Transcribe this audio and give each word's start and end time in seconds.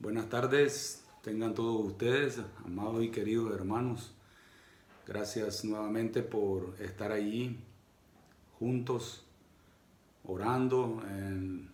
Buenas 0.00 0.30
tardes, 0.30 1.04
tengan 1.22 1.52
todos 1.52 1.84
ustedes, 1.84 2.40
amados 2.64 3.04
y 3.04 3.10
queridos 3.10 3.54
hermanos. 3.54 4.14
Gracias 5.06 5.62
nuevamente 5.62 6.22
por 6.22 6.74
estar 6.80 7.12
allí 7.12 7.58
juntos, 8.58 9.26
orando 10.24 11.02
en, 11.06 11.68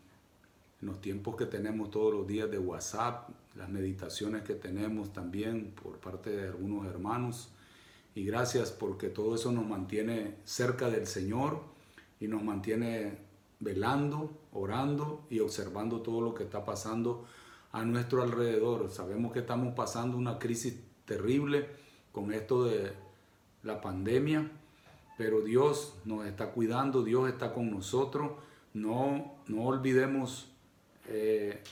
los 0.81 1.01
tiempos 1.01 1.37
que 1.37 1.47
tenemos 1.47 1.93
todos 1.93 2.13
los 2.13 2.27
días 2.27 2.51
de 2.51 2.59
WhatsApp, 2.59 3.29
las 3.55 3.69
meditaciones 3.69 4.43
que 4.43 4.55
tenemos 4.55 5.13
también 5.13 5.73
por 5.81 6.01
parte 6.01 6.31
de 6.31 6.49
algunos 6.49 6.85
hermanos. 6.85 7.53
Y 8.17 8.25
gracias 8.25 8.73
porque 8.73 9.09
todo 9.09 9.37
eso 9.37 9.53
nos 9.53 9.69
mantiene 9.69 10.35
cerca 10.45 10.91
del 10.91 11.07
Señor 11.07 11.63
y 12.19 12.27
nos 12.27 12.43
mantiene 12.43 13.19
velando, 13.61 14.37
orando 14.53 15.25
y 15.31 15.39
observando 15.39 16.01
todo 16.03 16.21
lo 16.21 16.35
que 16.35 16.43
está 16.43 16.65
pasando 16.65 17.25
a 17.77 17.85
nuestro 17.85 18.23
alrededor. 18.23 18.91
Sabemos 18.91 19.33
que 19.35 19.41
estamos 19.41 19.75
pasando 19.75 20.17
una 20.17 20.39
crisis 20.39 20.81
terrible 21.05 21.69
con 22.11 22.33
esto 22.33 22.65
de 22.65 22.93
la 23.63 23.83
pandemia, 23.83 24.51
pero 25.19 25.43
Dios 25.43 25.95
nos 26.07 26.25
está 26.25 26.53
cuidando, 26.53 27.05
Dios 27.05 27.29
está 27.29 27.53
con 27.53 27.71
nosotros. 27.71 28.33
No, 28.73 29.35
no 29.47 29.65
olvidemos 29.65 30.49
eh, 31.09 31.63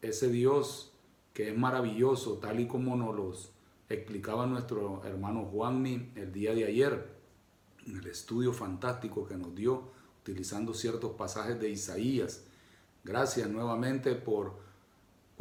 ese 0.00 0.30
Dios 0.30 0.90
que 1.32 1.50
es 1.50 1.56
maravilloso, 1.56 2.38
tal 2.38 2.58
y 2.58 2.66
como 2.66 2.96
nos 2.96 3.14
los 3.14 3.52
explicaba 3.88 4.46
nuestro 4.46 5.04
hermano 5.04 5.44
Juanmi 5.44 6.10
el 6.16 6.32
día 6.32 6.54
de 6.54 6.64
ayer, 6.64 7.08
en 7.86 7.98
el 7.98 8.06
estudio 8.08 8.52
fantástico 8.52 9.28
que 9.28 9.36
nos 9.36 9.54
dio 9.54 9.92
utilizando 10.22 10.74
ciertos 10.74 11.12
pasajes 11.12 11.60
de 11.60 11.70
Isaías. 11.70 12.46
Gracias 13.04 13.48
nuevamente 13.48 14.16
por 14.16 14.71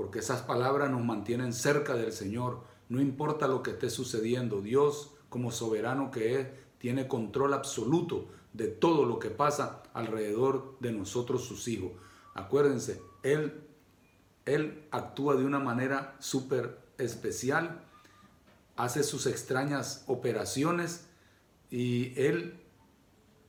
porque 0.01 0.17
esas 0.17 0.41
palabras 0.41 0.89
nos 0.89 1.05
mantienen 1.05 1.53
cerca 1.53 1.93
del 1.93 2.11
Señor. 2.11 2.63
No 2.89 2.99
importa 3.01 3.47
lo 3.47 3.61
que 3.61 3.69
esté 3.69 3.91
sucediendo, 3.91 4.59
Dios 4.59 5.11
como 5.29 5.51
soberano 5.51 6.09
que 6.09 6.39
es, 6.39 6.47
tiene 6.79 7.07
control 7.07 7.53
absoluto 7.53 8.27
de 8.51 8.65
todo 8.65 9.05
lo 9.05 9.19
que 9.19 9.29
pasa 9.29 9.83
alrededor 9.93 10.75
de 10.79 10.91
nosotros 10.91 11.45
sus 11.45 11.67
hijos. 11.67 11.91
Acuérdense, 12.33 12.99
Él, 13.21 13.61
Él 14.45 14.87
actúa 14.89 15.35
de 15.35 15.45
una 15.45 15.59
manera 15.59 16.15
súper 16.17 16.79
especial, 16.97 17.85
hace 18.77 19.03
sus 19.03 19.27
extrañas 19.27 20.03
operaciones 20.07 21.09
y 21.69 22.19
Él 22.19 22.59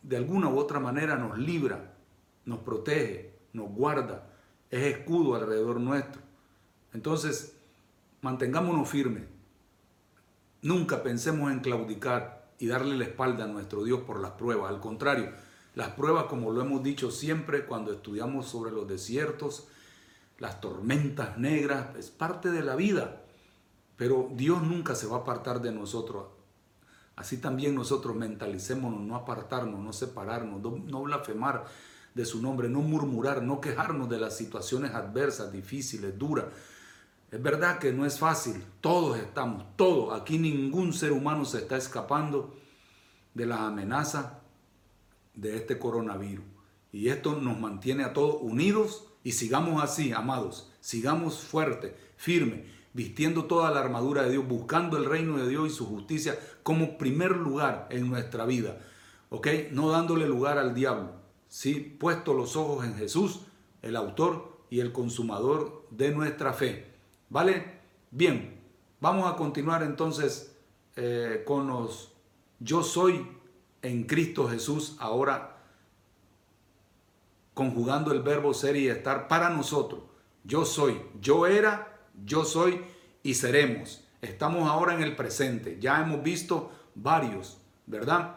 de 0.02 0.18
alguna 0.18 0.50
u 0.50 0.58
otra 0.58 0.80
manera 0.80 1.16
nos 1.16 1.38
libra, 1.38 1.94
nos 2.44 2.58
protege, 2.58 3.38
nos 3.54 3.70
guarda, 3.70 4.30
es 4.70 4.98
escudo 4.98 5.34
alrededor 5.34 5.80
nuestro. 5.80 6.20
Entonces, 6.94 7.54
mantengámonos 8.20 8.88
firmes. 8.88 9.24
Nunca 10.62 11.02
pensemos 11.02 11.50
en 11.50 11.60
claudicar 11.60 12.50
y 12.58 12.66
darle 12.66 12.96
la 12.96 13.04
espalda 13.04 13.44
a 13.44 13.48
nuestro 13.48 13.82
Dios 13.82 14.00
por 14.02 14.20
las 14.20 14.32
pruebas. 14.32 14.70
Al 14.70 14.80
contrario, 14.80 15.32
las 15.74 15.90
pruebas, 15.90 16.24
como 16.24 16.50
lo 16.50 16.60
hemos 16.60 16.82
dicho 16.82 17.10
siempre 17.10 17.66
cuando 17.66 17.92
estudiamos 17.92 18.46
sobre 18.46 18.70
los 18.70 18.86
desiertos, 18.86 19.66
las 20.38 20.60
tormentas 20.60 21.38
negras, 21.38 21.96
es 21.96 22.10
parte 22.10 22.50
de 22.50 22.62
la 22.62 22.76
vida. 22.76 23.22
Pero 23.96 24.30
Dios 24.34 24.62
nunca 24.62 24.94
se 24.94 25.06
va 25.06 25.16
a 25.16 25.20
apartar 25.20 25.60
de 25.60 25.72
nosotros. 25.72 26.26
Así 27.16 27.38
también 27.38 27.74
nosotros 27.74 28.16
mentalicémonos, 28.16 29.00
no 29.00 29.16
apartarnos, 29.16 29.80
no 29.80 29.92
separarnos, 29.92 30.62
no 30.62 31.02
blasfemar 31.02 31.64
de 32.14 32.24
su 32.24 32.42
nombre, 32.42 32.68
no 32.68 32.80
murmurar, 32.80 33.42
no 33.42 33.60
quejarnos 33.60 34.08
de 34.08 34.18
las 34.18 34.36
situaciones 34.36 34.94
adversas, 34.94 35.52
difíciles, 35.52 36.18
duras. 36.18 36.46
Es 37.32 37.42
verdad 37.42 37.78
que 37.78 37.94
no 37.94 38.04
es 38.04 38.18
fácil, 38.18 38.62
todos 38.82 39.16
estamos, 39.16 39.64
todos, 39.76 40.20
aquí 40.20 40.38
ningún 40.38 40.92
ser 40.92 41.12
humano 41.12 41.46
se 41.46 41.60
está 41.60 41.78
escapando 41.78 42.54
de 43.32 43.46
las 43.46 43.60
amenazas 43.60 44.34
de 45.32 45.56
este 45.56 45.78
coronavirus. 45.78 46.44
Y 46.92 47.08
esto 47.08 47.34
nos 47.40 47.58
mantiene 47.58 48.04
a 48.04 48.12
todos 48.12 48.36
unidos 48.42 49.06
y 49.24 49.32
sigamos 49.32 49.82
así, 49.82 50.12
amados, 50.12 50.70
sigamos 50.82 51.38
fuertes, 51.38 51.94
firmes, 52.18 52.66
vistiendo 52.92 53.46
toda 53.46 53.70
la 53.70 53.80
armadura 53.80 54.24
de 54.24 54.32
Dios, 54.32 54.46
buscando 54.46 54.98
el 54.98 55.06
reino 55.06 55.38
de 55.38 55.48
Dios 55.48 55.68
y 55.68 55.74
su 55.74 55.86
justicia 55.86 56.38
como 56.62 56.98
primer 56.98 57.34
lugar 57.34 57.88
en 57.88 58.10
nuestra 58.10 58.44
vida. 58.44 58.78
¿Ok? 59.30 59.48
No 59.70 59.88
dándole 59.88 60.26
lugar 60.26 60.58
al 60.58 60.74
diablo. 60.74 61.12
Sí, 61.48 61.96
puesto 61.98 62.34
los 62.34 62.56
ojos 62.56 62.84
en 62.84 62.94
Jesús, 62.94 63.40
el 63.80 63.96
autor 63.96 64.66
y 64.68 64.80
el 64.80 64.92
consumador 64.92 65.86
de 65.90 66.10
nuestra 66.10 66.52
fe. 66.52 66.91
¿Vale? 67.32 67.64
Bien, 68.10 68.60
vamos 69.00 69.32
a 69.32 69.36
continuar 69.36 69.82
entonces 69.82 70.54
eh, 70.96 71.42
con 71.46 71.66
los 71.66 72.12
yo 72.60 72.82
soy 72.82 73.26
en 73.80 74.04
Cristo 74.04 74.50
Jesús 74.50 74.96
ahora 75.00 75.56
conjugando 77.54 78.12
el 78.12 78.20
verbo 78.20 78.52
ser 78.52 78.76
y 78.76 78.88
estar 78.88 79.28
para 79.28 79.48
nosotros. 79.48 80.02
Yo 80.44 80.66
soy, 80.66 81.00
yo 81.22 81.46
era 81.46 82.02
yo 82.22 82.44
soy 82.44 82.82
y 83.22 83.32
seremos. 83.32 84.04
Estamos 84.20 84.68
ahora 84.68 84.92
en 84.92 85.02
el 85.02 85.16
presente. 85.16 85.78
Ya 85.80 86.02
hemos 86.02 86.22
visto 86.22 86.70
varios, 86.94 87.56
¿verdad? 87.86 88.36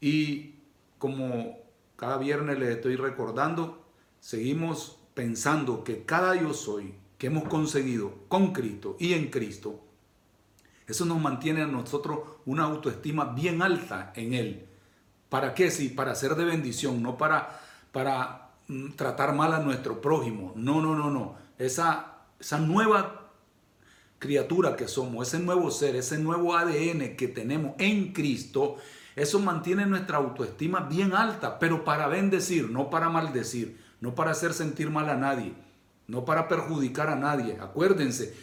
Y 0.00 0.54
como 0.98 1.58
cada 1.96 2.16
viernes 2.16 2.60
les 2.60 2.76
estoy 2.76 2.94
recordando, 2.94 3.84
seguimos 4.20 5.00
pensando 5.14 5.82
que 5.82 6.04
cada 6.04 6.40
yo 6.40 6.54
soy 6.54 6.99
que 7.20 7.28
hemos 7.28 7.44
conseguido 7.44 8.24
con 8.26 8.52
Cristo 8.52 8.96
y 8.98 9.12
en 9.12 9.30
Cristo, 9.30 9.78
eso 10.88 11.04
nos 11.04 11.20
mantiene 11.20 11.62
a 11.62 11.66
nosotros 11.66 12.20
una 12.46 12.64
autoestima 12.64 13.26
bien 13.26 13.62
alta 13.62 14.12
en 14.16 14.34
Él. 14.34 14.66
¿Para 15.28 15.54
qué? 15.54 15.70
Sí, 15.70 15.90
para 15.90 16.16
ser 16.16 16.34
de 16.34 16.44
bendición, 16.44 17.00
no 17.00 17.16
para, 17.16 17.60
para 17.92 18.50
mm, 18.66 18.92
tratar 18.96 19.34
mal 19.34 19.52
a 19.52 19.60
nuestro 19.60 20.00
prójimo. 20.00 20.52
No, 20.56 20.80
no, 20.80 20.96
no, 20.96 21.10
no. 21.10 21.36
Esa 21.58 22.10
esa 22.40 22.58
nueva 22.58 23.28
criatura 24.18 24.74
que 24.74 24.88
somos, 24.88 25.28
ese 25.28 25.38
nuevo 25.38 25.70
ser, 25.70 25.94
ese 25.94 26.18
nuevo 26.18 26.56
ADN 26.56 27.16
que 27.16 27.28
tenemos 27.28 27.74
en 27.78 28.12
Cristo, 28.12 28.76
eso 29.14 29.38
mantiene 29.38 29.86
nuestra 29.86 30.16
autoestima 30.16 30.80
bien 30.80 31.12
alta, 31.12 31.58
pero 31.58 31.84
para 31.84 32.08
bendecir, 32.08 32.70
no 32.70 32.90
para 32.90 33.10
maldecir, 33.10 33.78
no 34.00 34.14
para 34.14 34.30
hacer 34.30 34.54
sentir 34.54 34.90
mal 34.90 35.10
a 35.10 35.16
nadie, 35.16 35.54
no 36.10 36.24
para 36.24 36.48
perjudicar 36.48 37.08
a 37.08 37.16
nadie. 37.16 37.56
Acuérdense, 37.60 38.34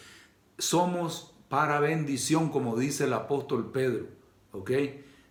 somos 0.58 1.34
para 1.50 1.80
bendición, 1.80 2.50
como 2.50 2.78
dice 2.78 3.04
el 3.04 3.14
apóstol 3.14 3.72
Pedro, 3.72 4.08
¿ok? 4.52 4.72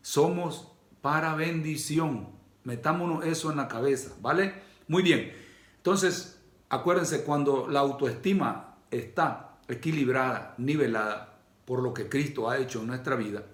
Somos 0.03 0.73
para 1.01 1.35
bendición. 1.35 2.29
Metámonos 2.65 3.25
eso 3.25 3.51
en 3.51 3.57
la 3.57 3.69
cabeza, 3.69 4.15
¿vale? 4.21 4.55
Muy 4.89 5.03
bien. 5.03 5.33
Entonces, 5.77 6.37
Acuérdense, 6.69 7.23
cuando 7.23 7.69
la 7.69 7.81
autoestima 7.81 8.77
está 8.91 9.59
equilibrada, 9.69 10.55
nivelada 10.59 11.39
por 11.65 11.81
lo 11.81 11.95
que 11.95 12.09
Cristo 12.09 12.51
ha 12.51 12.59
hecho 12.59 12.81
en 12.81 12.89
nuestra 12.89 13.15
vida, 13.15 13.45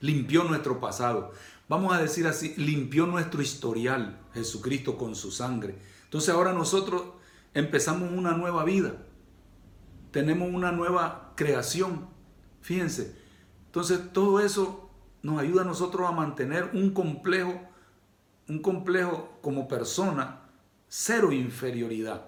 limpió 0.00 0.44
nuestro 0.44 0.80
pasado. 0.80 1.32
Vamos 1.68 1.94
a 1.94 2.00
decir 2.00 2.26
así, 2.26 2.54
limpió 2.56 3.06
nuestro 3.06 3.42
historial 3.42 4.18
Jesucristo 4.32 4.96
con 4.96 5.14
su 5.14 5.30
sangre. 5.30 5.76
Entonces 6.04 6.30
ahora 6.34 6.54
nosotros 6.54 7.02
empezamos 7.54 8.12
una 8.12 8.32
nueva 8.32 8.64
vida. 8.64 8.96
Tenemos 10.10 10.52
una 10.52 10.72
nueva 10.72 11.32
creación. 11.36 12.08
Fíjense. 12.60 13.16
Entonces 13.66 14.12
todo 14.12 14.40
eso 14.40 14.90
nos 15.22 15.40
ayuda 15.40 15.62
a 15.62 15.64
nosotros 15.64 16.08
a 16.08 16.12
mantener 16.12 16.70
un 16.74 16.90
complejo, 16.90 17.60
un 18.48 18.60
complejo 18.60 19.38
como 19.40 19.66
persona 19.66 20.42
cero 20.88 21.32
inferioridad. 21.32 22.26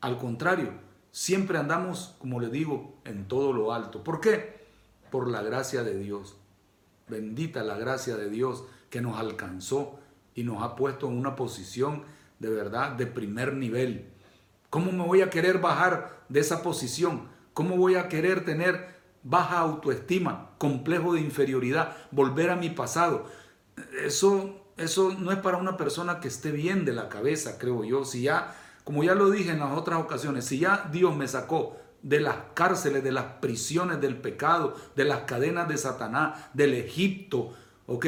Al 0.00 0.18
contrario, 0.18 0.72
siempre 1.10 1.58
andamos, 1.58 2.14
como 2.18 2.40
le 2.40 2.48
digo, 2.48 3.00
en 3.04 3.26
todo 3.28 3.52
lo 3.52 3.72
alto. 3.72 4.04
¿Por 4.04 4.20
qué? 4.20 4.64
Por 5.10 5.28
la 5.28 5.42
gracia 5.42 5.82
de 5.82 5.98
Dios. 5.98 6.36
Bendita 7.08 7.62
la 7.64 7.76
gracia 7.76 8.16
de 8.16 8.30
Dios 8.30 8.64
que 8.88 9.00
nos 9.00 9.18
alcanzó 9.18 9.98
y 10.34 10.44
nos 10.44 10.62
ha 10.62 10.76
puesto 10.76 11.08
en 11.08 11.18
una 11.18 11.36
posición 11.36 12.04
de 12.38 12.50
verdad 12.50 12.92
de 12.92 13.06
primer 13.06 13.54
nivel. 13.54 14.12
¿Cómo 14.70 14.92
me 14.92 15.04
voy 15.04 15.22
a 15.22 15.30
querer 15.30 15.58
bajar 15.58 16.24
de 16.28 16.40
esa 16.40 16.62
posición? 16.62 17.28
¿Cómo 17.54 17.76
voy 17.76 17.96
a 17.96 18.08
querer 18.08 18.44
tener 18.44 18.98
baja 19.22 19.58
autoestima, 19.58 20.50
complejo 20.58 21.14
de 21.14 21.20
inferioridad, 21.20 21.96
volver 22.10 22.50
a 22.50 22.56
mi 22.56 22.70
pasado? 22.70 23.26
Eso 24.04 24.64
eso 24.78 25.14
no 25.18 25.32
es 25.32 25.38
para 25.38 25.56
una 25.58 25.76
persona 25.76 26.20
que 26.20 26.28
esté 26.28 26.52
bien 26.52 26.84
de 26.84 26.92
la 26.92 27.08
cabeza, 27.08 27.58
creo 27.58 27.84
yo. 27.84 28.04
Si 28.04 28.22
ya, 28.22 28.54
como 28.84 29.02
ya 29.02 29.14
lo 29.14 29.28
dije 29.28 29.50
en 29.50 29.58
las 29.58 29.76
otras 29.76 30.00
ocasiones, 30.00 30.44
si 30.44 30.60
ya 30.60 30.88
Dios 30.90 31.14
me 31.16 31.26
sacó 31.26 31.76
de 32.02 32.20
las 32.20 32.36
cárceles, 32.54 33.02
de 33.02 33.10
las 33.10 33.24
prisiones 33.40 34.00
del 34.00 34.16
pecado, 34.16 34.76
de 34.94 35.04
las 35.04 35.22
cadenas 35.22 35.68
de 35.68 35.76
Satanás, 35.76 36.48
del 36.54 36.74
Egipto, 36.74 37.54
¿ok? 37.86 38.06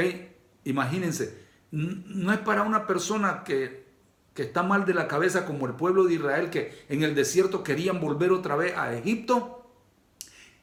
Imagínense, 0.64 1.44
no 1.72 2.32
es 2.32 2.38
para 2.38 2.62
una 2.62 2.86
persona 2.86 3.42
que 3.42 3.89
que 4.34 4.42
está 4.42 4.62
mal 4.62 4.84
de 4.86 4.94
la 4.94 5.08
cabeza 5.08 5.44
como 5.46 5.66
el 5.66 5.74
pueblo 5.74 6.04
de 6.04 6.14
Israel 6.14 6.50
que 6.50 6.84
en 6.88 7.02
el 7.02 7.14
desierto 7.14 7.62
querían 7.62 8.00
volver 8.00 8.32
otra 8.32 8.56
vez 8.56 8.76
a 8.76 8.94
Egipto. 8.94 9.56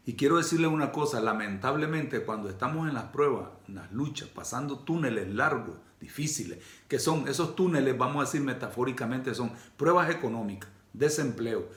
Y 0.05 0.13
quiero 0.13 0.37
decirle 0.37 0.67
una 0.67 0.93
cosa, 0.93 1.19
lamentablemente 1.19 2.23
cuando 2.23 2.49
estamos 2.49 2.87
en 2.87 2.93
las 2.93 3.05
pruebas, 3.05 3.49
en 3.67 3.75
las 3.75 3.91
luchas, 3.91 4.29
pasando 4.29 4.79
túneles 4.79 5.27
largos, 5.33 5.77
difíciles, 5.99 6.59
que 6.87 6.99
son 6.99 7.27
esos 7.27 7.55
túneles, 7.55 7.97
vamos 7.97 8.17
a 8.17 8.25
decir 8.25 8.41
metafóricamente, 8.41 9.35
son 9.35 9.51
pruebas 9.75 10.09
económicas, 10.09 10.69
desempleo. 10.93 11.67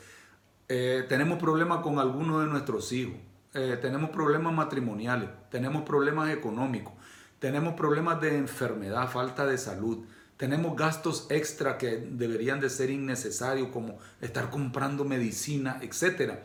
Eh, 0.68 1.04
tenemos 1.08 1.38
problemas 1.40 1.80
con 1.80 1.98
algunos 1.98 2.44
de 2.44 2.50
nuestros 2.50 2.92
hijos, 2.92 3.16
eh, 3.54 3.76
tenemos 3.82 4.10
problemas 4.10 4.54
matrimoniales, 4.54 5.28
tenemos 5.50 5.82
problemas 5.82 6.30
económicos, 6.30 6.92
tenemos 7.40 7.74
problemas 7.74 8.20
de 8.20 8.36
enfermedad, 8.36 9.10
falta 9.10 9.44
de 9.46 9.58
salud, 9.58 10.04
tenemos 10.40 10.74
gastos 10.74 11.26
extra 11.28 11.76
que 11.76 11.98
deberían 11.98 12.60
de 12.60 12.70
ser 12.70 12.88
innecesarios 12.88 13.68
como 13.68 13.98
estar 14.22 14.48
comprando 14.48 15.04
medicina, 15.04 15.78
etcétera. 15.82 16.42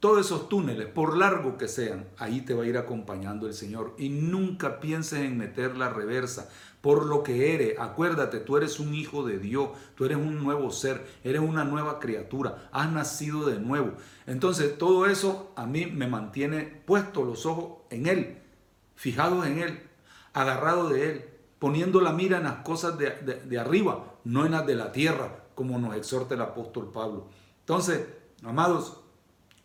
Todos 0.00 0.26
esos 0.26 0.48
túneles, 0.48 0.88
por 0.88 1.16
largo 1.16 1.56
que 1.56 1.68
sean, 1.68 2.08
ahí 2.18 2.40
te 2.40 2.52
va 2.52 2.64
a 2.64 2.66
ir 2.66 2.76
acompañando 2.76 3.46
el 3.46 3.54
Señor. 3.54 3.94
Y 3.96 4.08
nunca 4.08 4.80
pienses 4.80 5.20
en 5.20 5.38
meter 5.38 5.76
la 5.76 5.90
reversa 5.90 6.48
por 6.80 7.06
lo 7.06 7.22
que 7.22 7.54
eres. 7.54 7.78
Acuérdate, 7.78 8.40
tú 8.40 8.56
eres 8.56 8.80
un 8.80 8.92
hijo 8.92 9.24
de 9.24 9.38
Dios, 9.38 9.68
tú 9.94 10.04
eres 10.04 10.16
un 10.16 10.42
nuevo 10.42 10.72
ser, 10.72 11.06
eres 11.22 11.42
una 11.42 11.62
nueva 11.62 12.00
criatura, 12.00 12.68
has 12.72 12.90
nacido 12.90 13.46
de 13.46 13.60
nuevo. 13.60 13.92
Entonces 14.26 14.76
todo 14.76 15.06
eso 15.06 15.52
a 15.54 15.64
mí 15.64 15.86
me 15.86 16.08
mantiene 16.08 16.62
puesto 16.64 17.24
los 17.24 17.46
ojos 17.46 17.82
en 17.90 18.08
Él, 18.08 18.38
fijados 18.96 19.46
en 19.46 19.60
Él, 19.60 19.80
agarrado 20.32 20.88
de 20.88 21.08
Él, 21.08 21.29
poniendo 21.60 22.00
la 22.00 22.12
mira 22.12 22.38
en 22.38 22.44
las 22.44 22.64
cosas 22.64 22.98
de, 22.98 23.58
arriba, 23.58 24.16
no 24.24 24.44
en 24.44 24.52
las 24.52 24.66
de 24.66 24.74
la 24.74 24.90
tierra, 24.90 25.44
como 25.54 25.78
nos 25.78 25.94
exhorta 25.94 26.34
el 26.34 26.40
apóstol 26.40 26.90
Pablo. 26.92 27.28
Entonces, 27.60 28.04
amados, 28.42 28.96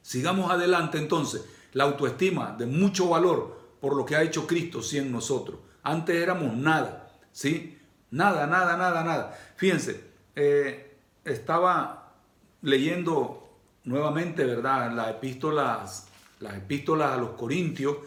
Sigamos 0.05 0.51
adelante 0.51 0.99
entonces. 0.99 1.45
La 1.73 1.85
autoestima 1.85 2.55
de 2.55 2.67
mucho 2.67 3.09
valor 3.09 3.59
por 3.81 3.95
lo 3.95 4.05
que 4.05 4.15
ha 4.15 4.21
hecho 4.21 4.45
Cristo 4.45 4.83
sí 4.83 4.99
en 4.99 5.11
nosotros. 5.11 5.57
Antes 5.81 6.15
éramos 6.17 6.55
nada, 6.55 7.11
¿sí? 7.31 7.79
Nada, 8.11 8.45
nada, 8.45 8.77
nada, 8.77 9.03
nada. 9.03 9.35
Fíjense, 9.55 10.03
eh, 10.35 10.95
estaba 11.23 12.13
leyendo 12.61 13.49
nuevamente, 13.83 14.45
¿verdad? 14.45 14.91
Las 14.93 15.09
epístolas, 15.09 16.05
las 16.39 16.53
epístolas 16.53 17.13
a 17.13 17.17
los 17.17 17.31
Corintios 17.31 17.97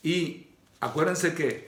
y 0.00 0.46
acuérdense 0.78 1.34
que 1.34 1.67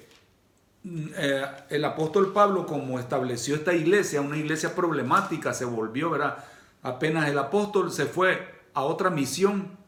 eh, 0.84 1.44
el 1.68 1.84
apóstol 1.84 2.32
Pablo, 2.32 2.66
como 2.66 2.98
estableció 2.98 3.54
esta 3.54 3.74
iglesia, 3.74 4.20
una 4.20 4.38
iglesia 4.38 4.74
problemática, 4.74 5.52
se 5.52 5.64
volvió, 5.64 6.10
¿verdad? 6.10 6.44
Apenas 6.82 7.28
el 7.28 7.38
apóstol 7.38 7.92
se 7.92 8.06
fue 8.06 8.60
a 8.72 8.82
otra 8.82 9.10
misión, 9.10 9.78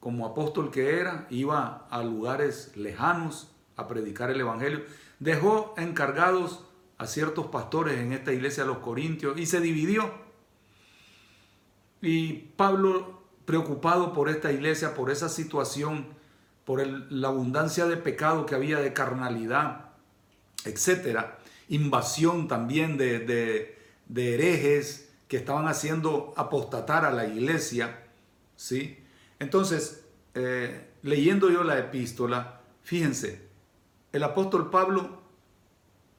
como 0.00 0.26
apóstol 0.26 0.70
que 0.70 0.98
era, 0.98 1.26
iba 1.30 1.86
a 1.90 2.02
lugares 2.02 2.72
lejanos 2.76 3.50
a 3.76 3.88
predicar 3.88 4.30
el 4.30 4.40
Evangelio, 4.40 4.84
dejó 5.18 5.74
encargados 5.76 6.64
a 6.98 7.06
ciertos 7.06 7.46
pastores 7.46 7.98
en 7.98 8.12
esta 8.12 8.32
iglesia 8.32 8.64
de 8.64 8.68
los 8.68 8.78
Corintios 8.78 9.38
y 9.38 9.46
se 9.46 9.60
dividió. 9.60 10.10
Y 12.00 12.32
Pablo, 12.56 13.22
preocupado 13.44 14.12
por 14.12 14.28
esta 14.28 14.52
iglesia, 14.52 14.94
por 14.94 15.10
esa 15.10 15.28
situación, 15.28 16.06
por 16.66 16.84
la 16.84 17.28
abundancia 17.28 17.86
de 17.86 17.96
pecado 17.96 18.44
que 18.44 18.56
había, 18.56 18.80
de 18.80 18.92
carnalidad, 18.92 19.92
etcétera, 20.64 21.38
invasión 21.68 22.48
también 22.48 22.98
de, 22.98 23.78
herejes 24.14 25.08
que 25.28 25.36
estaban 25.36 25.68
haciendo 25.68 26.34
apostatar 26.36 27.04
a 27.04 27.12
la 27.12 27.24
iglesia, 27.24 28.04
¿sí? 28.56 28.98
Entonces, 29.38 30.04
eh, 30.34 30.90
leyendo 31.02 31.50
yo 31.50 31.62
la 31.62 31.78
epístola, 31.78 32.60
fíjense, 32.82 33.46
el 34.12 34.24
apóstol 34.24 34.68
Pablo 34.68 35.22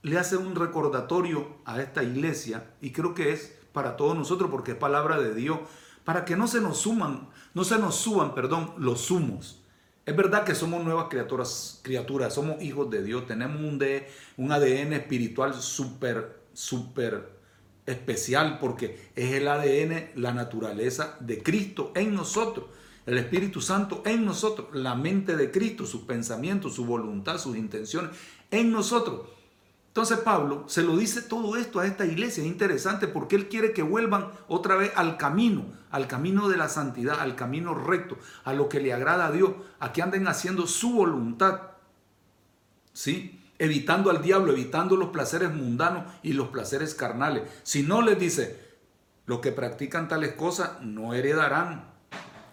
le 0.01 0.17
hace 0.17 0.38
un 0.38 0.55
recordatorio 0.55 1.57
a 1.65 1.81
esta 1.81 2.03
iglesia 2.03 2.71
y 2.79 2.91
creo 2.91 3.13
que 3.13 3.33
es 3.33 3.53
para 3.73 3.97
todos 3.97 4.15
nosotros 4.15 4.50
porque 4.50 4.71
es 4.71 4.77
palabra 4.77 5.19
de 5.19 5.35
Dios, 5.35 5.59
para 6.05 6.23
que 6.23 6.38
no 6.38 6.47
se 6.47 6.61
nos 6.61 6.77
suman, 6.77 7.27
no 7.53 7.65
se 7.65 7.77
nos 7.77 7.95
suban, 7.95 8.33
perdón, 8.33 8.73
los 8.77 9.01
sumos. 9.01 9.61
Es 10.07 10.15
verdad 10.15 10.44
que 10.44 10.56
somos 10.56 10.83
nuevas 10.83 11.06
criaturas, 11.09 11.80
criaturas 11.83 12.33
somos 12.33 12.59
hijos 12.63 12.89
de 12.89 13.04
Dios, 13.04 13.27
tenemos 13.27 13.62
un, 13.62 13.80
un 14.38 14.51
ADN 14.51 14.94
espiritual 14.94 15.54
súper, 15.54 16.39
súper 16.54 17.30
especial 17.86 18.57
porque 18.57 19.12
es 19.15 19.33
el 19.33 19.48
ADN, 19.48 20.12
la 20.15 20.33
naturaleza 20.33 21.18
de 21.19 21.44
Cristo 21.44 21.92
en 21.94 22.15
nosotros 22.15 22.65
el 23.07 23.18
Espíritu 23.18 23.62
Santo 23.62 24.04
en 24.06 24.25
nosotros, 24.25 24.68
la 24.74 24.94
mente 24.94 25.38
de 25.38 25.50
Cristo, 25.50 25.86
sus 25.86 26.01
pensamientos, 26.01 26.75
su 26.75 26.86
voluntad, 26.86 27.38
sus 27.38 27.56
intenciones 27.56 28.12
en 28.51 28.69
nosotros. 28.69 29.21
Entonces 29.97 30.19
Pablo 30.19 30.63
se 30.67 30.83
lo 30.83 30.95
dice 30.95 31.23
todo 31.23 31.57
esto 31.57 31.79
a 31.79 31.88
esta 31.88 32.05
iglesia. 32.05 32.44
Es 32.44 32.47
interesante 32.47 33.07
porque 33.07 33.35
él 33.35 33.49
quiere 33.49 33.73
que 33.73 33.81
vuelvan 33.81 34.29
otra 34.47 34.75
vez 34.75 34.91
al 34.95 35.17
camino, 35.17 35.65
al 35.89 36.05
camino 36.05 36.49
de 36.49 36.55
la 36.55 36.69
santidad, 36.69 37.19
al 37.19 37.35
camino 37.35 37.73
recto, 37.73 38.15
a 38.44 38.53
lo 38.53 38.69
que 38.69 38.79
le 38.79 38.94
agrada 38.94 39.25
a 39.25 39.31
Dios, 39.31 39.53
a 39.79 39.94
que 39.94 40.03
anden 40.03 40.27
haciendo 40.27 40.67
su 40.67 40.91
voluntad. 40.91 41.61
¿Sí? 42.94 43.44
Evitando 43.57 44.11
al 44.11 44.21
diablo, 44.21 44.51
evitando 44.51 44.95
los 44.97 45.09
placeres 45.09 45.51
mundanos 45.51 46.03
y 46.21 46.33
los 46.33 46.50
placeres 46.50 46.93
carnales. 46.93 47.50
Si 47.63 47.81
no 47.81 48.03
les 48.03 48.19
dice, 48.19 48.67
los 49.25 49.39
que 49.39 49.51
practican 49.51 50.07
tales 50.07 50.33
cosas 50.33 50.79
no 50.83 51.15
heredarán 51.15 51.89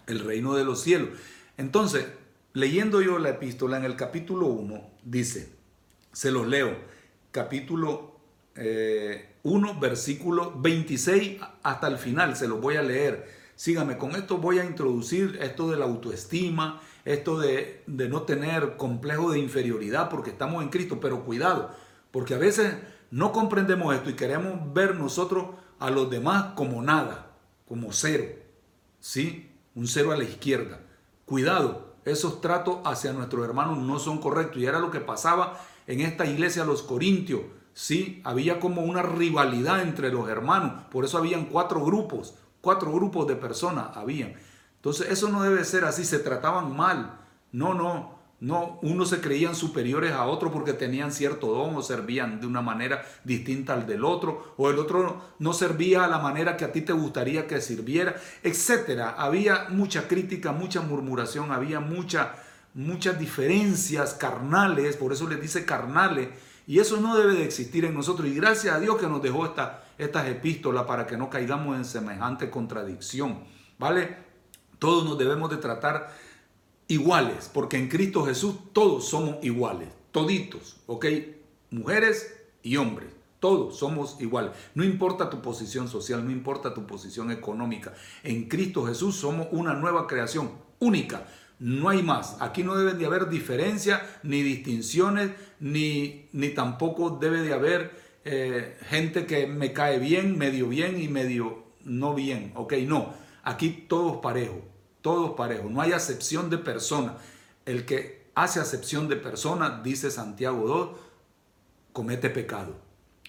el 0.07 0.21
reino 0.21 0.55
de 0.55 0.65
los 0.65 0.81
cielos. 0.81 1.09
Entonces, 1.57 2.07
leyendo 2.53 3.03
yo 3.03 3.19
la 3.19 3.29
epístola 3.29 3.77
en 3.77 3.83
el 3.83 3.95
capítulo 3.95 4.47
1, 4.47 4.81
dice, 5.03 5.53
se 6.11 6.31
los 6.31 6.47
leo, 6.47 6.94
capítulo 7.35 8.15
1, 8.55 8.61
eh, 8.63 9.35
versículo 9.77 10.53
26 10.55 11.41
hasta 11.63 11.87
el 11.87 11.97
final, 11.97 12.37
se 12.37 12.47
los 12.47 12.61
voy 12.61 12.77
a 12.77 12.81
leer. 12.81 13.27
Sígame, 13.55 13.97
con 13.97 14.15
esto 14.15 14.37
voy 14.37 14.59
a 14.59 14.63
introducir 14.63 15.37
esto 15.41 15.69
de 15.69 15.75
la 15.75 15.83
autoestima, 15.83 16.81
esto 17.03 17.37
de, 17.37 17.83
de 17.87 18.07
no 18.07 18.21
tener 18.21 18.77
complejo 18.77 19.31
de 19.31 19.39
inferioridad 19.39 20.07
porque 20.07 20.29
estamos 20.29 20.63
en 20.63 20.69
Cristo, 20.69 21.01
pero 21.01 21.25
cuidado, 21.25 21.75
porque 22.11 22.35
a 22.35 22.37
veces 22.37 22.73
no 23.11 23.33
comprendemos 23.33 23.93
esto 23.93 24.09
y 24.09 24.13
queremos 24.13 24.73
ver 24.73 24.95
nosotros 24.95 25.47
a 25.79 25.89
los 25.89 26.09
demás 26.09 26.53
como 26.55 26.81
nada, 26.81 27.33
como 27.67 27.91
cero. 27.91 28.25
¿Sí? 29.01 29.51
un 29.75 29.87
cero 29.87 30.13
a 30.13 30.17
la 30.17 30.23
izquierda. 30.23 30.79
Cuidado, 31.25 31.95
esos 32.05 32.39
tratos 32.39 32.79
hacia 32.85 33.11
nuestros 33.11 33.45
hermanos 33.45 33.77
no 33.77 33.99
son 33.99 34.19
correctos. 34.19 34.61
Y 34.61 34.65
era 34.65 34.79
lo 34.79 34.89
que 34.89 35.01
pasaba 35.01 35.59
en 35.87 36.01
esta 36.01 36.25
iglesia, 36.25 36.65
los 36.65 36.83
corintios. 36.83 37.41
Sí, 37.73 38.21
había 38.23 38.59
como 38.59 38.83
una 38.83 39.01
rivalidad 39.01 39.81
entre 39.81 40.11
los 40.11 40.29
hermanos. 40.29 40.85
Por 40.91 41.03
eso 41.03 41.17
habían 41.17 41.45
cuatro 41.45 41.83
grupos, 41.83 42.35
cuatro 42.61 42.91
grupos 42.91 43.27
de 43.27 43.35
personas 43.35 43.95
habían. 43.95 44.33
Entonces 44.77 45.09
eso 45.09 45.29
no 45.29 45.43
debe 45.43 45.65
ser 45.65 45.83
así, 45.83 46.05
se 46.05 46.19
trataban 46.19 46.75
mal. 46.75 47.19
No, 47.51 47.73
no, 47.73 48.15
no, 48.39 48.79
unos 48.81 49.09
se 49.09 49.21
creían 49.21 49.55
superiores 49.55 50.11
a 50.11 50.25
otros 50.25 50.51
porque 50.51 50.73
tenían 50.73 51.11
cierto 51.11 51.47
don 51.47 51.75
o 51.75 51.81
servían 51.81 52.41
de 52.41 52.47
una 52.47 52.61
manera 52.61 53.05
distinta 53.23 53.73
al 53.73 53.87
del 53.87 54.03
otro, 54.03 54.53
o 54.57 54.69
el 54.69 54.77
otro 54.77 55.21
no 55.39 55.53
servía 55.53 56.03
a 56.03 56.07
la 56.07 56.19
manera 56.19 56.57
que 56.57 56.65
a 56.65 56.71
ti 56.71 56.81
te 56.81 56.93
gustaría 56.93 57.47
que 57.47 57.61
sirviera, 57.61 58.15
etcétera. 58.43 59.15
Había 59.17 59.67
mucha 59.69 60.07
crítica, 60.07 60.51
mucha 60.51 60.81
murmuración, 60.81 61.51
había 61.51 61.79
mucha, 61.79 62.35
muchas 62.75 63.17
diferencias 63.17 64.13
carnales, 64.13 64.97
por 64.97 65.11
eso 65.11 65.27
les 65.27 65.41
dice 65.41 65.65
carnales, 65.65 66.29
y 66.67 66.79
eso 66.79 66.99
no 66.99 67.17
debe 67.17 67.33
de 67.33 67.45
existir 67.45 67.85
en 67.85 67.95
nosotros. 67.95 68.27
Y 68.27 68.35
gracias 68.35 68.75
a 68.75 68.79
Dios 68.79 68.97
que 68.97 69.07
nos 69.07 69.21
dejó 69.21 69.45
esta, 69.45 69.85
estas 69.97 70.27
epístolas 70.27 70.83
para 70.83 71.07
que 71.07 71.17
no 71.17 71.29
caigamos 71.29 71.77
en 71.77 71.85
semejante 71.85 72.49
contradicción. 72.49 73.43
¿Vale? 73.79 74.17
Todos 74.79 75.05
nos 75.05 75.17
debemos 75.17 75.49
de 75.49 75.57
tratar 75.57 76.13
iguales, 76.87 77.49
porque 77.53 77.77
en 77.77 77.87
Cristo 77.87 78.25
Jesús 78.25 78.55
todos 78.73 79.07
somos 79.07 79.43
iguales, 79.43 79.89
toditos, 80.11 80.77
¿ok? 80.85 81.05
Mujeres 81.71 82.35
y 82.61 82.77
hombres, 82.77 83.09
todos 83.39 83.77
somos 83.77 84.17
iguales. 84.19 84.51
No 84.75 84.83
importa 84.83 85.29
tu 85.29 85.41
posición 85.41 85.87
social, 85.87 86.23
no 86.23 86.31
importa 86.31 86.73
tu 86.73 86.85
posición 86.85 87.31
económica. 87.31 87.93
En 88.23 88.47
Cristo 88.47 88.85
Jesús 88.85 89.15
somos 89.15 89.47
una 89.51 89.73
nueva 89.73 90.07
creación, 90.07 90.51
única. 90.79 91.25
No 91.59 91.89
hay 91.89 92.03
más. 92.03 92.37
Aquí 92.39 92.63
no 92.63 92.75
deben 92.75 92.97
de 92.97 93.05
haber 93.05 93.29
diferencias, 93.29 94.01
ni 94.23 94.41
distinciones, 94.41 95.31
ni, 95.59 96.27
ni 96.33 96.49
tampoco 96.49 97.11
debe 97.11 97.41
de 97.41 97.53
haber 97.53 97.91
eh, 98.25 98.77
gente 98.89 99.25
que 99.25 99.47
me 99.47 99.73
cae 99.73 99.99
bien, 99.99 100.37
medio 100.37 100.67
bien 100.67 101.01
y 101.01 101.07
medio 101.07 101.63
no 101.83 102.13
bien. 102.13 102.51
Ok, 102.55 102.73
no. 102.85 103.13
Aquí 103.43 103.85
todos 103.87 104.17
parejos 104.17 104.61
todos 105.05 105.35
parejos, 105.37 105.69
no 105.69 105.81
hay 105.81 105.91
acepción 105.91 106.49
de 106.49 106.57
persona. 106.57 107.17
El 107.67 107.85
que 107.85 108.25
hace 108.33 108.59
acepción 108.59 109.07
de 109.07 109.15
persona, 109.15 109.81
dice 109.83 110.09
Santiago 110.09 110.67
2, 110.67 110.89
comete 111.93 112.31
pecado. 112.31 112.75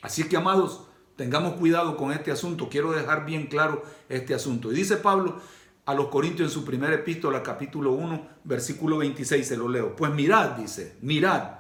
Así 0.01 0.27
que, 0.27 0.39
amados, 0.39 0.87
Tengamos 1.17 1.55
cuidado 1.55 1.97
con 1.97 2.13
este 2.13 2.31
asunto. 2.31 2.69
Quiero 2.69 2.93
dejar 2.93 3.25
bien 3.25 3.47
claro 3.47 3.83
este 4.11 4.35
asunto. 4.35 4.71
Y 4.71 4.75
dice 4.75 4.99
Pablo 4.99 5.41
a 5.87 5.95
los 5.95 6.09
Corintios 6.09 6.49
en 6.49 6.53
su 6.53 6.65
primera 6.65 6.95
epístola, 6.95 7.45
capítulo 7.45 7.93
1, 7.93 8.27
versículo 8.43 8.99
26, 8.99 9.47
se 9.47 9.57
lo 9.57 9.69
leo. 9.69 9.95
Pues 9.95 10.13
mirad, 10.13 10.51
dice, 10.51 10.97
mirad, 11.01 11.51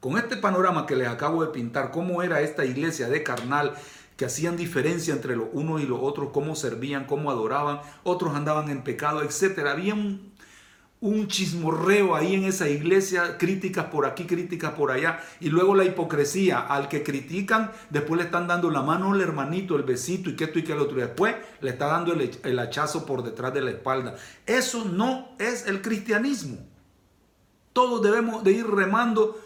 con 0.00 0.16
este 0.16 0.38
panorama 0.38 0.86
que 0.86 0.96
les 0.96 1.08
acabo 1.08 1.44
de 1.44 1.52
pintar, 1.52 1.90
cómo 1.90 2.22
era 2.22 2.40
esta 2.40 2.64
iglesia 2.64 3.08
de 3.08 3.22
carnal, 3.22 3.74
que 4.16 4.24
hacían 4.24 4.56
diferencia 4.56 5.12
entre 5.12 5.36
los 5.36 5.48
unos 5.52 5.82
y 5.82 5.86
los 5.86 6.00
otros, 6.02 6.30
cómo 6.32 6.56
servían, 6.56 7.04
cómo 7.04 7.30
adoraban, 7.30 7.80
otros 8.02 8.34
andaban 8.34 8.70
en 8.70 8.82
pecado, 8.82 9.22
etc. 9.22 9.58
Había 9.66 9.94
un, 9.94 10.32
un 11.00 11.28
chismorreo 11.28 12.16
ahí 12.16 12.34
en 12.34 12.44
esa 12.44 12.68
iglesia, 12.68 13.38
críticas 13.38 13.86
por 13.86 14.04
aquí, 14.04 14.24
críticas 14.26 14.72
por 14.72 14.90
allá, 14.90 15.20
y 15.38 15.48
luego 15.48 15.74
la 15.74 15.84
hipocresía, 15.84 16.58
al 16.58 16.88
que 16.88 17.02
critican, 17.04 17.70
después 17.90 18.18
le 18.18 18.24
están 18.24 18.48
dando 18.48 18.70
la 18.70 18.82
mano 18.82 19.12
al 19.12 19.20
hermanito, 19.20 19.76
el 19.76 19.84
besito 19.84 20.30
y 20.30 20.36
que 20.36 20.44
esto 20.44 20.58
y 20.58 20.64
que 20.64 20.72
el 20.72 20.80
otro, 20.80 20.98
y 20.98 21.02
después 21.02 21.36
le 21.60 21.70
está 21.70 21.86
dando 21.86 22.12
el, 22.12 22.30
el 22.42 22.58
hachazo 22.58 23.06
por 23.06 23.22
detrás 23.22 23.54
de 23.54 23.60
la 23.60 23.70
espalda. 23.70 24.16
Eso 24.44 24.84
no 24.84 25.28
es 25.38 25.66
el 25.66 25.82
cristianismo. 25.82 26.58
Todos 27.72 28.02
debemos 28.02 28.42
de 28.42 28.52
ir 28.52 28.66
remando 28.66 29.40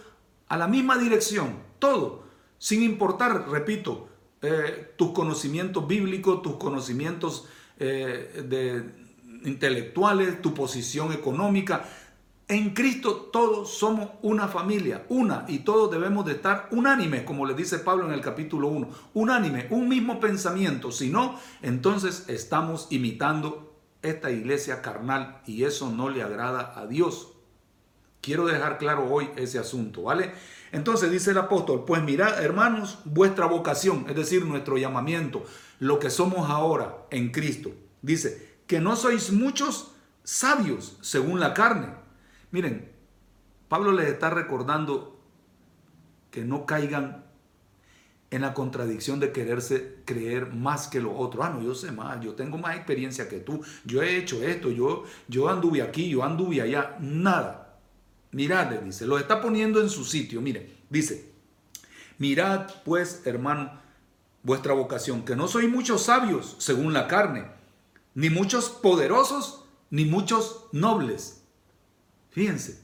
a 0.48 0.56
la 0.56 0.68
misma 0.68 0.96
dirección, 0.96 1.56
todo, 1.78 2.24
sin 2.56 2.82
importar, 2.82 3.48
repito, 3.50 4.08
eh, 4.40 4.94
tus 4.96 5.12
conocimientos 5.12 5.86
bíblicos, 5.86 6.42
tus 6.42 6.56
conocimientos 6.56 7.46
eh, 7.78 8.44
de 8.48 9.01
intelectuales, 9.44 10.42
tu 10.42 10.54
posición 10.54 11.12
económica. 11.12 11.84
En 12.48 12.74
Cristo 12.74 13.30
todos 13.32 13.70
somos 13.70 14.10
una 14.22 14.48
familia, 14.48 15.06
una, 15.08 15.44
y 15.48 15.60
todos 15.60 15.90
debemos 15.90 16.26
de 16.26 16.32
estar 16.32 16.68
unánimes, 16.70 17.22
como 17.22 17.46
le 17.46 17.54
dice 17.54 17.78
Pablo 17.78 18.06
en 18.06 18.12
el 18.12 18.20
capítulo 18.20 18.68
1, 18.68 18.88
unánime, 19.14 19.68
un 19.70 19.88
mismo 19.88 20.20
pensamiento, 20.20 20.92
si 20.92 21.08
no, 21.08 21.38
entonces 21.62 22.28
estamos 22.28 22.88
imitando 22.90 23.74
esta 24.02 24.30
iglesia 24.30 24.82
carnal 24.82 25.40
y 25.46 25.64
eso 25.64 25.90
no 25.90 26.10
le 26.10 26.22
agrada 26.22 26.74
a 26.76 26.86
Dios. 26.86 27.28
Quiero 28.20 28.46
dejar 28.46 28.78
claro 28.78 29.10
hoy 29.10 29.30
ese 29.36 29.58
asunto, 29.58 30.02
¿vale? 30.02 30.32
Entonces 30.72 31.10
dice 31.10 31.30
el 31.30 31.38
apóstol, 31.38 31.84
pues 31.86 32.02
mirad 32.02 32.42
hermanos, 32.42 32.98
vuestra 33.04 33.46
vocación, 33.46 34.06
es 34.08 34.16
decir, 34.16 34.44
nuestro 34.44 34.76
llamamiento, 34.78 35.44
lo 35.78 35.98
que 35.98 36.10
somos 36.10 36.50
ahora 36.50 36.98
en 37.10 37.30
Cristo. 37.30 37.70
Dice, 38.00 38.51
que 38.72 38.80
no 38.80 38.96
sois 38.96 39.30
muchos 39.32 39.90
sabios 40.24 40.96
según 41.02 41.40
la 41.40 41.52
carne. 41.52 41.88
Miren, 42.52 42.90
Pablo 43.68 43.92
les 43.92 44.08
está 44.08 44.30
recordando 44.30 45.20
que 46.30 46.42
no 46.42 46.64
caigan 46.64 47.26
en 48.30 48.40
la 48.40 48.54
contradicción 48.54 49.20
de 49.20 49.30
quererse 49.30 49.98
creer 50.06 50.54
más 50.54 50.88
que 50.88 51.02
los 51.02 51.12
otros. 51.14 51.44
Ah, 51.44 51.50
no, 51.50 51.62
yo 51.62 51.74
sé 51.74 51.92
más, 51.92 52.18
yo 52.22 52.32
tengo 52.32 52.56
más 52.56 52.76
experiencia 52.76 53.28
que 53.28 53.40
tú, 53.40 53.62
yo 53.84 54.02
he 54.02 54.16
hecho 54.16 54.42
esto, 54.42 54.70
yo, 54.70 55.04
yo 55.28 55.50
anduve 55.50 55.82
aquí, 55.82 56.08
yo 56.08 56.24
anduve 56.24 56.62
allá. 56.62 56.96
Nada. 56.98 57.78
Mirad, 58.30 58.70
le 58.70 58.78
dice, 58.78 59.04
lo 59.04 59.18
está 59.18 59.42
poniendo 59.42 59.82
en 59.82 59.90
su 59.90 60.06
sitio. 60.06 60.40
Miren, 60.40 60.66
dice, 60.88 61.30
mirad 62.16 62.70
pues, 62.86 63.20
hermano, 63.26 63.70
vuestra 64.42 64.72
vocación, 64.72 65.26
que 65.26 65.36
no 65.36 65.46
sois 65.46 65.68
muchos 65.68 66.04
sabios 66.04 66.56
según 66.58 66.94
la 66.94 67.06
carne 67.06 67.60
ni 68.14 68.30
muchos 68.30 68.68
poderosos, 68.68 69.64
ni 69.90 70.04
muchos 70.04 70.66
nobles. 70.72 71.44
Fíjense, 72.30 72.82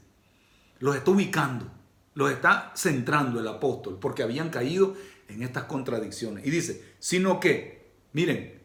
los 0.79 0.97
está 0.97 1.11
ubicando, 1.11 1.67
los 2.15 2.31
está 2.31 2.73
centrando 2.77 3.41
el 3.41 3.49
apóstol, 3.49 3.99
porque 4.01 4.23
habían 4.23 4.51
caído 4.51 4.95
en 5.29 5.43
estas 5.43 5.65
contradicciones. 5.65 6.47
Y 6.47 6.51
dice, 6.51 6.95
sino 6.99 7.41
que, 7.41 7.93
miren, 8.13 8.61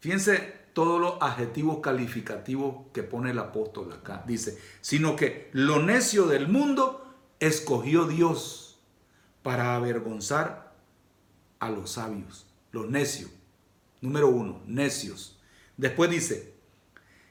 fíjense 0.00 0.60
todos 0.72 1.00
los 1.00 1.14
adjetivos 1.20 1.80
calificativos 1.80 2.86
que 2.92 3.02
pone 3.02 3.32
el 3.32 3.38
apóstol 3.38 3.92
acá. 3.92 4.24
Dice, 4.26 4.58
sino 4.80 5.16
que 5.16 5.50
lo 5.52 5.82
necio 5.82 6.26
del 6.26 6.48
mundo 6.48 7.06
escogió 7.40 8.06
Dios 8.06 8.78
para 9.42 9.74
avergonzar 9.74 10.74
a 11.58 11.70
los 11.70 11.92
sabios, 11.92 12.46
los 12.72 12.88
necios. 12.88 13.30
Número 14.00 14.28
uno, 14.28 14.62
necios. 14.66 15.39
Después 15.80 16.10
dice, 16.10 16.52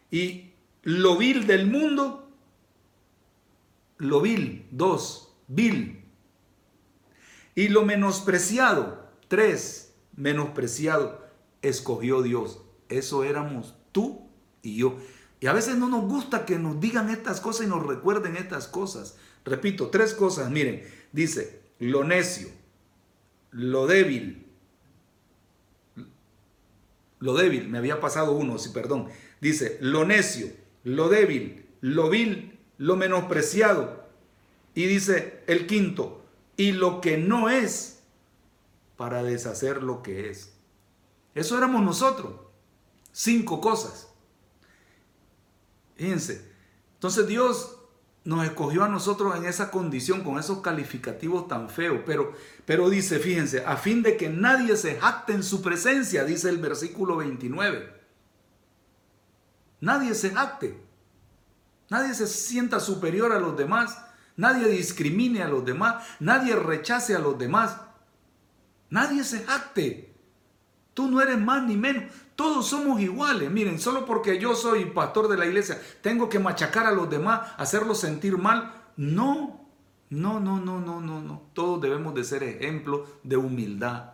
y 0.09 0.53
lo 0.81 1.17
vil 1.17 1.45
del 1.45 1.67
mundo, 1.67 2.27
lo 3.99 4.21
vil, 4.21 4.67
dos, 4.71 5.35
vil. 5.47 6.03
Y 7.53 7.67
lo 7.67 7.85
menospreciado, 7.85 9.07
tres, 9.27 9.93
menospreciado, 10.15 11.27
escogió 11.61 12.23
Dios. 12.23 12.63
Eso 12.87 13.23
éramos 13.23 13.75
tú 13.91 14.27
y 14.63 14.77
yo. 14.77 14.97
Y 15.39 15.45
a 15.45 15.53
veces 15.53 15.77
no 15.77 15.87
nos 15.87 16.05
gusta 16.05 16.47
que 16.47 16.57
nos 16.57 16.79
digan 16.79 17.11
estas 17.11 17.41
cosas 17.41 17.67
y 17.67 17.69
nos 17.69 17.85
recuerden 17.85 18.35
estas 18.35 18.67
cosas. 18.67 19.15
Repito, 19.45 19.91
tres 19.91 20.15
cosas. 20.15 20.49
Miren, 20.49 20.83
dice, 21.11 21.61
lo 21.77 22.03
necio, 22.03 22.47
lo 23.51 23.85
débil, 23.85 24.48
lo 27.19 27.33
débil, 27.35 27.67
me 27.67 27.77
había 27.77 27.99
pasado 27.99 28.31
uno, 28.31 28.57
sí, 28.57 28.69
perdón. 28.69 29.09
Dice, 29.41 29.77
lo 29.81 30.05
necio, 30.05 30.47
lo 30.83 31.09
débil, 31.09 31.65
lo 31.81 32.09
vil, 32.09 32.59
lo 32.77 32.95
menospreciado. 32.95 34.07
Y 34.73 34.85
dice 34.85 35.43
el 35.47 35.67
quinto, 35.67 36.23
y 36.55 36.71
lo 36.71 37.01
que 37.01 37.17
no 37.17 37.49
es 37.49 38.01
para 38.97 39.23
deshacer 39.23 39.83
lo 39.83 40.01
que 40.03 40.29
es. 40.29 40.53
Eso 41.35 41.57
éramos 41.57 41.83
nosotros. 41.83 42.33
Cinco 43.11 43.61
cosas. 43.61 44.09
Fíjense. 45.95 46.49
Entonces 46.95 47.27
Dios 47.27 47.78
nos 48.29 48.45
escogió 48.45 48.83
a 48.83 48.87
nosotros 48.87 49.35
en 49.35 49.45
esa 49.45 49.71
condición, 49.71 50.23
con 50.23 50.37
esos 50.37 50.61
calificativos 50.61 51.47
tan 51.47 51.67
feos. 51.67 52.01
Pero, 52.05 52.31
pero 52.63 52.87
dice, 52.87 53.17
fíjense, 53.17 53.65
a 53.65 53.75
fin 53.75 54.03
de 54.03 54.17
que 54.17 54.29
nadie 54.29 54.77
se 54.77 54.99
jacte 54.99 55.33
en 55.33 55.41
su 55.41 55.63
presencia, 55.63 56.23
dice 56.25 56.47
el 56.49 56.59
versículo 56.59 57.17
29. 57.17 57.91
Nadie 59.81 60.13
se 60.13 60.29
jacte. 60.29 60.79
Nadie 61.89 62.13
se 62.13 62.27
sienta 62.27 62.79
superior 62.79 63.31
a 63.31 63.39
los 63.39 63.57
demás. 63.57 63.97
Nadie 64.35 64.67
discrimine 64.67 65.41
a 65.41 65.47
los 65.47 65.65
demás. 65.65 66.05
Nadie 66.19 66.55
rechace 66.55 67.15
a 67.15 67.19
los 67.19 67.35
demás. 67.39 67.77
Nadie 68.91 69.23
se 69.23 69.43
jacte. 69.43 70.13
Tú 70.93 71.09
no 71.09 71.19
eres 71.19 71.39
más 71.39 71.63
ni 71.63 71.75
menos. 71.75 72.03
Todos 72.39 72.67
somos 72.67 73.01
iguales. 73.01 73.51
Miren, 73.51 73.79
solo 73.79 74.05
porque 74.05 74.39
yo 74.39 74.55
soy 74.55 74.85
pastor 74.85 75.27
de 75.27 75.35
la 75.35 75.45
iglesia, 75.45 75.77
tengo 75.99 76.29
que 76.29 76.39
machacar 76.39 76.85
a 76.85 76.93
los 76.93 77.09
demás, 77.09 77.51
hacerlos 77.57 77.99
sentir 77.99 78.37
mal. 78.37 78.73
No, 78.95 79.67
no, 80.09 80.39
no, 80.39 80.57
no, 80.57 80.79
no, 80.79 81.01
no, 81.01 81.21
no. 81.21 81.41
Todos 81.51 81.81
debemos 81.81 82.15
de 82.15 82.23
ser 82.23 82.43
ejemplo 82.43 83.05
de 83.23 83.35
humildad, 83.35 84.11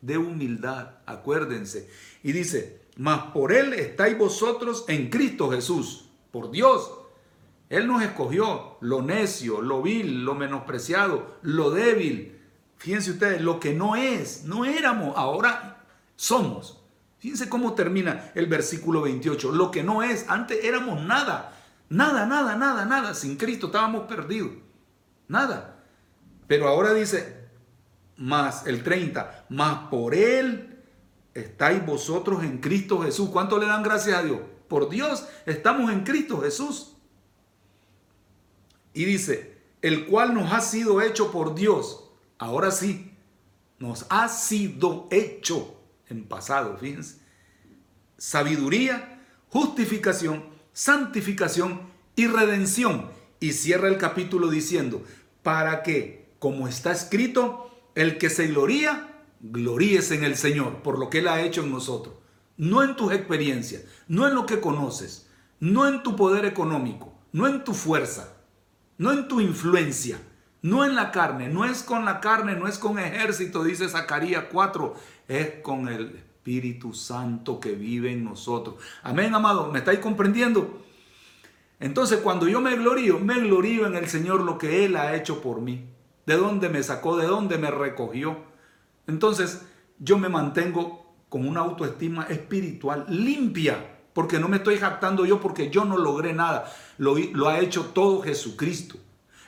de 0.00 0.18
humildad, 0.18 0.98
acuérdense. 1.04 1.90
Y 2.22 2.30
dice, 2.30 2.82
mas 2.96 3.32
por 3.32 3.50
Él 3.52 3.72
estáis 3.72 4.16
vosotros 4.16 4.84
en 4.86 5.10
Cristo 5.10 5.50
Jesús, 5.50 6.08
por 6.30 6.52
Dios. 6.52 6.92
Él 7.70 7.88
nos 7.88 8.04
escogió 8.04 8.76
lo 8.82 9.02
necio, 9.02 9.60
lo 9.60 9.82
vil, 9.82 10.24
lo 10.24 10.36
menospreciado, 10.36 11.38
lo 11.42 11.72
débil. 11.72 12.40
Fíjense 12.76 13.10
ustedes, 13.10 13.40
lo 13.40 13.58
que 13.58 13.74
no 13.74 13.96
es, 13.96 14.44
no 14.44 14.64
éramos, 14.64 15.14
ahora 15.16 15.84
somos. 16.14 16.83
Fíjense 17.24 17.48
cómo 17.48 17.72
termina 17.72 18.32
el 18.34 18.48
versículo 18.48 19.00
28. 19.00 19.52
Lo 19.52 19.70
que 19.70 19.82
no 19.82 20.02
es, 20.02 20.26
antes 20.28 20.62
éramos 20.62 21.00
nada. 21.00 21.58
Nada, 21.88 22.26
nada, 22.26 22.54
nada, 22.54 22.84
nada. 22.84 23.14
Sin 23.14 23.36
Cristo 23.36 23.68
estábamos 23.68 24.06
perdidos. 24.06 24.50
Nada. 25.26 25.82
Pero 26.46 26.68
ahora 26.68 26.92
dice, 26.92 27.48
más 28.18 28.66
el 28.66 28.82
30, 28.82 29.46
más 29.48 29.88
por 29.88 30.14
Él 30.14 30.82
estáis 31.32 31.86
vosotros 31.86 32.44
en 32.44 32.58
Cristo 32.58 33.00
Jesús. 33.00 33.30
¿Cuánto 33.30 33.58
le 33.58 33.68
dan 33.68 33.82
gracias 33.82 34.18
a 34.18 34.22
Dios? 34.22 34.40
Por 34.68 34.90
Dios 34.90 35.26
estamos 35.46 35.90
en 35.90 36.04
Cristo 36.04 36.42
Jesús. 36.42 36.94
Y 38.92 39.06
dice, 39.06 39.62
el 39.80 40.04
cual 40.04 40.34
nos 40.34 40.52
ha 40.52 40.60
sido 40.60 41.00
hecho 41.00 41.32
por 41.32 41.54
Dios. 41.54 42.04
Ahora 42.36 42.70
sí, 42.70 43.16
nos 43.78 44.04
ha 44.10 44.28
sido 44.28 45.08
hecho 45.10 45.80
en 46.08 46.24
pasado, 46.24 46.76
fíjense. 46.76 47.16
Sabiduría, 48.18 49.20
justificación, 49.48 50.44
santificación 50.72 51.82
y 52.16 52.26
redención. 52.26 53.10
Y 53.40 53.52
cierra 53.52 53.88
el 53.88 53.98
capítulo 53.98 54.48
diciendo, 54.48 55.04
para 55.42 55.82
que, 55.82 56.34
como 56.38 56.68
está 56.68 56.92
escrito, 56.92 57.70
el 57.94 58.18
que 58.18 58.30
se 58.30 58.46
gloría, 58.48 59.22
gloríese 59.40 60.14
en 60.14 60.24
el 60.24 60.36
Señor 60.36 60.82
por 60.82 60.98
lo 60.98 61.10
que 61.10 61.18
Él 61.18 61.28
ha 61.28 61.42
hecho 61.42 61.62
en 61.62 61.70
nosotros. 61.70 62.14
No 62.56 62.82
en 62.82 62.96
tus 62.96 63.12
experiencias, 63.12 63.84
no 64.08 64.26
en 64.26 64.34
lo 64.34 64.46
que 64.46 64.60
conoces, 64.60 65.28
no 65.60 65.88
en 65.88 66.02
tu 66.02 66.16
poder 66.16 66.44
económico, 66.44 67.12
no 67.32 67.46
en 67.48 67.64
tu 67.64 67.74
fuerza, 67.74 68.36
no 68.96 69.12
en 69.12 69.28
tu 69.28 69.40
influencia, 69.40 70.18
No 70.64 70.82
en 70.86 70.94
la 70.94 71.10
carne, 71.10 71.50
no 71.50 71.66
es 71.66 71.82
con 71.82 72.06
la 72.06 72.20
carne, 72.20 72.56
no 72.56 72.66
es 72.66 72.78
con 72.78 72.98
ejército, 72.98 73.64
dice 73.64 73.86
Zacarías 73.86 74.46
4, 74.50 74.94
es 75.28 75.60
con 75.62 75.88
el 75.88 76.16
Espíritu 76.16 76.92
Santo 76.92 77.58
que 77.58 77.72
vive 77.72 78.12
en 78.12 78.24
nosotros. 78.24 78.76
Amén, 79.02 79.34
amado, 79.34 79.72
¿me 79.72 79.78
estáis 79.78 79.98
comprendiendo? 79.98 80.82
Entonces, 81.80 82.20
cuando 82.20 82.48
yo 82.48 82.60
me 82.60 82.76
glorío, 82.76 83.18
me 83.18 83.40
glorío 83.40 83.86
en 83.86 83.96
el 83.96 84.08
Señor 84.08 84.42
lo 84.42 84.58
que 84.58 84.84
Él 84.84 84.96
ha 84.96 85.16
hecho 85.16 85.40
por 85.40 85.60
mí. 85.60 85.86
De 86.26 86.36
dónde 86.36 86.68
me 86.68 86.82
sacó, 86.82 87.16
de 87.16 87.26
dónde 87.26 87.58
me 87.58 87.70
recogió. 87.70 88.38
Entonces, 89.06 89.66
yo 89.98 90.18
me 90.18 90.28
mantengo 90.28 91.14
con 91.28 91.46
una 91.46 91.60
autoestima 91.60 92.24
espiritual 92.24 93.06
limpia, 93.08 93.98
porque 94.12 94.38
no 94.38 94.48
me 94.48 94.58
estoy 94.58 94.78
jactando 94.78 95.26
yo, 95.26 95.40
porque 95.40 95.70
yo 95.70 95.84
no 95.84 95.96
logré 95.98 96.32
nada. 96.32 96.72
Lo, 96.98 97.16
lo 97.18 97.48
ha 97.48 97.60
hecho 97.60 97.86
todo 97.86 98.22
Jesucristo. 98.22 98.96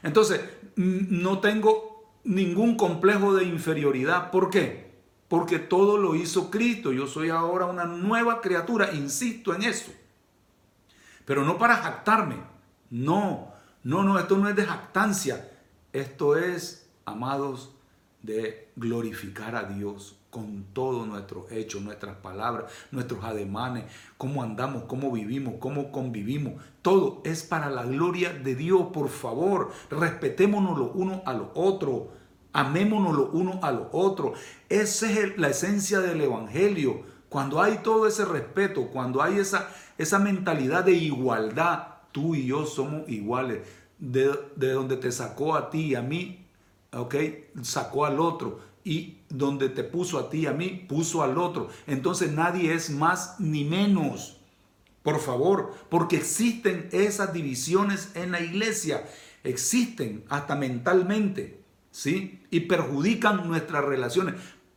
Entonces, 0.02 0.40
no 0.76 1.38
tengo 1.38 2.10
ningún 2.24 2.76
complejo 2.76 3.34
de 3.34 3.44
inferioridad. 3.44 4.30
¿Por 4.30 4.50
qué? 4.50 4.85
Porque 5.28 5.58
todo 5.58 5.98
lo 5.98 6.14
hizo 6.14 6.50
Cristo. 6.50 6.92
Yo 6.92 7.06
soy 7.06 7.30
ahora 7.30 7.66
una 7.66 7.84
nueva 7.84 8.40
criatura, 8.40 8.92
insisto 8.92 9.54
en 9.54 9.62
eso. 9.62 9.92
Pero 11.24 11.44
no 11.44 11.58
para 11.58 11.76
jactarme. 11.76 12.36
No, 12.90 13.52
no, 13.82 14.04
no, 14.04 14.18
esto 14.18 14.36
no 14.38 14.48
es 14.48 14.56
de 14.56 14.64
jactancia. 14.64 15.50
Esto 15.92 16.36
es, 16.36 16.88
amados, 17.04 17.72
de 18.22 18.70
glorificar 18.76 19.56
a 19.56 19.64
Dios 19.64 20.16
con 20.30 20.64
todos 20.74 21.06
nuestros 21.06 21.50
hechos, 21.50 21.80
nuestras 21.80 22.16
palabras, 22.16 22.70
nuestros 22.90 23.24
ademanes, 23.24 23.84
cómo 24.18 24.42
andamos, 24.42 24.84
cómo 24.84 25.10
vivimos, 25.10 25.54
cómo 25.58 25.90
convivimos. 25.90 26.62
Todo 26.82 27.22
es 27.24 27.42
para 27.42 27.70
la 27.70 27.84
gloria 27.84 28.34
de 28.34 28.54
Dios. 28.54 28.88
Por 28.92 29.08
favor, 29.08 29.72
respetémonos 29.90 30.78
los 30.78 30.90
unos 30.94 31.22
a 31.24 31.32
los 31.32 31.48
otros. 31.54 32.02
Amémonos 32.56 33.14
los 33.14 33.28
unos 33.34 33.62
a 33.62 33.70
los 33.70 33.88
otros. 33.92 34.38
Esa 34.70 35.10
es 35.10 35.36
la 35.36 35.48
esencia 35.48 36.00
del 36.00 36.22
Evangelio. 36.22 37.02
Cuando 37.28 37.60
hay 37.60 37.80
todo 37.82 38.06
ese 38.06 38.24
respeto, 38.24 38.86
cuando 38.86 39.22
hay 39.22 39.36
esa, 39.36 39.68
esa 39.98 40.18
mentalidad 40.18 40.82
de 40.82 40.92
igualdad, 40.92 41.88
tú 42.12 42.34
y 42.34 42.46
yo 42.46 42.64
somos 42.64 43.06
iguales. 43.10 43.60
De, 43.98 44.30
de 44.56 44.72
donde 44.72 44.96
te 44.96 45.12
sacó 45.12 45.54
a 45.54 45.68
ti 45.68 45.88
y 45.88 45.94
a 45.96 46.00
mí, 46.00 46.46
¿ok? 46.92 47.14
Sacó 47.60 48.06
al 48.06 48.18
otro. 48.20 48.60
Y 48.84 49.18
donde 49.28 49.68
te 49.68 49.84
puso 49.84 50.18
a 50.18 50.30
ti 50.30 50.40
y 50.40 50.46
a 50.46 50.52
mí, 50.52 50.86
puso 50.88 51.22
al 51.22 51.36
otro. 51.36 51.68
Entonces 51.86 52.32
nadie 52.32 52.72
es 52.72 52.88
más 52.88 53.38
ni 53.38 53.64
menos. 53.64 54.40
Por 55.02 55.20
favor, 55.20 55.74
porque 55.90 56.16
existen 56.16 56.88
esas 56.90 57.34
divisiones 57.34 58.12
en 58.14 58.32
la 58.32 58.40
iglesia. 58.40 59.04
Existen 59.44 60.24
hasta 60.30 60.56
mentalmente, 60.56 61.65
¿sí? 61.96 62.42
Y 62.50 62.60
perjudican 62.60 63.48
nuestras 63.48 63.82
relaciones 63.82 64.34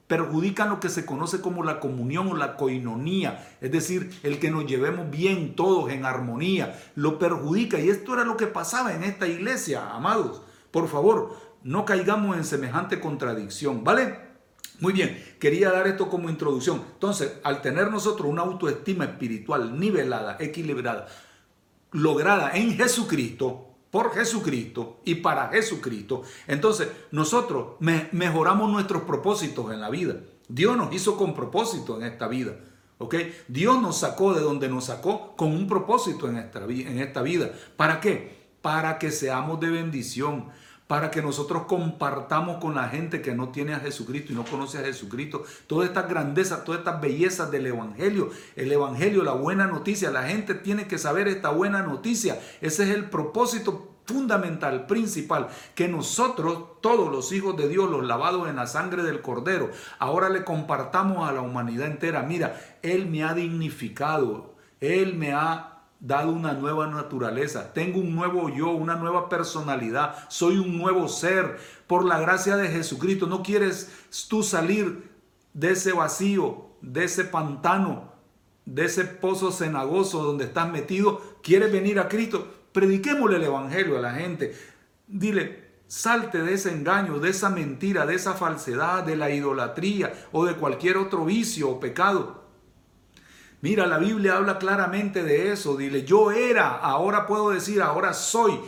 perjudican 0.07 0.69
lo 0.69 0.79
que 0.79 0.89
se 0.89 1.05
conoce 1.05 1.39
como 1.39 1.63
la 1.63 1.79
comunión 1.79 2.29
o 2.29 2.35
la 2.35 2.57
coinonía, 2.57 3.47
es 3.61 3.71
decir, 3.71 4.09
el 4.23 4.39
que 4.39 4.49
nos 4.49 4.65
llevemos 4.65 5.11
bien 5.11 5.55
todos 5.55 5.91
en 5.91 6.03
armonía, 6.03 6.81
lo 6.95 7.19
perjudica. 7.19 7.79
Y 7.79 7.89
esto 7.89 8.15
era 8.15 8.23
lo 8.23 8.35
que 8.35 8.47
pasaba 8.47 8.95
en 8.95 9.03
esta 9.03 9.27
iglesia, 9.27 9.91
amados. 9.91 10.41
Por 10.71 10.87
favor, 10.87 11.37
no 11.61 11.85
caigamos 11.85 12.35
en 12.37 12.43
semejante 12.43 12.99
contradicción, 12.99 13.83
¿vale? 13.83 14.17
Muy 14.79 14.93
bien, 14.93 15.23
quería 15.39 15.69
dar 15.69 15.85
esto 15.85 16.09
como 16.09 16.27
introducción. 16.27 16.81
Entonces, 16.93 17.33
al 17.43 17.61
tener 17.61 17.91
nosotros 17.91 18.27
una 18.27 18.41
autoestima 18.41 19.05
espiritual 19.05 19.79
nivelada, 19.79 20.37
equilibrada, 20.39 21.05
lograda 21.91 22.53
en 22.55 22.75
Jesucristo, 22.75 23.68
por 23.91 24.13
Jesucristo 24.13 25.01
y 25.03 25.15
para 25.15 25.49
Jesucristo, 25.49 26.23
entonces 26.47 26.89
nosotros 27.11 27.75
mejoramos 27.79 28.71
nuestros 28.71 29.03
propósitos 29.03 29.71
en 29.71 29.81
la 29.81 29.89
vida. 29.89 30.15
Dios 30.47 30.77
nos 30.77 30.93
hizo 30.93 31.17
con 31.17 31.33
propósito 31.33 31.97
en 31.97 32.03
esta 32.03 32.27
vida. 32.27 32.55
¿ok? 32.99 33.15
Dios 33.47 33.81
nos 33.81 33.97
sacó 33.99 34.33
de 34.33 34.41
donde 34.41 34.69
nos 34.69 34.85
sacó 34.85 35.35
con 35.35 35.51
un 35.51 35.67
propósito 35.67 36.29
en 36.29 36.37
esta, 36.37 36.63
en 36.63 36.99
esta 36.99 37.21
vida. 37.21 37.51
¿Para 37.75 37.99
qué? 37.99 38.49
Para 38.61 38.99
que 38.99 39.11
seamos 39.11 39.59
de 39.59 39.69
bendición 39.69 40.49
para 40.89 41.11
que 41.11 41.21
nosotros 41.21 41.65
compartamos 41.67 42.57
con 42.57 42.73
la 42.73 42.89
gente 42.89 43.21
que 43.21 43.35
no 43.35 43.49
tiene 43.49 43.75
a 43.75 43.79
Jesucristo 43.79 44.33
y 44.33 44.35
no 44.35 44.43
conoce 44.43 44.79
a 44.79 44.81
Jesucristo 44.81 45.43
todas 45.67 45.87
estas 45.87 46.09
grandezas, 46.09 46.63
todas 46.63 46.79
estas 46.79 46.99
bellezas 46.99 47.51
del 47.51 47.67
Evangelio. 47.67 48.31
El 48.55 48.71
Evangelio, 48.71 49.21
la 49.21 49.33
buena 49.33 49.67
noticia, 49.67 50.09
la 50.09 50.23
gente 50.23 50.55
tiene 50.55 50.87
que 50.87 50.97
saber 50.97 51.27
esta 51.27 51.51
buena 51.51 51.83
noticia. 51.83 52.39
Ese 52.59 52.85
es 52.85 52.89
el 52.89 53.07
propósito 53.07 53.97
fundamental, 54.07 54.87
principal, 54.87 55.49
que 55.75 55.87
nosotros, 55.87 56.81
todos 56.81 57.11
los 57.11 57.31
hijos 57.33 57.55
de 57.55 57.67
Dios, 57.67 57.87
los 57.87 58.03
lavados 58.03 58.49
en 58.49 58.55
la 58.55 58.65
sangre 58.65 59.03
del 59.03 59.21
Cordero, 59.21 59.69
ahora 59.99 60.29
le 60.29 60.43
compartamos 60.43 61.29
a 61.29 61.33
la 61.33 61.41
humanidad 61.41 61.85
entera. 61.85 62.23
Mira, 62.23 62.59
Él 62.81 63.05
me 63.05 63.23
ha 63.23 63.35
dignificado, 63.35 64.55
Él 64.79 65.13
me 65.13 65.33
ha 65.33 65.68
dado 65.99 66.31
una 66.31 66.53
nueva 66.53 66.87
naturaleza, 66.87 67.73
tengo 67.73 67.99
un 67.99 68.15
nuevo 68.15 68.49
yo, 68.49 68.71
una 68.71 68.95
nueva 68.95 69.27
personalidad, 69.27 70.15
soy 70.29 70.57
un 70.57 70.77
nuevo 70.77 71.07
ser 71.07 71.57
por 71.87 72.05
la 72.05 72.19
gracia 72.19 72.55
de 72.55 72.69
Jesucristo. 72.69 73.27
No 73.27 73.43
quieres 73.43 73.91
tú 74.29 74.43
salir 74.43 75.09
de 75.53 75.71
ese 75.71 75.91
vacío, 75.91 76.67
de 76.81 77.03
ese 77.03 77.25
pantano, 77.25 78.13
de 78.65 78.85
ese 78.85 79.03
pozo 79.03 79.51
cenagoso 79.51 80.23
donde 80.23 80.45
estás 80.45 80.71
metido, 80.71 81.21
quieres 81.41 81.71
venir 81.71 81.99
a 81.99 82.07
Cristo. 82.07 82.47
Prediquémosle 82.71 83.37
el 83.37 83.43
Evangelio 83.43 83.97
a 83.97 84.01
la 84.01 84.13
gente. 84.13 84.55
Dile, 85.07 85.69
salte 85.87 86.43
de 86.43 86.53
ese 86.53 86.71
engaño, 86.71 87.19
de 87.19 87.29
esa 87.29 87.49
mentira, 87.49 88.05
de 88.05 88.15
esa 88.15 88.35
falsedad, 88.35 89.03
de 89.03 89.17
la 89.17 89.31
idolatría 89.31 90.13
o 90.31 90.45
de 90.45 90.53
cualquier 90.55 90.97
otro 90.97 91.25
vicio 91.25 91.69
o 91.69 91.79
pecado. 91.79 92.48
Mira, 93.61 93.85
la 93.87 93.97
Biblia 93.97 94.37
habla 94.37 94.57
claramente 94.57 95.23
de 95.23 95.51
eso. 95.51 95.75
Dile, 95.75 96.03
yo 96.05 96.31
era, 96.31 96.77
ahora 96.77 97.27
puedo 97.27 97.49
decir, 97.49 97.81
ahora 97.81 98.13
soy. 98.13 98.59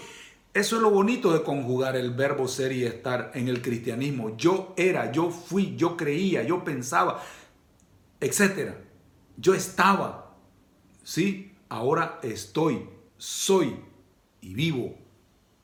Eso 0.54 0.76
es 0.76 0.82
lo 0.82 0.90
bonito 0.90 1.32
de 1.32 1.44
conjugar 1.44 1.96
el 1.96 2.12
verbo 2.12 2.48
ser 2.48 2.74
y 2.74 2.84
estar 2.84 3.32
en 3.34 3.48
el 3.48 3.62
cristianismo. 3.62 4.36
Yo 4.36 4.74
era, 4.76 5.12
yo 5.12 5.30
fui, 5.30 5.76
yo 5.78 5.96
creía, 5.96 6.44
yo 6.44 6.64
pensaba, 6.66 7.24
etcétera. 8.20 8.78
Yo 9.38 9.54
estaba. 9.54 10.36
Sí, 11.04 11.54
ahora 11.70 12.20
estoy, 12.22 12.90
soy 13.18 13.78
y 14.42 14.54
vivo 14.54 14.98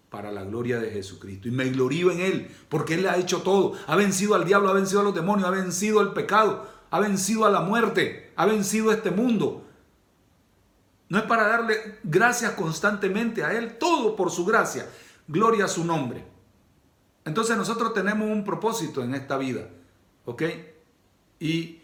para 0.09 0.31
la 0.31 0.45
gloria 0.45 0.79
de 0.79 0.89
Jesucristo. 0.89 1.49
Y 1.49 1.51
me 1.51 1.69
glorío 1.69 2.09
en 2.11 2.21
Él, 2.21 2.47
porque 2.69 2.93
Él 2.93 3.07
ha 3.07 3.17
hecho 3.17 3.41
todo. 3.41 3.73
Ha 3.87 3.97
vencido 3.97 4.35
al 4.35 4.45
diablo, 4.45 4.69
ha 4.69 4.73
vencido 4.73 5.01
a 5.01 5.03
los 5.03 5.13
demonios, 5.13 5.49
ha 5.49 5.51
vencido 5.51 5.99
el 5.99 6.13
pecado 6.13 6.76
ha 6.89 6.99
vencido 6.99 7.45
a 7.45 7.49
la 7.49 7.61
muerte, 7.61 8.31
ha 8.35 8.45
vencido 8.45 8.91
este 8.91 9.11
mundo. 9.11 9.65
No 11.09 11.17
es 11.17 11.23
para 11.23 11.47
darle 11.47 11.99
gracias 12.03 12.51
constantemente 12.53 13.43
a 13.43 13.53
Él, 13.53 13.77
todo 13.77 14.15
por 14.15 14.31
su 14.31 14.45
gracia. 14.45 14.87
Gloria 15.27 15.65
a 15.65 15.69
su 15.69 15.85
nombre. 15.85 16.25
Entonces 17.25 17.57
nosotros 17.57 17.93
tenemos 17.93 18.29
un 18.29 18.43
propósito 18.43 19.03
en 19.03 19.13
esta 19.13 19.37
vida, 19.37 19.67
¿ok? 20.25 20.43
Y 21.39 21.81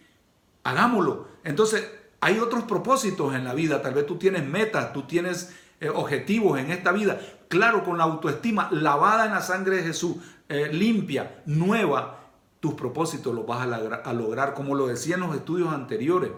hagámoslo. 0.63 1.27
Entonces 1.43 1.89
hay 2.21 2.39
otros 2.39 2.63
propósitos 2.63 3.35
en 3.35 3.43
la 3.43 3.53
vida. 3.53 3.81
Tal 3.81 3.93
vez 3.93 4.05
tú 4.05 4.17
tienes 4.17 4.45
metas, 4.45 4.93
tú 4.93 5.03
tienes 5.03 5.53
eh, 5.81 5.89
objetivos 5.89 6.57
en 6.59 6.71
esta 6.71 6.93
vida. 6.93 7.19
Claro, 7.49 7.83
con 7.83 7.97
la 7.97 8.05
autoestima 8.05 8.69
lavada 8.71 9.25
en 9.25 9.33
la 9.33 9.41
sangre 9.41 9.77
de 9.77 9.83
Jesús, 9.83 10.15
eh, 10.47 10.69
limpia, 10.71 11.43
nueva, 11.45 12.22
tus 12.63 12.75
propósitos 12.75 13.35
los 13.35 13.45
vas 13.45 13.67
a 13.67 14.13
lograr, 14.13 14.53
como 14.53 14.73
lo 14.73 14.87
decían 14.87 15.19
los 15.19 15.35
estudios 15.35 15.67
anteriores. 15.73 16.31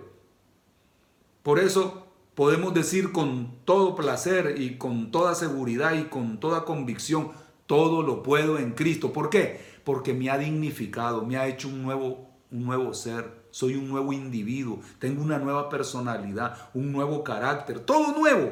Por 1.44 1.60
eso 1.60 2.08
podemos 2.34 2.74
decir 2.74 3.12
con 3.12 3.60
todo 3.64 3.94
placer 3.94 4.56
y 4.60 4.80
con 4.80 5.12
toda 5.12 5.36
seguridad 5.36 5.94
y 5.94 6.06
con 6.06 6.40
toda 6.40 6.66
convicción, 6.66 7.30
todo 7.68 8.02
lo 8.02 8.24
puedo 8.24 8.58
en 8.58 8.72
Cristo. 8.72 9.14
¿Por 9.14 9.30
qué? 9.30 9.64
Porque 9.84 10.16
me 10.16 10.32
ha 10.32 10.40
dignificado, 10.40 11.24
me 11.24 11.38
ha 11.38 11.46
hecho 11.46 11.68
un 11.68 11.84
nuevo, 11.84 12.28
un 12.50 12.66
nuevo 12.66 12.96
ser, 12.96 13.46
soy 13.52 13.76
un 13.76 13.88
nuevo 13.88 14.12
individuo, 14.12 14.80
tengo 14.98 15.22
una 15.22 15.38
nueva 15.38 15.70
personalidad, 15.70 16.58
un 16.74 16.92
nuevo 16.92 17.24
carácter, 17.24 17.82
todo 17.82 18.18
nuevo. 18.18 18.52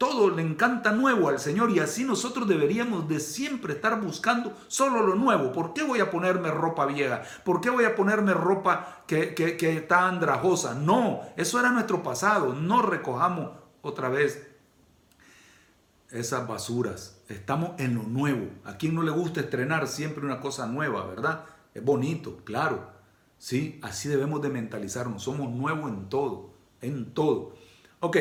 Todo 0.00 0.30
le 0.30 0.40
encanta 0.40 0.92
nuevo 0.92 1.28
al 1.28 1.38
Señor 1.38 1.70
y 1.72 1.78
así 1.78 2.04
nosotros 2.04 2.48
deberíamos 2.48 3.06
de 3.06 3.20
siempre 3.20 3.74
estar 3.74 4.00
buscando 4.00 4.56
solo 4.66 5.06
lo 5.06 5.14
nuevo. 5.14 5.52
¿Por 5.52 5.74
qué 5.74 5.82
voy 5.82 6.00
a 6.00 6.10
ponerme 6.10 6.50
ropa 6.50 6.86
vieja? 6.86 7.20
¿Por 7.44 7.60
qué 7.60 7.68
voy 7.68 7.84
a 7.84 7.94
ponerme 7.94 8.32
ropa 8.32 9.02
que, 9.06 9.34
que 9.34 9.76
está 9.76 10.08
andrajosa? 10.08 10.72
No, 10.72 11.20
eso 11.36 11.60
era 11.60 11.70
nuestro 11.70 12.02
pasado. 12.02 12.54
No 12.54 12.80
recojamos 12.80 13.50
otra 13.82 14.08
vez 14.08 14.48
esas 16.10 16.48
basuras. 16.48 17.20
Estamos 17.28 17.78
en 17.78 17.96
lo 17.96 18.04
nuevo. 18.04 18.48
A 18.64 18.78
quien 18.78 18.94
no 18.94 19.02
le 19.02 19.10
gusta 19.10 19.40
estrenar 19.40 19.86
siempre 19.86 20.24
una 20.24 20.40
cosa 20.40 20.66
nueva, 20.66 21.04
¿verdad? 21.04 21.44
Es 21.74 21.84
bonito, 21.84 22.38
claro. 22.44 22.90
Sí, 23.36 23.78
así 23.82 24.08
debemos 24.08 24.40
de 24.40 24.48
mentalizarnos. 24.48 25.22
Somos 25.22 25.50
nuevos 25.50 25.90
en 25.90 26.08
todo, 26.08 26.54
en 26.80 27.12
todo. 27.12 27.54
Ok, 28.00 28.16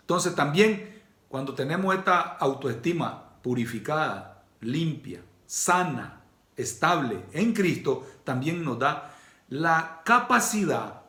entonces 0.00 0.34
también 0.34 0.91
cuando 1.32 1.54
tenemos 1.54 1.94
esta 1.94 2.20
autoestima 2.20 3.40
purificada, 3.40 4.44
limpia, 4.60 5.22
sana, 5.46 6.20
estable 6.54 7.24
en 7.32 7.54
Cristo, 7.54 8.06
también 8.22 8.62
nos 8.62 8.78
da 8.78 9.16
la 9.48 10.02
capacidad, 10.04 11.04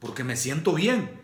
porque 0.00 0.24
me 0.24 0.34
siento 0.34 0.72
bien. 0.72 1.22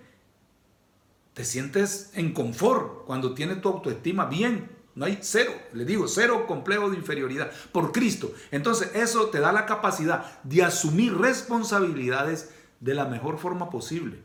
Te 1.32 1.44
sientes 1.44 2.12
en 2.14 2.32
confort 2.32 3.04
cuando 3.04 3.34
tienes 3.34 3.60
tu 3.60 3.68
autoestima 3.68 4.26
bien. 4.26 4.70
No 4.94 5.06
hay 5.06 5.18
cero, 5.20 5.50
le 5.72 5.84
digo, 5.84 6.06
cero 6.06 6.46
complejo 6.46 6.90
de 6.90 6.96
inferioridad 6.96 7.50
por 7.72 7.90
Cristo. 7.90 8.32
Entonces 8.52 8.92
eso 8.94 9.26
te 9.30 9.40
da 9.40 9.50
la 9.50 9.66
capacidad 9.66 10.40
de 10.44 10.62
asumir 10.62 11.18
responsabilidades 11.18 12.54
de 12.78 12.94
la 12.94 13.06
mejor 13.06 13.38
forma 13.38 13.70
posible. 13.70 14.22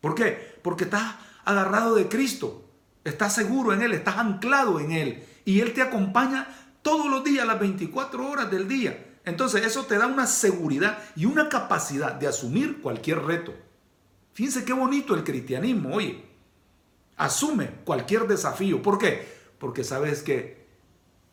¿Por 0.00 0.14
qué? 0.14 0.58
Porque 0.62 0.84
estás 0.84 1.16
agarrado 1.44 1.94
de 1.94 2.08
Cristo, 2.08 2.64
estás 3.08 3.34
seguro 3.34 3.72
en 3.72 3.82
Él, 3.82 3.92
estás 3.92 4.18
anclado 4.18 4.80
en 4.80 4.92
Él 4.92 5.24
y 5.44 5.60
Él 5.60 5.72
te 5.72 5.82
acompaña 5.82 6.48
todos 6.82 7.10
los 7.10 7.24
días, 7.24 7.46
las 7.46 7.60
24 7.60 8.30
horas 8.30 8.50
del 8.50 8.68
día. 8.68 9.06
Entonces 9.24 9.66
eso 9.66 9.84
te 9.84 9.98
da 9.98 10.06
una 10.06 10.26
seguridad 10.26 10.98
y 11.14 11.26
una 11.26 11.48
capacidad 11.48 12.14
de 12.14 12.26
asumir 12.26 12.80
cualquier 12.80 13.20
reto. 13.22 13.54
Fíjense 14.32 14.64
qué 14.64 14.72
bonito 14.72 15.14
el 15.14 15.24
cristianismo, 15.24 15.94
oye. 15.94 16.24
Asume 17.16 17.70
cualquier 17.84 18.26
desafío. 18.28 18.80
¿Por 18.80 18.96
qué? 18.98 19.26
Porque 19.58 19.84
sabes 19.84 20.22
que 20.22 20.66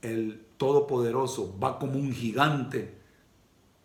el 0.01 0.45
Todopoderoso 0.57 1.57
va 1.59 1.77
como 1.77 1.99
un 1.99 2.11
gigante 2.11 2.95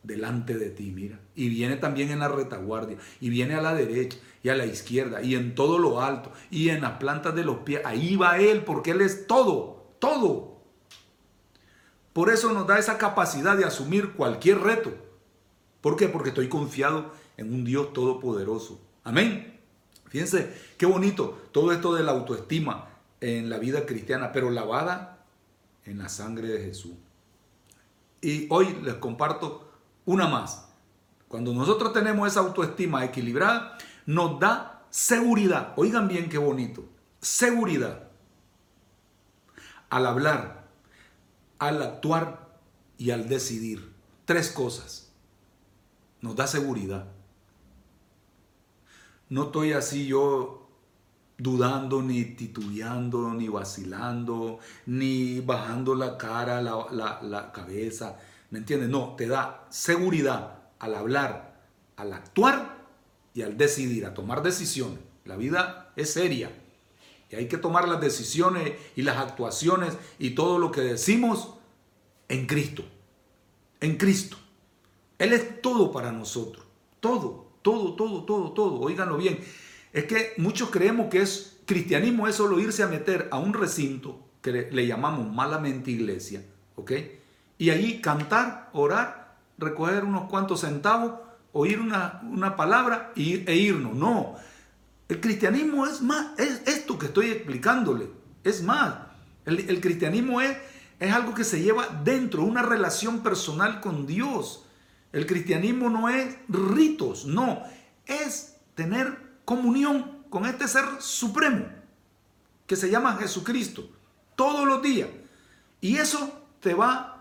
delante 0.03 0.57
de 0.57 0.71
ti, 0.71 0.93
mira. 0.93 1.21
Y 1.35 1.49
viene 1.49 1.77
también 1.77 2.11
en 2.11 2.21
la 2.21 2.29
retaguardia, 2.29 2.97
y 3.21 3.29
viene 3.29 3.55
a 3.55 3.61
la 3.61 3.75
derecha 3.75 4.19
y 4.43 4.49
a 4.49 4.55
la 4.55 4.67
izquierda, 4.67 5.23
y 5.23 5.35
en 5.35 5.55
todo 5.55 5.79
lo 5.79 6.01
alto, 6.01 6.33
y 6.51 6.71
en 6.71 6.81
las 6.81 6.93
plantas 6.93 7.35
de 7.35 7.45
los 7.45 7.59
pies. 7.59 7.83
Ahí 7.85 8.17
va 8.17 8.39
Él, 8.39 8.65
porque 8.65 8.93
Él 8.93 9.01
es 9.01 9.27
todo, 9.27 9.87
todo. 9.99 10.57
Por 12.13 12.31
eso 12.31 12.53
nos 12.53 12.67
da 12.67 12.79
esa 12.79 12.99
capacidad 12.99 13.57
de 13.57 13.65
asumir 13.65 14.13
cualquier 14.13 14.61
reto. 14.61 14.93
¿Por 15.81 15.97
qué? 15.97 16.09
Porque 16.09 16.31
estoy 16.31 16.49
confiado 16.49 17.13
en 17.37 17.53
un 17.53 17.65
Dios 17.65 17.93
todopoderoso. 17.93 18.81
Amén. 19.05 19.59
Fíjense 20.09 20.53
qué 20.77 20.87
bonito 20.87 21.41
todo 21.53 21.73
esto 21.73 21.95
de 21.95 22.03
la 22.03 22.13
autoestima 22.13 22.89
en 23.21 23.49
la 23.49 23.59
vida 23.59 23.87
cristiana, 23.87 24.33
pero 24.33 24.51
lavada 24.51 25.25
en 25.85 25.99
la 25.99 26.09
sangre 26.09 26.49
de 26.49 26.65
Jesús. 26.65 26.93
Y 28.21 28.47
hoy 28.51 28.77
les 28.83 28.95
comparto 28.95 29.71
una 30.05 30.27
más. 30.27 30.69
Cuando 31.29 31.55
nosotros 31.55 31.93
tenemos 31.93 32.29
esa 32.29 32.41
autoestima 32.41 33.05
equilibrada, 33.05 33.79
nos 34.11 34.41
da 34.41 34.87
seguridad. 34.91 35.73
Oigan 35.77 36.09
bien 36.09 36.29
qué 36.29 36.37
bonito. 36.37 36.85
Seguridad. 37.21 38.09
Al 39.89 40.07
hablar, 40.07 40.69
al 41.61 41.81
actuar 41.81 42.59
y 42.99 43.13
al 43.13 43.29
decidir. 43.29 43.95
Tres 44.25 44.51
cosas. 44.51 45.13
Nos 46.21 46.35
da 46.35 46.49
seguridad. 46.49 47.07
No 49.29 49.45
estoy 49.45 49.75
así 49.75 50.09
yo 50.09 50.69
dudando, 51.39 52.03
ni 52.03 52.25
titubeando, 52.25 53.33
ni 53.33 53.49
vacilando, 53.49 54.59
ni 54.87 55.39
bajando 55.39 55.95
la 55.95 56.19
cara, 56.19 56.61
la, 56.61 57.21
la 57.23 57.53
cabeza 57.53 58.19
¿Me 58.51 58.59
entiendes? 58.59 58.89
No, 58.89 59.15
te 59.17 59.29
da 59.29 59.67
seguridad 59.71 60.59
al 60.81 60.97
hablar, 60.97 61.61
al 61.97 62.13
actuar 62.13 62.80
y 63.35 63.43
al 63.43 63.57
decidir, 63.57 64.07
a 64.07 64.15
tomar 64.15 64.43
decisiones. 64.43 64.99
La 65.25 65.37
vida 65.37 65.93
es 65.97 66.13
seria 66.13 66.51
y 67.31 67.37
hay 67.37 67.47
que 67.47 67.59
tomar 67.59 67.89
las 67.89 68.01
decisiones 68.01 68.73
y 68.97 69.03
las 69.03 69.19
actuaciones 69.19 69.97
y 70.19 70.31
todo 70.31 70.59
lo 70.59 70.73
que 70.73 70.81
decimos 70.81 71.55
en 72.29 72.47
Cristo. 72.47 72.85
En 73.81 73.97
Cristo. 73.97 74.37
Él 75.19 75.33
es 75.33 75.61
todo 75.63 75.93
para 75.93 76.13
nosotros. 76.13 76.65
Todo, 77.01 77.53
todo, 77.63 77.95
todo, 77.95 78.25
todo, 78.25 78.53
todo. 78.53 78.81
Óiganlo 78.81 79.17
bien. 79.17 79.39
Es 79.93 80.05
que 80.05 80.35
muchos 80.39 80.71
creemos 80.71 81.09
que 81.09 81.23
es 81.23 81.59
cristianismo 81.67 82.27
es 82.27 82.37
solo 82.37 82.59
irse 82.59 82.83
a 82.83 82.89
meter 82.89 83.29
a 83.31 83.39
un 83.39 83.55
recinto 83.55 84.19
que 84.43 84.53
le, 84.53 84.73
le 84.73 84.87
llamamos 84.87 85.33
malamente 85.33 85.91
iglesia, 85.91 86.45
¿ok? 86.77 86.93
y 87.61 87.69
allí 87.69 88.01
cantar, 88.01 88.71
orar, 88.73 89.37
recoger 89.59 90.05
unos 90.05 90.31
cuantos 90.31 90.63
centavos, 90.63 91.21
oír 91.53 91.81
una, 91.81 92.21
una 92.23 92.57
palabra 92.57 93.13
e 93.17 93.57
irnos. 93.57 93.95
No, 93.95 94.37
el 95.09 95.21
cristianismo 95.21 95.87
es 95.87 96.01
más, 96.01 96.39
es 96.39 96.63
esto 96.67 96.99
que 96.99 97.07
estoy 97.07 97.31
explicándole, 97.31 98.09
es 98.45 98.63
más, 98.63 98.95
el, 99.45 99.81
cristianismo 99.81 100.41
es, 100.41 100.57
es 101.01 101.13
algo 101.13 101.35
que 101.35 101.45
se 101.45 101.61
lleva 101.61 101.89
dentro, 102.05 102.45
una 102.45 102.63
relación 102.63 103.21
personal 103.21 103.81
con 103.81 104.07
Dios. 104.07 104.67
El 105.13 105.27
cristianismo 105.27 105.91
no 105.91 106.09
es 106.09 106.37
ritos, 106.49 107.25
no, 107.25 107.63
es 108.07 108.57
tener 108.77 109.19
comunión 109.45 110.21
con 110.31 110.47
este 110.47 110.69
ser 110.69 110.85
supremo 111.01 111.67
que 112.67 112.77
se 112.77 112.89
llama 112.89 113.17
Jesucristo 113.17 113.91
todos 114.37 114.65
los 114.65 114.81
días. 114.81 115.09
Y 115.81 115.97
eso 115.97 116.47
te 116.61 116.75
va 116.75 117.20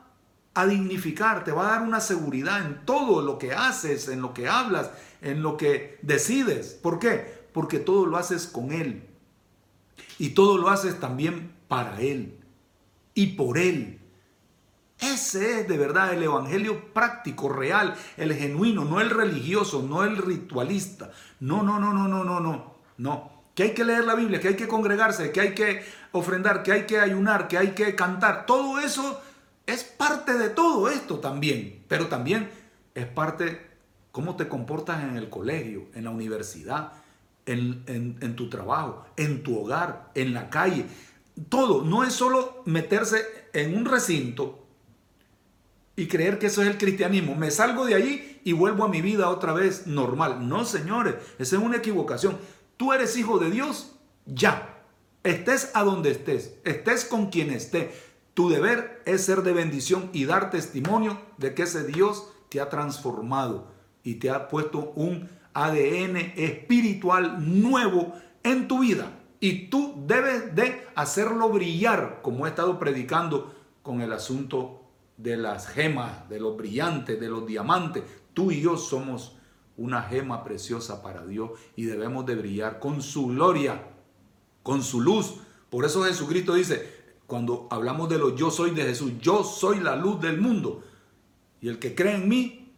a 0.62 0.67
dignificar, 0.67 1.43
te 1.43 1.52
va 1.52 1.67
a 1.67 1.72
dar 1.72 1.82
una 1.82 2.00
seguridad 2.00 2.65
en 2.65 2.86
todo 2.86 3.22
lo 3.22 3.38
que 3.38 3.54
haces, 3.54 4.08
en 4.08 4.22
lo 4.22 4.34
que 4.34 4.48
hablas, 4.48 4.91
en 5.22 5.41
lo 5.41 5.58
que 5.58 6.00
decides. 6.02 6.80
¿Por 6.82 7.00
qué? 7.00 7.48
Porque 7.54 7.80
todo 7.80 8.06
lo 8.06 8.17
haces 8.17 8.48
con 8.48 8.72
Él. 8.72 9.08
Y 10.17 10.32
todo 10.32 10.58
lo 10.58 10.69
haces 10.69 11.00
también 11.00 11.52
para 11.67 12.00
Él 12.02 12.38
y 13.13 13.28
por 13.28 13.58
Él. 13.58 14.00
Ese 15.00 15.62
es 15.62 15.67
de 15.67 15.78
verdad 15.78 16.13
el 16.13 16.24
evangelio 16.24 16.93
práctico, 16.93 17.48
real, 17.48 17.95
el 18.17 18.34
genuino, 18.34 18.84
no 18.84 19.00
el 19.00 19.10
religioso, 19.10 19.82
no 19.82 20.04
el 20.04 20.17
ritualista. 20.17 21.12
No, 21.39 21.63
no, 21.63 21.80
no, 21.80 21.93
no, 21.93 22.08
no, 22.08 22.24
no, 22.24 22.39
no. 22.39 22.76
No. 22.98 23.32
Que 23.56 23.63
hay 23.63 23.74
que 23.74 23.86
leer 23.86 24.06
la 24.06 24.15
Biblia, 24.15 24.39
que 24.39 24.50
hay 24.50 24.56
que 24.56 24.67
congregarse, 24.67 25.32
que 25.32 25.41
hay 25.41 25.54
que 25.54 25.86
ofrendar, 26.12 26.63
que 26.63 26.74
hay 26.74 26.86
que 26.86 27.00
ayunar, 27.00 27.48
que 27.48 27.58
hay 27.58 27.72
que 27.72 27.95
cantar. 27.95 28.45
Todo 28.45 28.80
eso 28.80 29.22
es 29.69 29.84
parte 29.84 30.38
de 30.38 30.49
todo 30.49 30.89
esto 30.89 31.19
también, 31.19 31.84
pero 31.88 32.08
también 32.08 32.49
es 32.95 33.05
parte 33.05 33.69
cómo 34.12 34.36
te 34.36 34.47
comportas 34.47 35.03
en 35.03 35.17
el 35.17 35.29
colegio, 35.29 35.88
en 35.93 36.03
la 36.03 36.10
universidad, 36.10 36.93
en, 37.45 38.36
tu 38.36 38.49
trabajo, 38.49 39.05
en 39.17 39.43
tu 39.43 39.58
hogar, 39.58 40.12
en 40.15 40.34
la 40.34 40.49
calle. 40.49 40.86
Todo, 41.49 41.84
no 41.84 42.03
es 42.03 42.13
solo 42.13 42.62
meterse 42.65 43.25
en 43.53 43.75
un 43.75 43.86
recinto 43.86 44.65
y 45.95 46.08
creer 46.08 46.38
que 46.38 46.47
eso 46.47 46.62
es 46.62 46.67
el 46.67 46.77
cristianismo. 46.77 47.36
Me 47.36 47.51
salgo 47.51 47.86
de 47.86 47.95
allí 47.95 48.39
y 48.43 48.53
vuelvo 48.53 48.84
a 48.84 48.89
mi 48.89 49.01
vida 49.01 49.29
otra 49.29 49.53
vez 49.53 49.88
normal. 49.88 50.47
No, 50.47 50.65
señores, 50.65 51.15
esa 51.39 51.55
es 51.55 51.62
una 51.62 51.77
equivocación. 51.77 52.38
Tú 52.77 52.93
eres 52.93 53.17
hijo 53.17 53.39
de 53.39 53.49
Dios, 53.49 53.95
ya. 54.25 54.75
Estés 55.23 55.71
a 55.73 55.84
donde 55.84 56.12
estés, 56.12 56.55
estés 56.63 57.03
con 57.03 57.29
quien 57.29 57.51
estés 57.51 57.89
tu 58.39 58.47
deber 58.47 59.02
es 59.06 59.25
ser 59.25 59.43
de 59.43 59.52
bendición 59.52 60.10
y 60.13 60.23
dar 60.23 60.49
testimonio 60.49 61.19
de 61.38 61.54
que 61.54 61.63
ese 61.63 61.86
Dios 61.86 62.30
te 62.47 62.62
ha 62.62 62.69
transformado 62.69 63.67
y 64.02 64.13
te 64.13 64.30
ha 64.30 64.47
puesto 64.47 64.93
un 64.95 65.28
ADN 65.54 66.15
espiritual 66.38 67.62
nuevo 67.62 68.13
en 68.43 68.69
tu 68.69 68.80
vida. 68.80 69.12
Y 69.41 69.67
tú 69.67 70.06
debes 70.08 70.56
de 70.56 70.88
hacerlo 70.95 71.49
brillar, 71.49 72.21
como 72.21 72.45
he 72.45 72.49
estado 72.49 72.80
predicando 72.80 73.54
con 73.84 73.99
el 73.99 74.13
asunto 74.13 74.86
de 75.17 75.36
las 75.36 75.67
gemas, 75.67 76.30
de 76.30 76.39
los 76.39 76.56
brillantes, 76.56 77.19
de 77.19 77.28
los 77.28 77.45
diamantes. 77.45 78.04
Tú 78.34 78.52
y 78.52 78.62
yo 78.62 78.78
somos 78.78 79.36
una 79.75 80.04
gema 80.04 80.45
preciosa 80.45 81.04
para 81.04 81.25
Dios 81.25 81.60
y 81.75 81.84
debemos 81.84 82.25
de 82.25 82.36
brillar 82.36 82.80
con 82.80 83.02
su 83.02 83.28
gloria, 83.28 83.84
con 84.63 84.82
su 84.82 85.02
luz. 85.02 85.41
Por 85.69 85.84
eso 85.84 86.06
Jesucristo 86.06 86.54
dice, 86.54 86.98
cuando 87.30 87.68
hablamos 87.70 88.10
de 88.10 88.18
lo 88.18 88.36
yo 88.36 88.50
soy 88.50 88.72
de 88.72 88.84
Jesús, 88.84 89.13
yo 89.22 89.44
soy 89.44 89.80
la 89.80 89.96
luz 89.96 90.20
del 90.20 90.42
mundo. 90.42 90.84
Y 91.62 91.70
el 91.70 91.78
que 91.78 91.94
cree 91.94 92.15
en 92.15 92.28
mí 92.28 92.74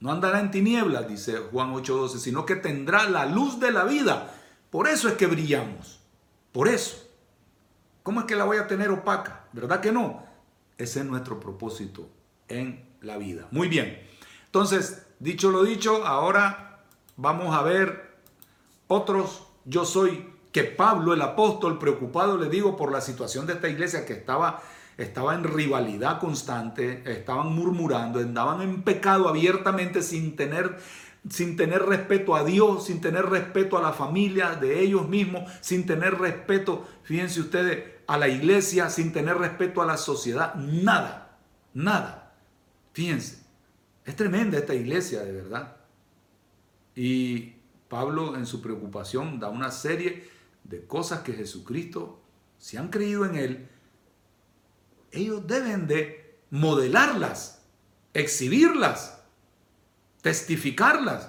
no 0.00 0.10
andará 0.10 0.40
en 0.40 0.50
tinieblas, 0.50 1.06
dice 1.06 1.36
Juan 1.52 1.74
8:12, 1.74 2.18
sino 2.18 2.46
que 2.46 2.56
tendrá 2.56 3.08
la 3.08 3.26
luz 3.26 3.60
de 3.60 3.70
la 3.70 3.84
vida. 3.84 4.34
Por 4.70 4.88
eso 4.88 5.06
es 5.06 5.14
que 5.14 5.26
brillamos. 5.26 6.00
Por 6.50 6.66
eso. 6.66 6.96
¿Cómo 8.02 8.20
es 8.20 8.26
que 8.26 8.36
la 8.36 8.44
voy 8.44 8.56
a 8.56 8.66
tener 8.66 8.90
opaca? 8.90 9.44
¿Verdad 9.52 9.80
que 9.80 9.92
no? 9.92 10.24
Ese 10.78 11.00
es 11.00 11.06
nuestro 11.06 11.38
propósito 11.38 12.08
en 12.48 12.88
la 13.02 13.18
vida. 13.18 13.48
Muy 13.50 13.68
bien. 13.68 14.00
Entonces, 14.46 15.06
dicho 15.18 15.50
lo 15.50 15.62
dicho, 15.62 16.06
ahora 16.06 16.86
vamos 17.16 17.54
a 17.54 17.62
ver 17.62 18.16
otros 18.88 19.46
yo 19.66 19.84
soy 19.84 20.26
que 20.52 20.64
Pablo, 20.64 21.14
el 21.14 21.22
apóstol, 21.22 21.78
preocupado, 21.78 22.36
le 22.36 22.48
digo, 22.48 22.76
por 22.76 22.92
la 22.92 23.00
situación 23.00 23.46
de 23.46 23.54
esta 23.54 23.68
iglesia 23.68 24.04
que 24.04 24.14
estaba, 24.14 24.62
estaba 24.96 25.34
en 25.34 25.44
rivalidad 25.44 26.18
constante, 26.18 27.02
estaban 27.06 27.54
murmurando, 27.54 28.18
andaban 28.18 28.62
en 28.62 28.82
pecado 28.82 29.28
abiertamente 29.28 30.02
sin 30.02 30.34
tener, 30.34 30.78
sin 31.28 31.56
tener 31.56 31.82
respeto 31.82 32.34
a 32.34 32.44
Dios, 32.44 32.86
sin 32.86 33.00
tener 33.00 33.26
respeto 33.26 33.78
a 33.78 33.82
la 33.82 33.92
familia 33.92 34.56
de 34.56 34.80
ellos 34.80 35.08
mismos, 35.08 35.50
sin 35.60 35.86
tener 35.86 36.18
respeto, 36.18 36.86
fíjense 37.04 37.40
ustedes, 37.40 38.00
a 38.08 38.18
la 38.18 38.26
iglesia, 38.26 38.90
sin 38.90 39.12
tener 39.12 39.38
respeto 39.38 39.82
a 39.82 39.86
la 39.86 39.96
sociedad, 39.96 40.56
nada. 40.56 41.38
nada. 41.74 42.32
Fíjense, 42.92 43.44
es 44.04 44.16
tremenda 44.16 44.58
esta 44.58 44.74
iglesia 44.74 45.22
de 45.22 45.30
verdad. 45.30 45.76
Y 46.96 47.54
Pablo 47.88 48.36
en 48.36 48.46
su 48.46 48.60
preocupación 48.60 49.38
da 49.38 49.48
una 49.48 49.70
serie 49.70 50.39
de 50.70 50.86
cosas 50.86 51.20
que 51.20 51.32
Jesucristo, 51.32 52.20
si 52.58 52.76
han 52.76 52.88
creído 52.88 53.26
en 53.26 53.34
Él, 53.34 53.68
ellos 55.10 55.44
deben 55.46 55.88
de 55.88 56.38
modelarlas, 56.50 57.62
exhibirlas, 58.14 59.18
testificarlas 60.22 61.28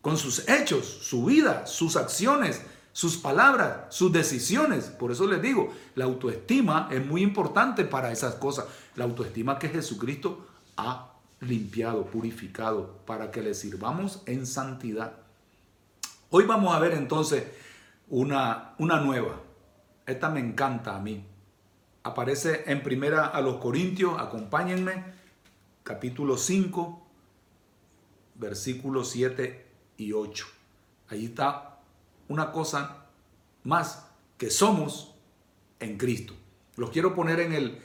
con 0.00 0.16
sus 0.16 0.48
hechos, 0.48 0.86
su 0.86 1.24
vida, 1.24 1.66
sus 1.66 1.96
acciones, 1.96 2.62
sus 2.92 3.16
palabras, 3.16 3.92
sus 3.94 4.12
decisiones. 4.12 4.84
Por 4.84 5.10
eso 5.10 5.26
les 5.26 5.42
digo, 5.42 5.74
la 5.96 6.04
autoestima 6.04 6.88
es 6.92 7.04
muy 7.04 7.22
importante 7.22 7.84
para 7.84 8.12
esas 8.12 8.36
cosas. 8.36 8.66
La 8.94 9.04
autoestima 9.04 9.58
que 9.58 9.70
Jesucristo 9.70 10.46
ha 10.76 11.14
limpiado, 11.40 12.04
purificado, 12.06 13.00
para 13.06 13.32
que 13.32 13.42
le 13.42 13.54
sirvamos 13.54 14.22
en 14.26 14.46
santidad. 14.46 15.14
Hoy 16.30 16.44
vamos 16.44 16.74
a 16.74 16.78
ver 16.78 16.92
entonces 16.92 17.44
una, 18.12 18.74
una 18.78 19.00
nueva. 19.00 19.40
Esta 20.06 20.28
me 20.28 20.38
encanta 20.38 20.94
a 20.94 21.00
mí. 21.00 21.24
Aparece 22.02 22.64
en 22.66 22.82
primera 22.82 23.26
a 23.26 23.40
los 23.40 23.56
Corintios, 23.56 24.20
acompáñenme, 24.20 25.02
capítulo 25.82 26.36
5, 26.36 27.06
versículos 28.34 29.08
7 29.10 29.66
y 29.96 30.12
8. 30.12 30.46
Ahí 31.08 31.24
está 31.24 31.78
una 32.28 32.52
cosa 32.52 33.06
más 33.64 34.10
que 34.36 34.50
somos 34.50 35.14
en 35.80 35.96
Cristo. 35.96 36.34
Los 36.76 36.90
quiero 36.90 37.14
poner 37.14 37.40
en 37.40 37.54
el, 37.54 37.80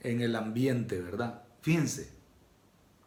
en 0.00 0.20
el 0.20 0.36
ambiente, 0.36 1.00
¿verdad? 1.00 1.42
Fíjense, 1.62 2.12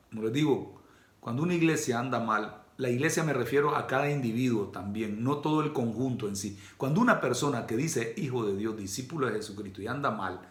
como 0.10 0.24
les 0.24 0.34
digo, 0.34 0.82
cuando 1.20 1.44
una 1.44 1.54
iglesia 1.54 2.00
anda 2.00 2.20
mal, 2.20 2.64
la 2.78 2.90
iglesia 2.90 3.24
me 3.24 3.34
refiero 3.34 3.76
a 3.76 3.88
cada 3.88 4.10
individuo 4.10 4.68
también, 4.68 5.24
no 5.24 5.38
todo 5.38 5.62
el 5.62 5.74
conjunto 5.74 6.28
en 6.28 6.36
sí. 6.36 6.60
Cuando 6.78 7.02
una 7.02 7.20
persona 7.20 7.66
que 7.66 7.76
dice 7.76 8.14
hijo 8.18 8.46
de 8.46 8.56
Dios, 8.56 8.78
discípulo 8.78 9.28
de 9.28 9.34
Jesucristo 9.34 9.82
y 9.82 9.88
anda 9.88 10.12
mal, 10.12 10.42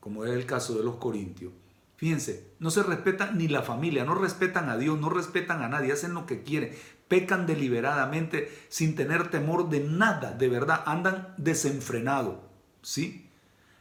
como 0.00 0.24
es 0.24 0.32
el 0.32 0.44
caso 0.44 0.74
de 0.74 0.84
los 0.84 0.96
corintios, 0.96 1.52
fíjense, 1.96 2.50
no 2.58 2.70
se 2.70 2.82
respeta 2.82 3.30
ni 3.32 3.48
la 3.48 3.62
familia, 3.62 4.04
no 4.04 4.14
respetan 4.14 4.68
a 4.68 4.76
Dios, 4.76 5.00
no 5.00 5.08
respetan 5.08 5.62
a 5.62 5.68
nadie, 5.68 5.92
hacen 5.92 6.12
lo 6.12 6.26
que 6.26 6.42
quieren, 6.42 6.72
pecan 7.08 7.46
deliberadamente 7.46 8.52
sin 8.68 8.94
tener 8.94 9.30
temor 9.30 9.70
de 9.70 9.80
nada, 9.80 10.32
de 10.32 10.48
verdad, 10.50 10.82
andan 10.84 11.34
desenfrenados, 11.38 12.36
¿sí? 12.82 13.30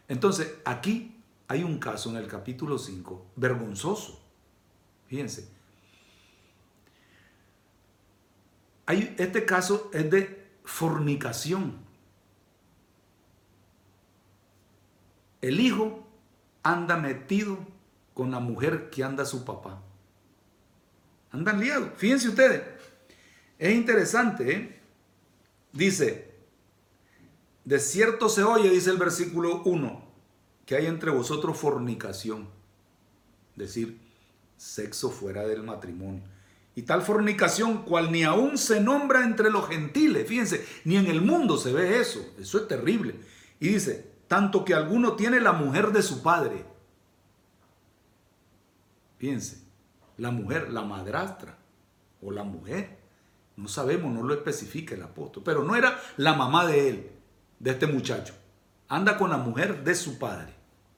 Entonces, 0.07 0.55
aquí 0.63 1.21
hay 1.49 1.63
un 1.63 1.77
caso 1.77 2.09
en 2.09 2.15
el 2.15 2.27
capítulo 2.27 2.77
5, 2.77 3.31
vergonzoso. 3.35 4.21
Fíjense. 5.07 5.49
Este 8.87 9.45
caso 9.45 9.89
es 9.93 10.09
de 10.09 10.47
fornicación. 10.63 11.77
El 15.41 15.59
hijo 15.59 16.07
anda 16.63 16.97
metido 16.97 17.57
con 18.13 18.31
la 18.31 18.39
mujer 18.39 18.89
que 18.89 19.03
anda 19.03 19.25
su 19.25 19.43
papá. 19.43 19.81
Andan 21.31 21.59
liados. 21.59 21.89
Fíjense 21.97 22.29
ustedes. 22.29 22.61
Es 23.57 23.73
interesante, 23.73 24.51
¿eh? 24.51 24.79
Dice, 25.71 26.33
de 27.65 27.79
cierto 27.79 28.29
se 28.29 28.43
oye, 28.43 28.69
dice 28.69 28.91
el 28.91 28.97
versículo 28.97 29.63
1, 29.63 30.03
que 30.65 30.75
hay 30.75 30.85
entre 30.85 31.11
vosotros 31.11 31.57
fornicación, 31.57 32.47
es 33.53 33.57
decir, 33.57 33.99
sexo 34.55 35.09
fuera 35.09 35.47
del 35.47 35.63
matrimonio. 35.63 36.21
Y 36.75 36.83
tal 36.83 37.03
fornicación 37.03 37.83
cual 37.83 38.11
ni 38.11 38.23
aún 38.23 38.57
se 38.57 38.79
nombra 38.79 39.23
entre 39.23 39.51
los 39.51 39.67
gentiles, 39.67 40.27
fíjense, 40.27 40.65
ni 40.85 40.97
en 40.97 41.05
el 41.05 41.21
mundo 41.21 41.57
se 41.57 41.71
ve 41.71 41.99
eso, 41.99 42.19
eso 42.39 42.57
es 42.57 42.67
terrible. 42.67 43.15
Y 43.59 43.69
dice, 43.69 44.11
tanto 44.27 44.65
que 44.65 44.73
alguno 44.73 45.13
tiene 45.13 45.39
la 45.39 45.51
mujer 45.51 45.91
de 45.91 46.01
su 46.01 46.23
padre. 46.23 46.65
Fíjense, 49.19 49.63
la 50.17 50.31
mujer, 50.31 50.71
la 50.71 50.81
madrastra 50.81 51.57
o 52.21 52.31
la 52.31 52.43
mujer. 52.43 52.97
No 53.55 53.67
sabemos, 53.67 54.11
no 54.11 54.23
lo 54.23 54.33
especifica 54.33 54.95
el 54.95 55.03
apóstol. 55.03 55.43
Pero 55.45 55.63
no 55.63 55.75
era 55.75 55.99
la 56.17 56.33
mamá 56.33 56.65
de 56.65 56.89
él, 56.89 57.11
de 57.59 57.71
este 57.71 57.85
muchacho. 57.85 58.33
Anda 58.87 59.17
con 59.17 59.29
la 59.29 59.37
mujer 59.37 59.83
de 59.83 59.93
su 59.93 60.17
padre. 60.17 60.53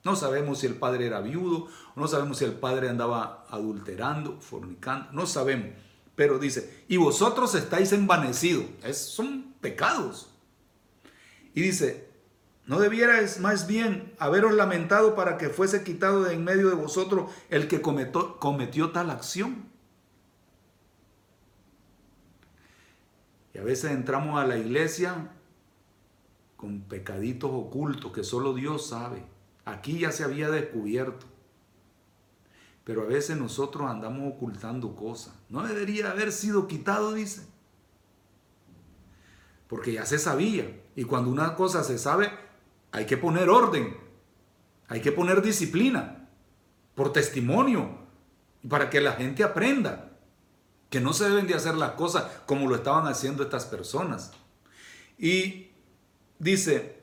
No 0.05 0.15
sabemos 0.15 0.59
si 0.59 0.67
el 0.67 0.75
padre 0.75 1.07
era 1.07 1.19
viudo, 1.19 1.67
no 1.95 2.07
sabemos 2.07 2.37
si 2.37 2.45
el 2.45 2.53
padre 2.53 2.89
andaba 2.89 3.43
adulterando, 3.49 4.39
fornicando, 4.39 5.11
no 5.11 5.25
sabemos. 5.25 5.69
Pero 6.15 6.37
dice, 6.37 6.85
y 6.87 6.97
vosotros 6.97 7.55
estáis 7.55 7.91
envanecidos. 7.91 8.65
Es, 8.83 8.99
son 8.99 9.55
pecados. 9.61 10.29
Y 11.55 11.61
dice, 11.61 12.07
¿no 12.67 12.79
debierais 12.79 13.39
más 13.39 13.65
bien 13.65 14.13
haberos 14.19 14.53
lamentado 14.53 15.15
para 15.15 15.37
que 15.37 15.49
fuese 15.49 15.83
quitado 15.83 16.23
de 16.23 16.35
en 16.35 16.43
medio 16.43 16.69
de 16.69 16.75
vosotros 16.75 17.31
el 17.49 17.67
que 17.67 17.81
cometió, 17.81 18.39
cometió 18.39 18.91
tal 18.91 19.09
acción? 19.09 19.65
Y 23.55 23.57
a 23.57 23.63
veces 23.63 23.89
entramos 23.89 24.39
a 24.39 24.45
la 24.45 24.57
iglesia 24.57 25.31
con 26.57 26.81
pecaditos 26.81 27.49
ocultos 27.51 28.11
que 28.11 28.23
solo 28.23 28.53
Dios 28.53 28.87
sabe. 28.87 29.34
Aquí 29.65 29.99
ya 29.99 30.11
se 30.11 30.23
había 30.23 30.49
descubierto. 30.49 31.25
Pero 32.83 33.01
a 33.01 33.05
veces 33.05 33.35
nosotros 33.35 33.89
andamos 33.89 34.31
ocultando 34.33 34.95
cosas. 34.95 35.33
No 35.49 35.63
debería 35.63 36.11
haber 36.11 36.31
sido 36.31 36.67
quitado, 36.67 37.13
dice. 37.13 37.41
Porque 39.67 39.93
ya 39.93 40.05
se 40.05 40.19
sabía. 40.19 40.81
Y 40.95 41.03
cuando 41.03 41.31
una 41.31 41.55
cosa 41.55 41.83
se 41.83 41.97
sabe, 41.97 42.31
hay 42.91 43.07
que 43.07 43.17
poner 43.17 43.49
orden. 43.49 43.97
Hay 44.87 45.01
que 45.01 45.11
poner 45.11 45.41
disciplina. 45.41 46.29
Por 46.93 47.11
testimonio. 47.11 47.89
Para 48.69 48.91
que 48.91 49.01
la 49.01 49.13
gente 49.13 49.43
aprenda 49.43 50.11
que 50.89 51.01
no 51.01 51.11
se 51.11 51.27
deben 51.27 51.47
de 51.47 51.55
hacer 51.55 51.75
las 51.75 51.91
cosas 51.91 52.23
como 52.45 52.69
lo 52.69 52.75
estaban 52.75 53.07
haciendo 53.07 53.43
estas 53.43 53.65
personas. 53.65 54.31
Y 55.17 55.71
dice, 56.39 56.94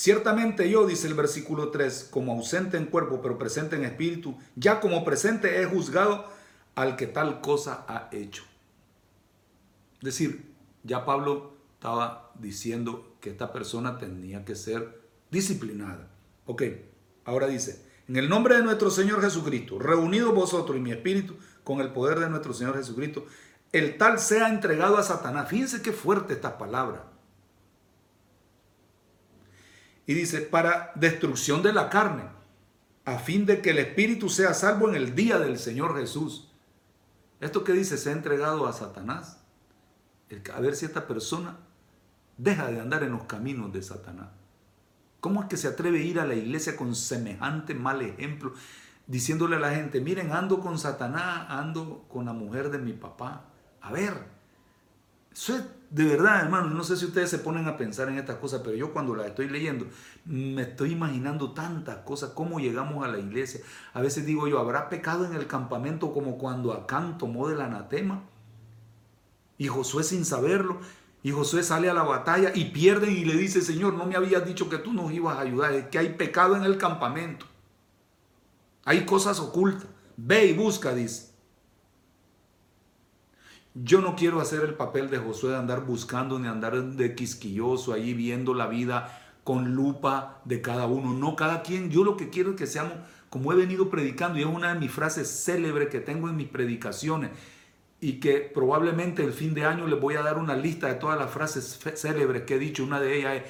ciertamente 0.00 0.70
yo, 0.70 0.86
dice 0.86 1.08
el 1.08 1.14
versículo 1.14 1.68
3, 1.68 2.08
como 2.10 2.32
ausente 2.32 2.78
en 2.78 2.86
cuerpo, 2.86 3.20
pero 3.20 3.36
presente 3.36 3.76
en 3.76 3.84
espíritu, 3.84 4.34
ya 4.56 4.80
como 4.80 5.04
presente 5.04 5.60
he 5.60 5.66
juzgado 5.66 6.24
al 6.74 6.96
que 6.96 7.06
tal 7.06 7.42
cosa 7.42 7.84
ha 7.86 8.08
hecho. 8.10 8.44
Es 9.98 10.04
decir, 10.04 10.54
ya 10.84 11.04
Pablo 11.04 11.52
estaba 11.74 12.32
diciendo 12.38 13.14
que 13.20 13.28
esta 13.28 13.52
persona 13.52 13.98
tenía 13.98 14.46
que 14.46 14.54
ser 14.54 15.02
disciplinada. 15.30 16.08
Ok, 16.46 16.62
ahora 17.26 17.46
dice, 17.46 17.84
en 18.08 18.16
el 18.16 18.30
nombre 18.30 18.56
de 18.56 18.62
nuestro 18.62 18.88
Señor 18.90 19.20
Jesucristo, 19.20 19.78
reunidos 19.78 20.34
vosotros 20.34 20.78
y 20.78 20.80
mi 20.80 20.92
espíritu, 20.92 21.36
con 21.62 21.82
el 21.82 21.92
poder 21.92 22.20
de 22.20 22.30
nuestro 22.30 22.54
Señor 22.54 22.74
Jesucristo, 22.78 23.26
el 23.72 23.98
tal 23.98 24.18
sea 24.18 24.48
entregado 24.48 24.96
a 24.96 25.02
Satanás. 25.02 25.50
Fíjense 25.50 25.82
qué 25.82 25.92
fuerte 25.92 26.32
esta 26.32 26.56
palabra. 26.56 27.09
Y 30.10 30.14
dice, 30.14 30.40
para 30.40 30.90
destrucción 30.96 31.62
de 31.62 31.72
la 31.72 31.88
carne, 31.88 32.24
a 33.04 33.20
fin 33.20 33.46
de 33.46 33.62
que 33.62 33.70
el 33.70 33.78
espíritu 33.78 34.28
sea 34.28 34.54
salvo 34.54 34.88
en 34.88 34.96
el 34.96 35.14
día 35.14 35.38
del 35.38 35.56
Señor 35.56 35.96
Jesús. 35.96 36.48
Esto 37.38 37.62
que 37.62 37.72
dice, 37.72 37.96
se 37.96 38.08
ha 38.08 38.14
entregado 38.14 38.66
a 38.66 38.72
Satanás. 38.72 39.38
A 40.52 40.60
ver 40.60 40.74
si 40.74 40.84
esta 40.84 41.06
persona 41.06 41.58
deja 42.36 42.72
de 42.72 42.80
andar 42.80 43.04
en 43.04 43.12
los 43.12 43.22
caminos 43.22 43.72
de 43.72 43.84
Satanás. 43.84 44.30
¿Cómo 45.20 45.42
es 45.42 45.48
que 45.48 45.56
se 45.56 45.68
atreve 45.68 46.00
a 46.00 46.02
ir 46.02 46.18
a 46.18 46.26
la 46.26 46.34
iglesia 46.34 46.76
con 46.76 46.96
semejante 46.96 47.76
mal 47.76 48.02
ejemplo? 48.02 48.54
diciéndole 49.06 49.54
a 49.54 49.60
la 49.60 49.70
gente, 49.70 50.00
miren, 50.00 50.32
ando 50.32 50.58
con 50.58 50.76
Satanás, 50.76 51.46
ando 51.50 52.04
con 52.08 52.24
la 52.24 52.32
mujer 52.32 52.70
de 52.70 52.78
mi 52.78 52.94
papá. 52.94 53.44
A 53.80 53.92
ver, 53.92 54.26
de 55.90 56.04
verdad, 56.04 56.42
hermano, 56.42 56.68
no 56.70 56.84
sé 56.84 56.96
si 56.96 57.04
ustedes 57.04 57.30
se 57.30 57.38
ponen 57.38 57.66
a 57.66 57.76
pensar 57.76 58.08
en 58.08 58.18
estas 58.18 58.36
cosas, 58.36 58.62
pero 58.64 58.76
yo 58.76 58.92
cuando 58.92 59.14
las 59.14 59.26
estoy 59.26 59.48
leyendo, 59.48 59.86
me 60.24 60.62
estoy 60.62 60.92
imaginando 60.92 61.52
tantas 61.52 61.98
cosas, 61.98 62.30
cómo 62.30 62.60
llegamos 62.60 63.04
a 63.04 63.08
la 63.08 63.18
iglesia. 63.18 63.60
A 63.92 64.00
veces 64.00 64.26
digo 64.26 64.48
yo, 64.48 64.58
¿habrá 64.58 64.88
pecado 64.88 65.24
en 65.24 65.34
el 65.34 65.46
campamento 65.46 66.12
como 66.12 66.38
cuando 66.38 66.72
Acán 66.72 67.18
tomó 67.18 67.48
del 67.48 67.60
anatema? 67.60 68.22
Y 69.58 69.68
Josué 69.68 70.04
sin 70.04 70.24
saberlo, 70.24 70.80
y 71.22 71.32
Josué 71.32 71.62
sale 71.62 71.90
a 71.90 71.94
la 71.94 72.02
batalla 72.02 72.50
y 72.54 72.66
pierde 72.66 73.10
y 73.10 73.24
le 73.24 73.34
dice, 73.34 73.60
Señor, 73.60 73.94
no 73.94 74.06
me 74.06 74.16
habías 74.16 74.46
dicho 74.46 74.68
que 74.68 74.78
tú 74.78 74.92
nos 74.92 75.12
ibas 75.12 75.36
a 75.36 75.42
ayudar, 75.42 75.72
es 75.74 75.88
que 75.88 75.98
hay 75.98 76.14
pecado 76.14 76.56
en 76.56 76.64
el 76.64 76.78
campamento. 76.78 77.46
Hay 78.84 79.04
cosas 79.04 79.38
ocultas. 79.38 79.86
Ve 80.16 80.46
y 80.46 80.52
busca, 80.54 80.94
dice. 80.94 81.29
Yo 83.74 84.00
no 84.00 84.16
quiero 84.16 84.40
hacer 84.40 84.62
el 84.62 84.74
papel 84.74 85.10
de 85.10 85.18
Josué 85.18 85.50
de 85.50 85.56
andar 85.56 85.82
buscando 85.82 86.38
ni 86.38 86.48
andar 86.48 86.82
de 86.82 87.14
quisquilloso 87.14 87.92
ahí 87.92 88.14
viendo 88.14 88.52
la 88.52 88.66
vida 88.66 89.20
con 89.44 89.74
lupa 89.74 90.40
de 90.44 90.60
cada 90.60 90.86
uno. 90.86 91.12
No 91.12 91.36
cada 91.36 91.62
quien. 91.62 91.90
Yo 91.90 92.02
lo 92.02 92.16
que 92.16 92.30
quiero 92.30 92.50
es 92.50 92.56
que 92.56 92.66
seamos, 92.66 92.94
como 93.28 93.52
he 93.52 93.56
venido 93.56 93.88
predicando, 93.88 94.38
y 94.38 94.42
es 94.42 94.48
una 94.48 94.74
de 94.74 94.80
mis 94.80 94.90
frases 94.90 95.28
célebres 95.44 95.88
que 95.88 96.00
tengo 96.00 96.28
en 96.28 96.36
mis 96.36 96.48
predicaciones, 96.48 97.30
y 98.00 98.14
que 98.14 98.40
probablemente 98.40 99.22
el 99.22 99.32
fin 99.32 99.54
de 99.54 99.64
año 99.64 99.86
les 99.86 100.00
voy 100.00 100.16
a 100.16 100.22
dar 100.22 100.38
una 100.38 100.56
lista 100.56 100.88
de 100.88 100.94
todas 100.94 101.18
las 101.18 101.30
frases 101.30 101.78
célebres 101.94 102.42
que 102.42 102.56
he 102.56 102.58
dicho. 102.58 102.82
Una 102.82 103.00
de 103.00 103.18
ellas 103.18 103.36
es, 103.36 103.42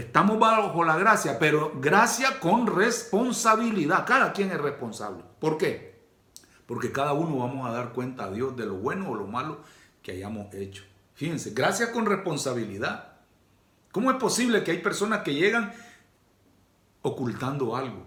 estamos 0.00 0.38
bajo 0.38 0.84
la 0.84 0.98
gracia, 0.98 1.38
pero 1.38 1.72
gracia 1.80 2.38
con 2.38 2.66
responsabilidad. 2.66 4.04
Cada 4.04 4.32
quien 4.32 4.50
es 4.50 4.60
responsable. 4.60 5.24
¿Por 5.38 5.56
qué? 5.56 5.93
Porque 6.66 6.92
cada 6.92 7.12
uno 7.12 7.38
vamos 7.38 7.68
a 7.68 7.72
dar 7.72 7.92
cuenta 7.92 8.24
a 8.24 8.30
Dios 8.30 8.56
de 8.56 8.66
lo 8.66 8.74
bueno 8.74 9.10
o 9.10 9.14
lo 9.14 9.26
malo 9.26 9.60
que 10.02 10.12
hayamos 10.12 10.52
hecho. 10.54 10.84
Fíjense, 11.14 11.50
gracia 11.50 11.92
con 11.92 12.06
responsabilidad. 12.06 13.12
¿Cómo 13.92 14.10
es 14.10 14.16
posible 14.16 14.64
que 14.64 14.72
hay 14.72 14.78
personas 14.78 15.22
que 15.22 15.34
llegan 15.34 15.72
ocultando 17.02 17.76
algo? 17.76 18.06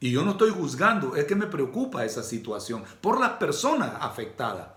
Y 0.00 0.10
yo 0.10 0.22
no 0.24 0.32
estoy 0.32 0.50
juzgando, 0.50 1.16
es 1.16 1.24
que 1.24 1.34
me 1.34 1.46
preocupa 1.46 2.04
esa 2.04 2.22
situación 2.22 2.84
por 3.00 3.20
las 3.20 3.32
personas 3.32 3.92
afectadas. 4.00 4.68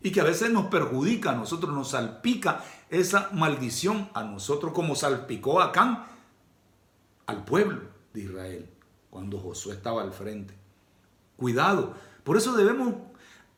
Y 0.00 0.10
que 0.10 0.20
a 0.20 0.24
veces 0.24 0.50
nos 0.50 0.66
perjudica 0.66 1.30
a 1.30 1.34
nosotros, 1.34 1.72
nos 1.72 1.90
salpica 1.90 2.64
esa 2.88 3.30
maldición 3.32 4.08
a 4.14 4.24
nosotros 4.24 4.72
como 4.72 4.96
salpicó 4.96 5.60
a 5.60 5.70
Can 5.70 6.04
al 7.26 7.44
pueblo 7.44 7.82
de 8.12 8.20
Israel 8.20 8.70
cuando 9.10 9.38
Josué 9.38 9.74
estaba 9.74 10.02
al 10.02 10.12
frente. 10.12 10.57
Cuidado, 11.38 11.94
por 12.24 12.36
eso 12.36 12.52
debemos 12.56 12.94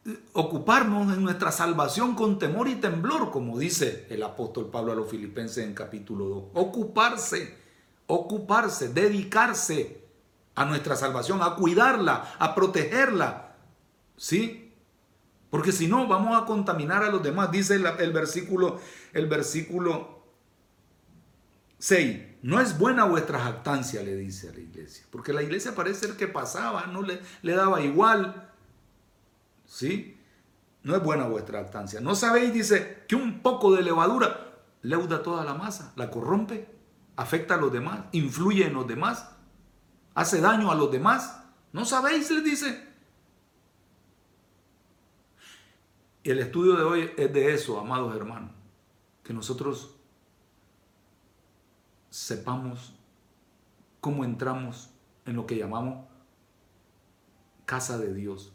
eh, 0.04 0.18
ocuparnos 0.34 1.16
en 1.16 1.24
nuestra 1.24 1.50
salvación 1.50 2.14
con 2.14 2.38
temor 2.38 2.68
y 2.68 2.74
temblor, 2.74 3.30
como 3.30 3.58
dice 3.58 4.06
el 4.10 4.22
apóstol 4.22 4.68
Pablo 4.70 4.92
a 4.92 4.94
los 4.94 5.08
filipenses 5.08 5.64
en 5.64 5.72
capítulo 5.72 6.26
2. 6.26 6.44
Ocuparse, 6.52 7.56
ocuparse, 8.06 8.90
dedicarse 8.90 10.04
a 10.54 10.66
nuestra 10.66 10.94
salvación, 10.94 11.40
a 11.42 11.54
cuidarla, 11.54 12.34
a 12.38 12.54
protegerla. 12.54 13.56
¿Sí? 14.14 14.74
Porque 15.48 15.72
si 15.72 15.88
no, 15.88 16.06
vamos 16.06 16.40
a 16.40 16.44
contaminar 16.44 17.02
a 17.02 17.08
los 17.08 17.22
demás. 17.22 17.50
Dice 17.50 17.76
el, 17.76 18.12
versículo, 18.12 18.78
el 19.14 19.26
versículo 19.26 20.22
6. 21.78 22.29
No 22.42 22.60
es 22.60 22.78
buena 22.78 23.04
vuestra 23.04 23.38
jactancia, 23.38 24.02
le 24.02 24.16
dice 24.16 24.48
a 24.48 24.52
la 24.52 24.60
iglesia. 24.60 25.04
Porque 25.10 25.32
la 25.32 25.42
iglesia 25.42 25.74
parece 25.74 26.06
ser 26.06 26.16
que 26.16 26.26
pasaba, 26.26 26.86
no 26.86 27.02
le, 27.02 27.20
le 27.42 27.54
daba 27.54 27.80
igual. 27.82 28.50
¿Sí? 29.66 30.18
No 30.82 30.96
es 30.96 31.02
buena 31.02 31.26
vuestra 31.26 31.60
jactancia. 31.60 32.00
¿No 32.00 32.14
sabéis, 32.14 32.52
dice, 32.52 33.04
que 33.06 33.16
un 33.16 33.40
poco 33.42 33.74
de 33.74 33.82
levadura 33.82 34.58
leuda 34.82 35.22
toda 35.22 35.44
la 35.44 35.54
masa, 35.54 35.92
la 35.96 36.10
corrompe, 36.10 36.68
afecta 37.16 37.54
a 37.54 37.58
los 37.58 37.72
demás, 37.72 38.04
influye 38.12 38.66
en 38.66 38.72
los 38.72 38.86
demás? 38.86 39.26
hace 40.14 40.40
daño 40.40 40.70
a 40.70 40.74
los 40.74 40.90
demás. 40.90 41.42
¿No 41.72 41.84
sabéis? 41.84 42.30
Les 42.30 42.44
dice. 42.44 42.88
El 46.22 46.38
estudio 46.38 46.76
de 46.76 46.82
hoy 46.82 47.10
es 47.16 47.32
de 47.32 47.54
eso, 47.54 47.80
amados 47.80 48.14
hermanos. 48.14 48.50
Que 49.22 49.32
nosotros 49.32 49.96
sepamos 52.10 52.94
cómo 54.00 54.24
entramos 54.24 54.90
en 55.26 55.36
lo 55.36 55.46
que 55.46 55.56
llamamos 55.56 56.04
casa 57.64 57.98
de 57.98 58.12
Dios. 58.12 58.52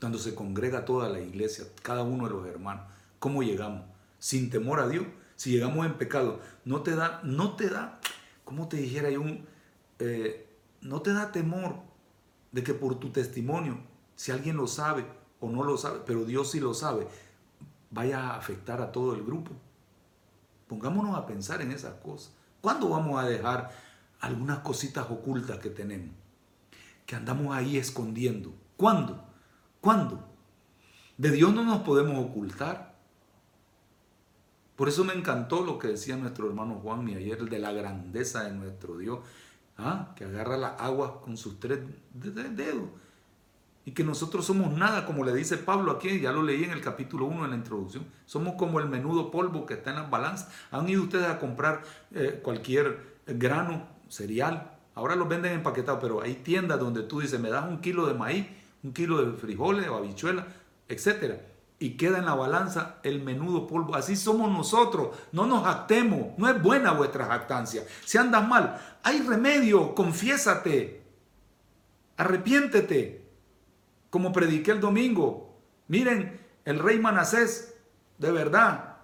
Cuando 0.00 0.18
se 0.18 0.34
congrega 0.34 0.84
toda 0.84 1.08
la 1.08 1.20
iglesia, 1.20 1.64
cada 1.82 2.02
uno 2.02 2.24
de 2.24 2.30
los 2.30 2.46
hermanos. 2.46 2.86
¿Cómo 3.18 3.42
llegamos? 3.42 3.84
Sin 4.18 4.50
temor 4.50 4.80
a 4.80 4.88
Dios. 4.88 5.04
Si 5.36 5.50
llegamos 5.50 5.84
en 5.86 5.94
pecado, 5.94 6.40
no 6.64 6.82
te 6.82 6.94
da, 6.94 7.20
no 7.24 7.56
te 7.56 7.68
da, 7.68 7.98
como 8.44 8.68
te 8.68 8.76
dijera 8.76 9.10
yo, 9.10 9.22
eh, 9.98 10.46
no 10.80 11.02
te 11.02 11.12
da 11.12 11.32
temor 11.32 11.76
de 12.52 12.62
que 12.62 12.74
por 12.74 13.00
tu 13.00 13.10
testimonio, 13.10 13.78
si 14.14 14.30
alguien 14.30 14.56
lo 14.56 14.68
sabe 14.68 15.04
o 15.40 15.50
no 15.50 15.64
lo 15.64 15.76
sabe, 15.76 16.00
pero 16.06 16.24
Dios 16.24 16.52
sí 16.52 16.60
lo 16.60 16.74
sabe, 16.74 17.08
vaya 17.90 18.20
a 18.20 18.36
afectar 18.36 18.80
a 18.80 18.92
todo 18.92 19.14
el 19.14 19.24
grupo. 19.24 19.50
Pongámonos 20.72 21.14
a 21.18 21.26
pensar 21.26 21.60
en 21.60 21.70
esas 21.70 21.92
cosas. 21.96 22.32
¿Cuándo 22.62 22.88
vamos 22.88 23.22
a 23.22 23.28
dejar 23.28 23.70
algunas 24.20 24.60
cositas 24.60 25.04
ocultas 25.10 25.58
que 25.58 25.68
tenemos? 25.68 26.14
Que 27.04 27.14
andamos 27.14 27.54
ahí 27.54 27.76
escondiendo. 27.76 28.54
¿Cuándo? 28.78 29.22
¿Cuándo? 29.82 30.26
De 31.18 31.30
Dios 31.30 31.52
no 31.52 31.62
nos 31.62 31.82
podemos 31.82 32.24
ocultar. 32.24 32.94
Por 34.74 34.88
eso 34.88 35.04
me 35.04 35.12
encantó 35.12 35.62
lo 35.62 35.78
que 35.78 35.88
decía 35.88 36.16
nuestro 36.16 36.48
hermano 36.48 36.76
Juan 36.76 37.06
y 37.06 37.16
ayer 37.16 37.44
de 37.44 37.58
la 37.58 37.72
grandeza 37.72 38.44
de 38.44 38.52
nuestro 38.52 38.96
Dios 38.96 39.18
¿ah? 39.76 40.14
que 40.16 40.24
agarra 40.24 40.56
la 40.56 40.68
agua 40.68 41.20
con 41.20 41.36
sus 41.36 41.60
tres 41.60 41.80
dedos. 42.14 42.88
Y 43.84 43.92
que 43.92 44.04
nosotros 44.04 44.44
somos 44.44 44.72
nada, 44.72 45.06
como 45.06 45.24
le 45.24 45.34
dice 45.34 45.56
Pablo 45.56 45.92
aquí, 45.92 46.20
ya 46.20 46.32
lo 46.32 46.42
leí 46.42 46.64
en 46.64 46.70
el 46.70 46.80
capítulo 46.80 47.26
1 47.26 47.44
en 47.44 47.50
la 47.50 47.56
introducción. 47.56 48.06
Somos 48.26 48.54
como 48.54 48.78
el 48.78 48.88
menudo 48.88 49.30
polvo 49.30 49.66
que 49.66 49.74
está 49.74 49.90
en 49.90 49.96
las 49.96 50.10
balanzas. 50.10 50.50
Han 50.70 50.88
ido 50.88 51.02
ustedes 51.02 51.26
a 51.26 51.38
comprar 51.38 51.82
eh, 52.12 52.40
cualquier 52.42 53.18
grano, 53.26 53.88
cereal. 54.08 54.70
Ahora 54.94 55.16
los 55.16 55.28
venden 55.28 55.52
empaquetados, 55.52 56.00
pero 56.00 56.22
hay 56.22 56.34
tiendas 56.34 56.78
donde 56.78 57.02
tú 57.02 57.20
dices, 57.20 57.40
me 57.40 57.50
das 57.50 57.68
un 57.68 57.80
kilo 57.80 58.06
de 58.06 58.14
maíz, 58.14 58.46
un 58.82 58.92
kilo 58.92 59.24
de 59.24 59.36
frijoles 59.36 59.88
o 59.88 59.96
habichuelas, 59.96 60.44
etcétera 60.88 61.52
y 61.82 61.96
queda 61.96 62.18
en 62.18 62.26
la 62.26 62.34
balanza 62.34 62.98
el 63.02 63.20
menudo 63.22 63.66
polvo. 63.66 63.96
Así 63.96 64.14
somos 64.14 64.52
nosotros. 64.52 65.16
No 65.32 65.46
nos 65.46 65.64
jactemos. 65.64 66.38
No 66.38 66.48
es 66.48 66.62
buena 66.62 66.92
vuestra 66.92 67.26
jactancia. 67.26 67.82
Si 68.04 68.18
andas 68.18 68.46
mal, 68.46 68.80
hay 69.02 69.20
remedio. 69.22 69.92
Confiésate. 69.92 71.02
Arrepiéntete. 72.16 73.21
Como 74.12 74.30
prediqué 74.30 74.72
el 74.72 74.80
domingo. 74.80 75.56
Miren, 75.88 76.38
el 76.66 76.78
rey 76.78 76.98
Manasés, 76.98 77.74
de 78.18 78.30
verdad, 78.30 78.98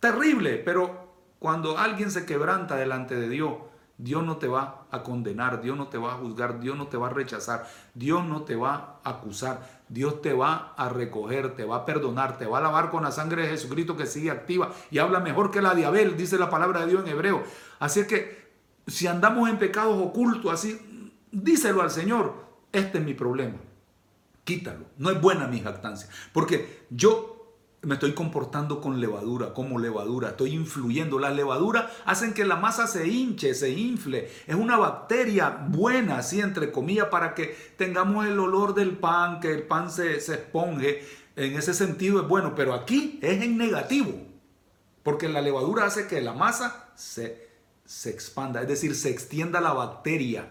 terrible. 0.00 0.58
Pero 0.58 1.14
cuando 1.38 1.78
alguien 1.78 2.10
se 2.10 2.26
quebranta 2.26 2.74
delante 2.74 3.14
de 3.14 3.28
Dios, 3.28 3.54
Dios 3.98 4.24
no 4.24 4.38
te 4.38 4.48
va 4.48 4.86
a 4.90 5.04
condenar, 5.04 5.62
Dios 5.62 5.76
no 5.76 5.86
te 5.86 5.96
va 5.96 6.14
a 6.14 6.16
juzgar, 6.16 6.58
Dios 6.58 6.76
no 6.76 6.88
te 6.88 6.96
va 6.96 7.06
a 7.06 7.10
rechazar, 7.10 7.68
Dios 7.94 8.24
no 8.24 8.42
te 8.42 8.56
va 8.56 8.98
a 9.04 9.10
acusar, 9.10 9.84
Dios 9.88 10.20
te 10.20 10.32
va 10.32 10.74
a 10.76 10.88
recoger, 10.88 11.54
te 11.54 11.64
va 11.64 11.76
a 11.76 11.84
perdonar, 11.84 12.36
te 12.36 12.46
va 12.46 12.58
a 12.58 12.62
lavar 12.62 12.90
con 12.90 13.04
la 13.04 13.12
sangre 13.12 13.42
de 13.42 13.50
Jesucristo 13.50 13.96
que 13.96 14.06
sigue 14.06 14.32
activa 14.32 14.72
y 14.90 14.98
habla 14.98 15.20
mejor 15.20 15.52
que 15.52 15.62
la 15.62 15.76
de 15.76 15.86
Abel, 15.86 16.16
dice 16.16 16.36
la 16.36 16.50
palabra 16.50 16.80
de 16.80 16.88
Dios 16.88 17.04
en 17.04 17.10
hebreo. 17.10 17.44
Así 17.78 18.00
es 18.00 18.08
que 18.08 18.42
si 18.88 19.06
andamos 19.06 19.48
en 19.48 19.58
pecados 19.58 19.96
ocultos 20.02 20.52
así, 20.52 21.12
díselo 21.30 21.80
al 21.80 21.92
Señor, 21.92 22.34
este 22.72 22.98
es 22.98 23.04
mi 23.04 23.14
problema. 23.14 23.58
Quítalo. 24.44 24.86
No 24.98 25.10
es 25.10 25.20
buena 25.20 25.46
mi 25.46 25.60
jactancia. 25.60 26.08
Porque 26.32 26.86
yo 26.90 27.42
me 27.82 27.94
estoy 27.94 28.12
comportando 28.12 28.80
con 28.80 29.00
levadura, 29.00 29.54
como 29.54 29.78
levadura, 29.78 30.30
estoy 30.30 30.54
influyendo. 30.54 31.18
Las 31.18 31.34
levaduras 31.34 31.90
hacen 32.04 32.32
que 32.32 32.44
la 32.44 32.56
masa 32.56 32.86
se 32.86 33.08
hinche, 33.08 33.54
se 33.54 33.70
infle. 33.70 34.30
Es 34.46 34.54
una 34.54 34.76
bacteria 34.76 35.66
buena, 35.68 36.18
así 36.18 36.40
entre 36.40 36.70
comillas, 36.70 37.08
para 37.08 37.34
que 37.34 37.56
tengamos 37.76 38.26
el 38.26 38.38
olor 38.38 38.74
del 38.74 38.96
pan, 38.96 39.40
que 39.40 39.52
el 39.52 39.64
pan 39.64 39.90
se, 39.90 40.20
se 40.20 40.34
esponje. 40.34 41.04
En 41.34 41.56
ese 41.56 41.74
sentido 41.74 42.20
es 42.20 42.28
bueno, 42.28 42.54
pero 42.54 42.74
aquí 42.74 43.18
es 43.22 43.42
en 43.42 43.56
negativo, 43.56 44.12
porque 45.02 45.28
la 45.28 45.40
levadura 45.40 45.86
hace 45.86 46.06
que 46.06 46.20
la 46.20 46.34
masa 46.34 46.90
se, 46.94 47.48
se 47.84 48.10
expanda, 48.10 48.60
es 48.60 48.68
decir, 48.68 48.94
se 48.94 49.10
extienda 49.10 49.60
la 49.60 49.72
bacteria. 49.72 50.46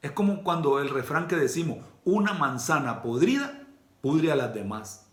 Es 0.00 0.12
como 0.12 0.42
cuando 0.42 0.80
el 0.80 0.88
refrán 0.88 1.28
que 1.28 1.36
decimos, 1.36 1.78
una 2.04 2.32
manzana 2.32 3.02
podrida 3.02 3.66
pudre 4.00 4.32
a 4.32 4.36
las 4.36 4.54
demás. 4.54 5.06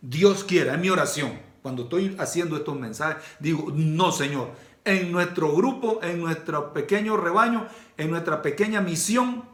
Dios 0.00 0.44
quiera, 0.44 0.74
es 0.74 0.80
mi 0.80 0.90
oración. 0.90 1.38
Cuando 1.62 1.84
estoy 1.84 2.16
haciendo 2.18 2.56
estos 2.56 2.78
mensajes, 2.78 3.22
digo, 3.40 3.72
no, 3.74 4.12
Señor, 4.12 4.52
en 4.84 5.12
nuestro 5.12 5.54
grupo, 5.54 6.00
en 6.02 6.20
nuestro 6.20 6.72
pequeño 6.72 7.16
rebaño, 7.16 7.66
en 7.96 8.10
nuestra 8.10 8.40
pequeña 8.42 8.80
misión, 8.80 9.44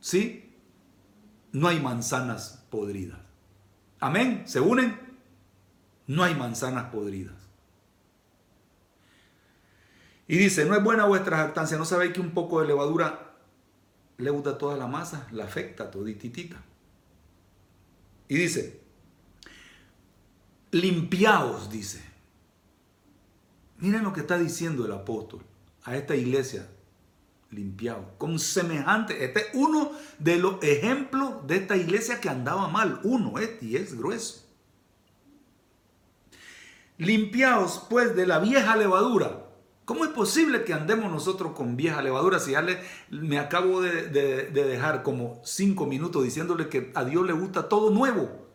¿sí? 0.00 0.54
No 1.52 1.68
hay 1.68 1.80
manzanas 1.80 2.64
podridas. 2.70 3.18
Amén. 4.00 4.42
¿Se 4.46 4.60
unen? 4.60 4.98
No 6.06 6.24
hay 6.24 6.34
manzanas 6.34 6.86
podridas. 6.86 7.34
Y 10.26 10.36
dice, 10.36 10.66
no 10.66 10.74
es 10.74 10.84
buena 10.84 11.06
vuestra 11.06 11.38
jactancia, 11.38 11.78
no 11.78 11.86
sabéis 11.86 12.12
que 12.12 12.20
un 12.20 12.32
poco 12.32 12.60
de 12.60 12.66
levadura 12.66 13.27
leuda 14.18 14.58
toda 14.58 14.76
la 14.76 14.86
masa, 14.86 15.26
la 15.30 15.44
afecta 15.44 15.90
todititita. 15.90 16.60
Y 18.28 18.36
dice, 18.36 18.80
limpiaos, 20.72 21.70
dice. 21.70 22.04
Miren 23.78 24.02
lo 24.02 24.12
que 24.12 24.20
está 24.20 24.36
diciendo 24.38 24.84
el 24.84 24.92
apóstol 24.92 25.40
a 25.84 25.96
esta 25.96 26.16
iglesia, 26.16 26.68
limpiaos, 27.50 28.04
con 28.18 28.38
semejante. 28.38 29.24
Este 29.24 29.40
es 29.40 29.46
uno 29.54 29.92
de 30.18 30.36
los 30.36 30.62
ejemplos 30.62 31.46
de 31.46 31.56
esta 31.56 31.76
iglesia 31.76 32.20
que 32.20 32.28
andaba 32.28 32.68
mal. 32.68 33.00
Uno, 33.04 33.38
este, 33.38 33.66
y 33.66 33.76
es 33.76 33.96
grueso. 33.96 34.44
Limpiaos 36.98 37.86
pues 37.88 38.16
de 38.16 38.26
la 38.26 38.40
vieja 38.40 38.76
levadura 38.76 39.47
¿Cómo 39.88 40.04
es 40.04 40.10
posible 40.10 40.64
que 40.64 40.74
andemos 40.74 41.10
nosotros 41.10 41.52
con 41.52 41.74
vieja 41.74 42.02
levadura 42.02 42.38
si 42.38 42.50
ya 42.50 42.60
le, 42.60 42.78
me 43.08 43.38
acabo 43.38 43.80
de, 43.80 44.10
de 44.10 44.64
dejar 44.64 45.02
como 45.02 45.40
cinco 45.44 45.86
minutos 45.86 46.22
diciéndole 46.22 46.68
que 46.68 46.92
a 46.94 47.06
Dios 47.06 47.26
le 47.26 47.32
gusta 47.32 47.70
todo 47.70 47.88
nuevo? 47.88 48.46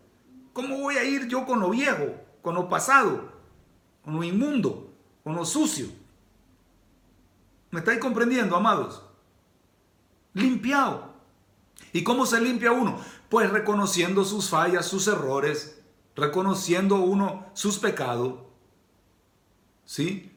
¿Cómo 0.53 0.77
voy 0.77 0.97
a 0.97 1.03
ir 1.03 1.27
yo 1.27 1.47
con 1.47 1.59
lo 1.59 1.71
viejo, 1.71 2.05
con 2.43 2.53
lo 2.53 2.69
pasado, 2.69 3.31
con 4.05 4.13
lo 4.13 4.23
inmundo, 4.23 4.93
con 5.23 5.34
lo 5.34 5.43
sucio? 5.43 5.88
¿Me 7.71 7.79
estáis 7.79 7.97
comprendiendo, 7.97 8.55
amados? 8.55 9.01
Limpiado. 10.36 11.15
¿Y 11.93 12.03
cómo 12.03 12.27
se 12.27 12.39
limpia 12.41 12.73
uno? 12.73 12.99
Pues 13.29 13.49
reconociendo 13.49 14.23
sus 14.23 14.51
fallas, 14.51 14.86
sus 14.86 15.07
errores, 15.07 15.81
reconociendo 16.15 16.97
uno 16.97 17.47
sus 17.55 17.79
pecados. 17.79 18.36
¿Sí? 19.84 20.29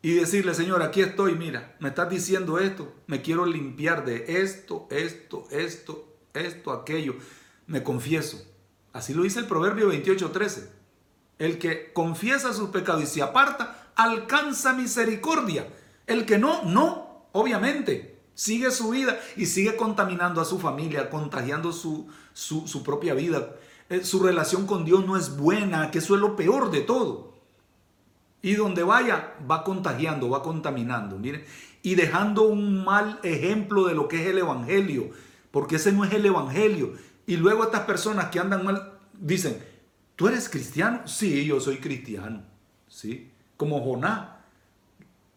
Y 0.00 0.14
decirle, 0.14 0.54
Señor, 0.54 0.82
aquí 0.82 1.00
estoy, 1.00 1.34
mira, 1.34 1.76
me 1.80 1.88
estás 1.88 2.08
diciendo 2.08 2.58
esto, 2.58 2.94
me 3.06 3.20
quiero 3.20 3.44
limpiar 3.46 4.04
de 4.04 4.42
esto, 4.42 4.86
esto, 4.90 5.48
esto, 5.50 6.16
esto, 6.34 6.72
aquello. 6.72 7.16
Me 7.66 7.82
confieso. 7.82 8.40
Así 8.92 9.12
lo 9.12 9.24
dice 9.24 9.40
el 9.40 9.46
Proverbio 9.46 9.90
28:13. 9.92 10.70
El 11.38 11.58
que 11.58 11.92
confiesa 11.92 12.52
sus 12.52 12.70
pecados 12.70 13.02
y 13.02 13.06
se 13.06 13.22
aparta, 13.22 13.90
alcanza 13.96 14.72
misericordia. 14.72 15.68
El 16.06 16.26
que 16.26 16.38
no, 16.38 16.62
no, 16.64 17.28
obviamente. 17.32 18.16
Sigue 18.34 18.70
su 18.70 18.90
vida 18.90 19.18
y 19.36 19.46
sigue 19.46 19.74
contaminando 19.74 20.40
a 20.40 20.44
su 20.44 20.60
familia, 20.60 21.10
contagiando 21.10 21.72
su, 21.72 22.08
su, 22.32 22.84
propia 22.84 23.14
vida. 23.14 23.56
Eh, 23.88 24.04
su 24.04 24.22
relación 24.22 24.64
con 24.64 24.84
Dios 24.84 25.04
no 25.04 25.16
es 25.16 25.36
buena, 25.36 25.90
que 25.90 25.98
eso 25.98 26.14
es 26.14 26.20
lo 26.20 26.36
peor 26.36 26.70
de 26.70 26.82
todo. 26.82 27.27
Y 28.40 28.54
donde 28.54 28.82
vaya, 28.82 29.34
va 29.50 29.64
contagiando, 29.64 30.30
va 30.30 30.42
contaminando, 30.42 31.18
miren, 31.18 31.44
y 31.82 31.94
dejando 31.94 32.42
un 32.42 32.84
mal 32.84 33.18
ejemplo 33.22 33.86
de 33.86 33.94
lo 33.94 34.08
que 34.08 34.22
es 34.22 34.28
el 34.28 34.38
Evangelio, 34.38 35.10
porque 35.50 35.76
ese 35.76 35.92
no 35.92 36.04
es 36.04 36.12
el 36.12 36.26
Evangelio. 36.26 36.92
Y 37.26 37.36
luego 37.36 37.64
estas 37.64 37.82
personas 37.82 38.26
que 38.26 38.38
andan 38.38 38.64
mal 38.64 38.92
dicen, 39.12 39.62
¿tú 40.16 40.28
eres 40.28 40.48
cristiano? 40.48 41.06
Sí, 41.06 41.44
yo 41.44 41.60
soy 41.60 41.78
cristiano, 41.78 42.42
¿sí? 42.88 43.32
Como 43.56 43.80
Jonás, 43.82 44.38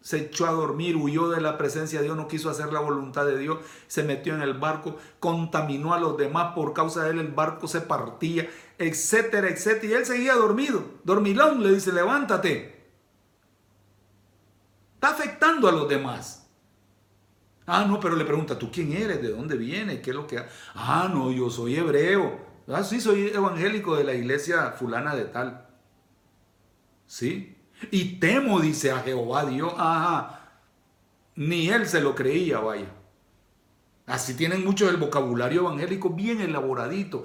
se 0.02 0.18
echó 0.18 0.46
a 0.46 0.52
dormir, 0.52 0.96
huyó 0.96 1.28
de 1.30 1.40
la 1.40 1.56
presencia 1.56 2.00
de 2.00 2.06
Dios, 2.06 2.16
no 2.16 2.26
quiso 2.26 2.50
hacer 2.50 2.72
la 2.72 2.80
voluntad 2.80 3.24
de 3.24 3.38
Dios, 3.38 3.58
se 3.86 4.02
metió 4.02 4.34
en 4.34 4.42
el 4.42 4.54
barco, 4.54 4.96
contaminó 5.20 5.94
a 5.94 6.00
los 6.00 6.16
demás, 6.16 6.54
por 6.54 6.72
causa 6.72 7.04
de 7.04 7.12
él 7.12 7.20
el 7.20 7.28
barco 7.28 7.68
se 7.68 7.80
partía, 7.80 8.48
etcétera, 8.78 9.48
etcétera. 9.48 9.92
Y 9.92 9.96
él 9.96 10.04
seguía 10.04 10.34
dormido. 10.34 10.84
Dormilón 11.04 11.62
le 11.62 11.72
dice, 11.72 11.92
levántate. 11.92 12.81
Está 15.02 15.16
afectando 15.16 15.68
a 15.68 15.72
los 15.72 15.88
demás. 15.88 16.46
Ah, 17.66 17.84
no, 17.84 17.98
pero 17.98 18.14
le 18.14 18.24
pregunta, 18.24 18.56
¿tú 18.56 18.70
quién 18.70 18.92
eres? 18.92 19.20
¿De 19.20 19.30
dónde 19.30 19.56
vienes? 19.56 20.00
¿Qué 20.00 20.10
es 20.10 20.16
lo 20.16 20.28
que... 20.28 20.40
Ah, 20.76 21.10
no, 21.12 21.32
yo 21.32 21.50
soy 21.50 21.74
hebreo. 21.74 22.38
Ah, 22.68 22.84
sí, 22.84 23.00
soy 23.00 23.26
evangélico 23.26 23.96
de 23.96 24.04
la 24.04 24.14
iglesia 24.14 24.70
fulana 24.70 25.16
de 25.16 25.24
tal. 25.24 25.66
¿Sí? 27.08 27.58
Y 27.90 28.20
temo, 28.20 28.60
dice 28.60 28.92
a 28.92 29.00
Jehová 29.00 29.44
Dios. 29.44 29.74
Ajá. 29.76 30.52
Ni 31.34 31.68
él 31.68 31.88
se 31.88 32.00
lo 32.00 32.14
creía, 32.14 32.60
vaya. 32.60 32.86
Así 34.06 34.34
tienen 34.34 34.64
mucho 34.64 34.88
el 34.88 34.98
vocabulario 34.98 35.62
evangélico 35.62 36.10
bien 36.10 36.40
elaboradito. 36.40 37.24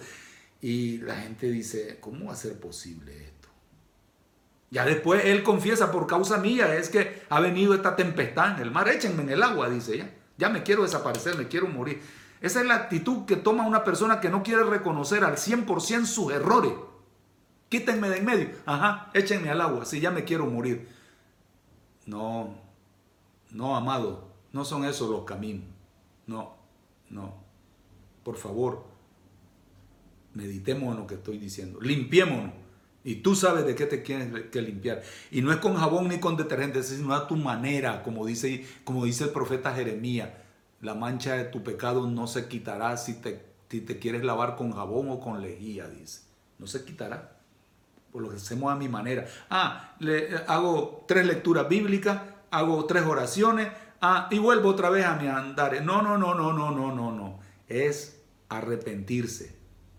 Y 0.61 0.97
la 0.97 1.17
gente 1.17 1.51
dice, 1.51 1.99
¿cómo 1.99 2.25
va 2.25 2.33
a 2.33 2.37
ser 2.37 2.59
posible? 2.59 3.26
Ya 4.69 4.85
después 4.85 5.23
él 5.25 5.43
confiesa 5.43 5.91
por 5.91 6.07
causa 6.07 6.37
mía, 6.37 6.75
es 6.75 6.89
que 6.89 7.23
ha 7.29 7.39
venido 7.39 7.73
esta 7.73 7.95
tempestad 7.95 8.55
en 8.55 8.63
el 8.63 8.71
mar, 8.71 8.89
échenme 8.89 9.23
en 9.23 9.29
el 9.29 9.43
agua, 9.43 9.69
dice 9.69 9.97
ya. 9.97 10.13
Ya 10.37 10.49
me 10.49 10.63
quiero 10.63 10.83
desaparecer, 10.83 11.37
me 11.37 11.47
quiero 11.47 11.67
morir. 11.67 12.01
Esa 12.41 12.59
es 12.61 12.67
la 12.67 12.75
actitud 12.75 13.25
que 13.25 13.35
toma 13.35 13.65
una 13.65 13.83
persona 13.83 14.19
que 14.19 14.29
no 14.29 14.43
quiere 14.43 14.63
reconocer 14.63 15.23
al 15.23 15.37
100% 15.37 16.05
sus 16.05 16.31
errores. 16.31 16.73
Quítenme 17.69 18.09
de 18.09 18.17
en 18.17 18.25
medio. 18.25 18.49
Ajá, 18.65 19.09
échenme 19.13 19.49
al 19.49 19.61
agua, 19.61 19.85
si 19.85 19.99
ya 19.99 20.11
me 20.11 20.23
quiero 20.23 20.45
morir. 20.45 20.87
No, 22.05 22.55
no, 23.51 23.75
amado, 23.75 24.29
no 24.53 24.63
son 24.63 24.85
esos 24.85 25.09
los 25.09 25.23
caminos. 25.23 25.65
No, 26.27 26.55
no. 27.09 27.33
Por 28.23 28.37
favor, 28.37 28.85
meditemos 30.33 30.93
en 30.93 31.01
lo 31.01 31.07
que 31.07 31.15
estoy 31.15 31.37
diciendo. 31.37 31.79
Limpiémonos. 31.81 32.66
Y 33.07 33.15
tú 33.21 33.35
sabes 33.35 33.65
de 33.65 33.73
qué 33.73 33.85
te 33.85 33.99
tienes 33.99 34.49
que 34.51 34.61
limpiar. 34.61 35.01
Y 35.31 35.41
no 35.41 35.53
es 35.53 35.59
con 35.59 35.77
jabón 35.77 36.09
ni 36.09 36.19
con 36.19 36.35
detergente, 36.35 36.83
sino 36.83 37.15
a 37.15 37.25
tu 37.25 37.37
manera, 37.37 38.03
como 38.03 38.25
dice, 38.25 38.65
como 38.83 39.05
dice 39.05 39.23
el 39.23 39.29
profeta 39.29 39.73
Jeremías. 39.73 40.27
La 40.81 40.93
mancha 40.93 41.35
de 41.35 41.45
tu 41.45 41.63
pecado 41.63 42.05
no 42.05 42.27
se 42.27 42.49
quitará 42.49 42.97
si 42.97 43.13
te, 43.13 43.45
si 43.69 43.79
te 43.79 43.97
quieres 43.97 44.25
lavar 44.25 44.57
con 44.57 44.73
jabón 44.73 45.09
o 45.09 45.21
con 45.21 45.41
lejía, 45.41 45.87
dice. 45.87 46.23
No 46.59 46.67
se 46.67 46.83
quitará 46.83 47.37
lo 48.13 48.29
que 48.29 48.35
hacemos 48.35 48.73
a 48.73 48.75
mi 48.75 48.89
manera. 48.89 49.25
Ah, 49.49 49.95
le, 49.99 50.35
hago 50.45 51.05
tres 51.07 51.25
lecturas 51.25 51.69
bíblicas, 51.69 52.23
hago 52.51 52.83
tres 52.87 53.05
oraciones, 53.05 53.69
ah, 54.01 54.27
y 54.31 54.37
vuelvo 54.37 54.67
otra 54.67 54.89
vez 54.89 55.05
a 55.05 55.15
mi 55.15 55.27
andar. 55.27 55.81
No, 55.81 56.01
no, 56.01 56.17
no, 56.17 56.35
no, 56.35 56.51
no, 56.51 56.71
no, 56.71 56.93
no, 56.93 57.13
no. 57.13 57.39
Es 57.69 58.21
arrepentirse, 58.49 59.55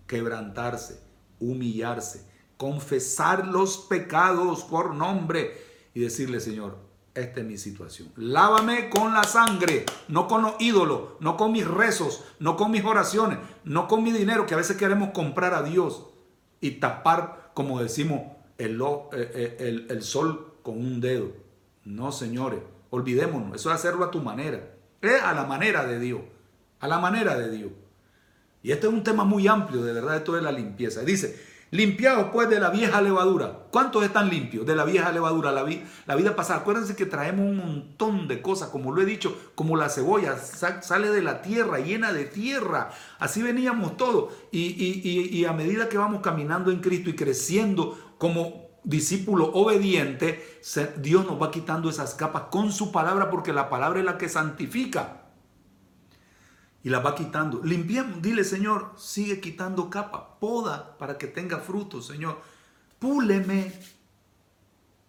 quebrantarse, 0.07 1.01
humillarse, 1.41 2.28
confesar 2.59 3.47
los 3.47 3.79
pecados 3.79 4.65
por 4.65 4.95
nombre 4.95 5.57
y 5.95 6.01
decirle, 6.01 6.41
Señor, 6.41 6.77
esta 7.15 7.41
es 7.41 7.47
mi 7.47 7.57
situación. 7.57 8.13
Lávame 8.17 8.91
con 8.91 9.15
la 9.15 9.25
sangre, 9.25 9.87
no 10.09 10.29
con 10.29 10.43
los 10.43 10.55
ídolos, 10.61 11.13
no 11.21 11.39
con 11.39 11.53
mis 11.53 11.67
rezos, 11.67 12.23
no 12.39 12.57
con 12.57 12.71
mis 12.71 12.85
oraciones, 12.85 13.39
no 13.65 13.89
con 13.89 14.03
mi 14.03 14.13
dinero 14.13 14.45
que 14.45 14.53
a 14.53 14.59
veces 14.59 14.77
queremos 14.77 15.11
comprar 15.11 15.55
a 15.55 15.63
Dios 15.63 16.05
y 16.61 16.73
tapar 16.73 17.49
como 17.59 17.83
decimos, 17.83 18.21
el, 18.57 18.81
eh, 18.81 19.57
eh, 19.59 19.87
el, 19.89 20.03
sol 20.05 20.55
con 20.63 20.79
un 20.79 21.01
dedo. 21.01 21.33
No, 21.85 22.13
señores, 22.13 22.61
olvidémonos, 22.91 23.57
eso 23.57 23.71
es 23.71 23.75
hacerlo 23.75 24.05
a 24.05 24.13
tu 24.13 24.21
manera, 24.21 24.61
a 25.25 25.33
la 25.35 25.43
manera 25.43 25.85
de 25.85 25.99
Dios, 25.99 26.21
a 26.79 26.87
la 26.87 27.01
manera 27.01 27.37
de 27.37 27.51
Dios. 27.51 27.73
Y 28.63 28.71
este 28.71 28.87
es 28.87 28.93
un 28.93 29.03
tema 29.03 29.25
muy 29.25 29.49
amplio, 29.49 29.83
de 29.83 29.93
verdad, 29.93 30.19
esto 30.19 30.35
de 30.35 30.43
la 30.43 30.53
limpieza. 30.53 31.01
Dice, 31.01 31.37
Limpiados 31.71 32.29
pues 32.33 32.49
de 32.49 32.61
la 32.61 32.71
vieja 32.71 33.03
levadura. 33.03 33.67
¿Cuántos 33.71 34.03
están 34.03 34.31
limpios 34.31 34.65
de 34.65 34.75
la 34.75 34.85
vieja 34.85 35.13
levadura? 35.13 35.53
La, 35.53 35.67
la, 36.07 36.17
vida 36.17 36.35
pasada. 36.35 36.61
Acuérdense 36.61 36.97
que 36.97 37.05
traemos 37.05 37.45
un 37.45 37.57
montón 37.59 38.27
de 38.27 38.41
cosas, 38.41 38.71
como 38.71 38.91
lo 38.93 39.03
he 39.03 39.05
dicho, 39.05 39.37
como 39.55 39.77
la 39.77 39.91
cebolla 39.91 40.39
sale 40.39 41.11
de 41.11 41.21
la 41.23 41.43
tierra, 41.43 41.79
llena 41.79 42.13
de 42.13 42.25
tierra. 42.25 42.91
Así 43.19 43.43
veníamos 43.43 43.99
todos. 43.99 44.33
Y, 44.51 45.45
a 45.45 45.53
medida 45.53 45.89
que 45.89 45.99
vamos 45.99 46.23
caminando 46.23 46.71
en 46.71 46.81
Cristo 46.81 47.11
y 47.11 47.17
creciendo 47.17 48.15
como 48.17 48.69
discípulo 48.85 49.53
obediente, 49.53 50.61
Dios 50.97 51.27
nos 51.27 51.41
va 51.41 51.51
quitando 51.51 51.91
esas 51.91 52.15
capas 52.15 52.45
con 52.51 52.73
su 52.73 52.91
palabra, 52.93 53.29
porque 53.29 53.53
la 53.53 53.69
palabra 53.69 54.01
es 54.01 54.07
la 54.07 54.17
que 54.17 54.31
santifica 54.31 55.28
y 56.83 56.91
la 56.91 57.01
va 57.01 57.15
quitando. 57.15 57.63
Limpiemos, 57.63 58.23
dile 58.23 58.45
Señor, 58.45 58.93
sigue 58.97 59.41
quitando 59.41 59.91
capa, 59.91 60.39
poda 60.39 60.97
para 60.99 61.19
que 61.19 61.27
tenga 61.27 61.59
fruto, 61.59 62.01
Señor. 62.01 62.41
Púleme. 62.99 63.73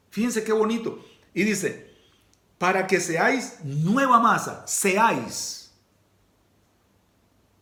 Fíjense 0.09 0.43
qué 0.43 0.51
bonito. 0.51 0.99
Y 1.33 1.43
dice, 1.43 1.95
para 2.57 2.87
que 2.87 2.99
seáis 2.99 3.59
nueva 3.63 4.19
masa, 4.19 4.65
seáis. 4.67 5.71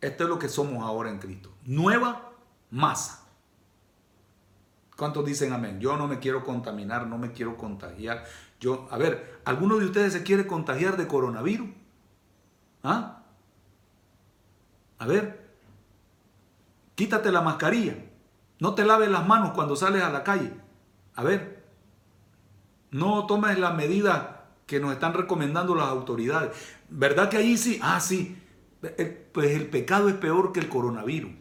Esto 0.00 0.24
es 0.24 0.30
lo 0.30 0.38
que 0.38 0.48
somos 0.48 0.84
ahora 0.84 1.10
en 1.10 1.18
Cristo. 1.18 1.52
Nueva 1.64 2.32
masa. 2.70 3.24
¿Cuántos 4.96 5.24
dicen 5.24 5.52
amén? 5.52 5.78
Yo 5.80 5.96
no 5.96 6.08
me 6.08 6.18
quiero 6.18 6.44
contaminar, 6.44 7.06
no 7.06 7.18
me 7.18 7.32
quiero 7.32 7.56
contagiar. 7.56 8.24
Yo, 8.58 8.88
a 8.90 8.98
ver, 8.98 9.40
¿alguno 9.44 9.76
de 9.76 9.86
ustedes 9.86 10.12
se 10.12 10.24
quiere 10.24 10.46
contagiar 10.46 10.96
de 10.96 11.06
coronavirus? 11.06 11.68
¿Ah? 12.82 13.17
A 14.98 15.06
ver, 15.06 15.48
quítate 16.94 17.30
la 17.30 17.40
mascarilla. 17.40 17.96
No 18.60 18.74
te 18.74 18.84
laves 18.84 19.10
las 19.10 19.26
manos 19.26 19.52
cuando 19.52 19.76
sales 19.76 20.02
a 20.02 20.10
la 20.10 20.24
calle. 20.24 20.52
A 21.14 21.22
ver, 21.22 21.64
no 22.90 23.26
tomes 23.26 23.58
las 23.58 23.74
medidas 23.76 24.26
que 24.66 24.80
nos 24.80 24.92
están 24.92 25.14
recomendando 25.14 25.74
las 25.74 25.88
autoridades. 25.88 26.50
¿Verdad 26.88 27.28
que 27.28 27.36
ahí 27.36 27.56
sí? 27.56 27.78
Ah, 27.82 28.00
sí. 28.00 28.36
Pues 29.32 29.50
el 29.52 29.68
pecado 29.68 30.08
es 30.08 30.14
peor 30.16 30.52
que 30.52 30.60
el 30.60 30.68
coronavirus. 30.68 31.32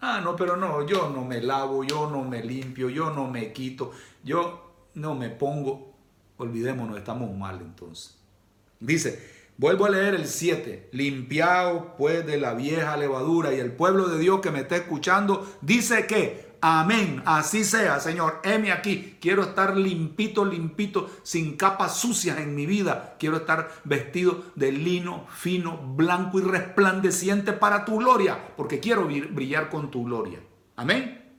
Ah, 0.00 0.20
no, 0.22 0.36
pero 0.36 0.56
no, 0.56 0.86
yo 0.86 1.08
no 1.08 1.24
me 1.24 1.40
lavo, 1.40 1.82
yo 1.82 2.10
no 2.10 2.22
me 2.24 2.44
limpio, 2.44 2.90
yo 2.90 3.10
no 3.10 3.26
me 3.26 3.52
quito, 3.52 3.92
yo 4.22 4.88
no 4.94 5.14
me 5.14 5.30
pongo. 5.30 5.94
Olvidémonos, 6.36 6.98
estamos 6.98 7.34
mal 7.34 7.60
entonces. 7.62 8.18
Dice, 8.80 9.43
Vuelvo 9.56 9.86
a 9.86 9.90
leer 9.90 10.14
el 10.14 10.26
7. 10.26 10.88
Limpiado 10.92 11.94
pues 11.96 12.26
de 12.26 12.38
la 12.38 12.54
vieja 12.54 12.96
levadura. 12.96 13.54
Y 13.54 13.60
el 13.60 13.72
pueblo 13.72 14.08
de 14.08 14.18
Dios 14.18 14.40
que 14.40 14.50
me 14.50 14.60
está 14.60 14.76
escuchando 14.76 15.46
dice 15.60 16.06
que 16.06 16.54
Amén. 16.66 17.20
Así 17.26 17.62
sea, 17.62 18.00
Señor. 18.00 18.40
Heme 18.42 18.72
aquí. 18.72 19.18
Quiero 19.20 19.42
estar 19.42 19.76
limpito, 19.76 20.46
limpito, 20.46 21.10
sin 21.22 21.58
capas 21.58 21.98
sucias 21.98 22.38
en 22.38 22.54
mi 22.54 22.64
vida. 22.64 23.16
Quiero 23.18 23.36
estar 23.36 23.70
vestido 23.84 24.44
de 24.54 24.72
lino 24.72 25.26
fino, 25.28 25.76
blanco 25.76 26.38
y 26.38 26.42
resplandeciente 26.42 27.52
para 27.52 27.84
tu 27.84 27.98
gloria, 27.98 28.54
porque 28.56 28.80
quiero 28.80 29.04
brillar 29.04 29.68
con 29.68 29.90
tu 29.90 30.04
gloria. 30.04 30.40
Amén. 30.76 31.36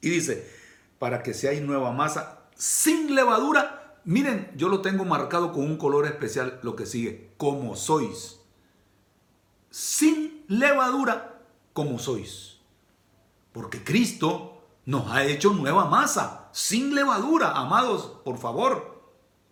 Y 0.00 0.10
dice, 0.10 0.50
para 0.98 1.22
que 1.22 1.32
seáis 1.32 1.62
nueva 1.62 1.92
masa 1.92 2.48
sin 2.56 3.14
levadura. 3.14 3.85
Miren, 4.06 4.52
yo 4.54 4.68
lo 4.68 4.82
tengo 4.82 5.04
marcado 5.04 5.52
con 5.52 5.64
un 5.64 5.76
color 5.76 6.06
especial, 6.06 6.60
lo 6.62 6.76
que 6.76 6.86
sigue, 6.86 7.32
como 7.36 7.74
sois. 7.74 8.38
Sin 9.68 10.44
levadura, 10.46 11.42
como 11.72 11.98
sois. 11.98 12.58
Porque 13.52 13.82
Cristo 13.82 14.62
nos 14.84 15.10
ha 15.10 15.24
hecho 15.24 15.52
nueva 15.52 15.86
masa, 15.86 16.48
sin 16.52 16.94
levadura, 16.94 17.50
amados, 17.50 18.20
por 18.24 18.38
favor. 18.38 19.02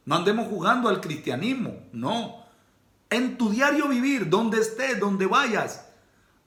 No 0.04 0.14
andemos 0.14 0.46
jugando 0.46 0.88
al 0.88 1.00
cristianismo, 1.00 1.88
no. 1.92 2.36
En 3.10 3.36
tu 3.36 3.50
diario 3.50 3.88
vivir, 3.88 4.30
donde 4.30 4.60
estés, 4.60 5.00
donde 5.00 5.26
vayas, 5.26 5.88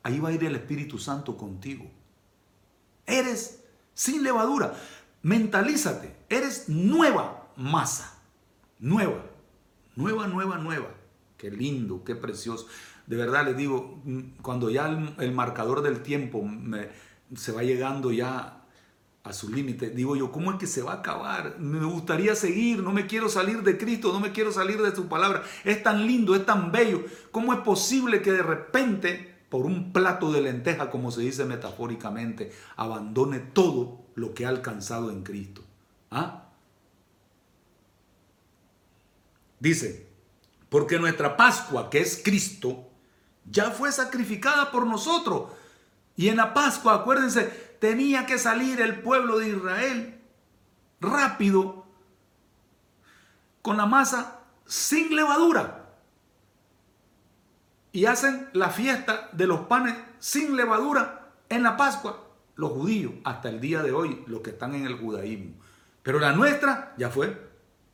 ahí 0.01 0.21
va 0.21 0.29
a 0.29 0.31
ir 0.31 0.45
el 0.45 0.55
Espíritu 0.55 0.97
Santo 0.97 1.35
contigo. 1.35 1.91
Eres 3.05 3.65
sin 3.93 4.23
levadura. 4.23 4.75
Mentalízate, 5.23 6.15
eres 6.29 6.69
nueva 6.69 7.46
masa. 7.57 8.21
Nueva, 8.79 9.25
nueva, 9.95 10.27
nueva, 10.27 10.57
nueva. 10.57 10.87
Qué 11.37 11.51
lindo, 11.51 12.03
qué 12.03 12.15
precioso. 12.15 12.67
De 13.05 13.15
verdad 13.15 13.45
les 13.45 13.57
digo, 13.57 14.01
cuando 14.41 14.69
ya 14.69 14.87
el, 15.19 15.31
marcador 15.31 15.81
del 15.81 16.01
tiempo 16.01 16.47
se 17.35 17.51
va 17.51 17.63
llegando 17.63 18.11
ya 18.11 18.57
a 19.23 19.33
su 19.33 19.49
límite. 19.49 19.89
Digo 19.89 20.15
yo, 20.15 20.31
¿cómo 20.31 20.51
es 20.51 20.57
que 20.57 20.67
se 20.67 20.81
va 20.81 20.93
a 20.93 20.95
acabar? 20.95 21.59
Me 21.59 21.83
gustaría 21.85 22.35
seguir, 22.35 22.81
no 22.81 22.91
me 22.91 23.07
quiero 23.07 23.29
salir 23.29 23.61
de 23.63 23.77
Cristo, 23.77 24.13
no 24.13 24.19
me 24.19 24.31
quiero 24.31 24.51
salir 24.51 24.81
de 24.81 24.95
su 24.95 25.07
palabra. 25.07 25.43
Es 25.63 25.83
tan 25.83 26.07
lindo, 26.07 26.35
es 26.35 26.45
tan 26.45 26.71
bello. 26.71 27.03
¿Cómo 27.31 27.53
es 27.53 27.59
posible 27.59 28.21
que 28.21 28.31
de 28.31 28.43
repente, 28.43 29.35
por 29.49 29.65
un 29.65 29.91
plato 29.91 30.31
de 30.31 30.41
lenteja, 30.41 30.89
como 30.89 31.11
se 31.11 31.21
dice 31.21 31.45
metafóricamente, 31.45 32.51
abandone 32.75 33.39
todo 33.39 34.05
lo 34.15 34.33
que 34.33 34.45
ha 34.45 34.49
alcanzado 34.49 35.11
en 35.11 35.23
Cristo? 35.23 35.61
¿Ah? 36.09 36.46
Dice, 39.59 40.07
porque 40.69 40.99
nuestra 40.99 41.37
Pascua, 41.37 41.89
que 41.89 41.99
es 41.99 42.21
Cristo, 42.23 42.89
ya 43.45 43.71
fue 43.71 43.91
sacrificada 43.91 44.71
por 44.71 44.85
nosotros. 44.85 45.51
Y 46.15 46.29
en 46.29 46.37
la 46.37 46.53
Pascua, 46.53 46.95
acuérdense, 46.95 47.43
tenía 47.79 48.25
que 48.25 48.37
salir 48.37 48.81
el 48.81 49.01
pueblo 49.01 49.39
de 49.39 49.49
Israel 49.49 50.19
rápido 50.99 51.85
con 53.61 53.77
la 53.77 53.85
masa 53.85 54.41
sin 54.65 55.15
levadura. 55.15 55.85
Y 57.91 58.05
hacen 58.05 58.49
la 58.53 58.69
fiesta 58.69 59.29
de 59.31 59.47
los 59.47 59.61
panes 59.61 59.95
sin 60.19 60.55
levadura 60.55 61.31
en 61.49 61.63
la 61.63 61.77
Pascua. 61.77 62.23
Los 62.55 62.71
judíos, 62.71 63.13
hasta 63.23 63.49
el 63.49 63.59
día 63.59 63.81
de 63.81 63.91
hoy, 63.91 64.23
los 64.27 64.41
que 64.41 64.51
están 64.51 64.75
en 64.75 64.85
el 64.85 64.97
judaísmo. 64.97 65.53
Pero 66.03 66.19
la 66.19 66.33
nuestra 66.33 66.93
ya 66.97 67.09
fue, 67.09 67.49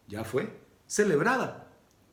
ya 0.08 0.24
fue 0.24 0.63
celebrada 0.94 1.66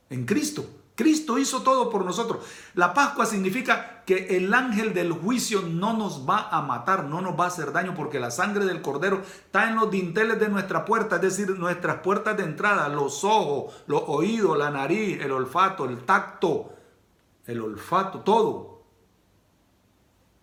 en 0.08 0.24
Cristo. 0.24 0.64
Cristo 0.94 1.38
hizo 1.38 1.62
todo 1.62 1.90
por 1.90 2.02
nosotros. 2.04 2.44
La 2.74 2.94
Pascua 2.94 3.26
significa 3.26 4.04
que 4.06 4.38
el 4.38 4.52
ángel 4.54 4.94
del 4.94 5.12
juicio 5.12 5.60
no 5.60 5.92
nos 5.92 6.28
va 6.28 6.48
a 6.48 6.62
matar, 6.62 7.04
no 7.04 7.20
nos 7.20 7.38
va 7.38 7.44
a 7.44 7.48
hacer 7.48 7.72
daño, 7.72 7.94
porque 7.94 8.18
la 8.18 8.30
sangre 8.30 8.64
del 8.64 8.80
cordero 8.80 9.20
está 9.22 9.68
en 9.68 9.76
los 9.76 9.90
dinteles 9.90 10.40
de 10.40 10.48
nuestra 10.48 10.86
puerta, 10.86 11.16
es 11.16 11.22
decir, 11.22 11.50
nuestras 11.58 11.98
puertas 11.98 12.38
de 12.38 12.44
entrada, 12.44 12.88
los 12.88 13.22
ojos, 13.22 13.74
los 13.86 14.02
oídos, 14.06 14.56
la 14.56 14.70
nariz, 14.70 15.20
el 15.20 15.32
olfato, 15.32 15.84
el 15.84 16.04
tacto, 16.04 16.72
el 17.46 17.60
olfato, 17.60 18.20
todo. 18.20 18.69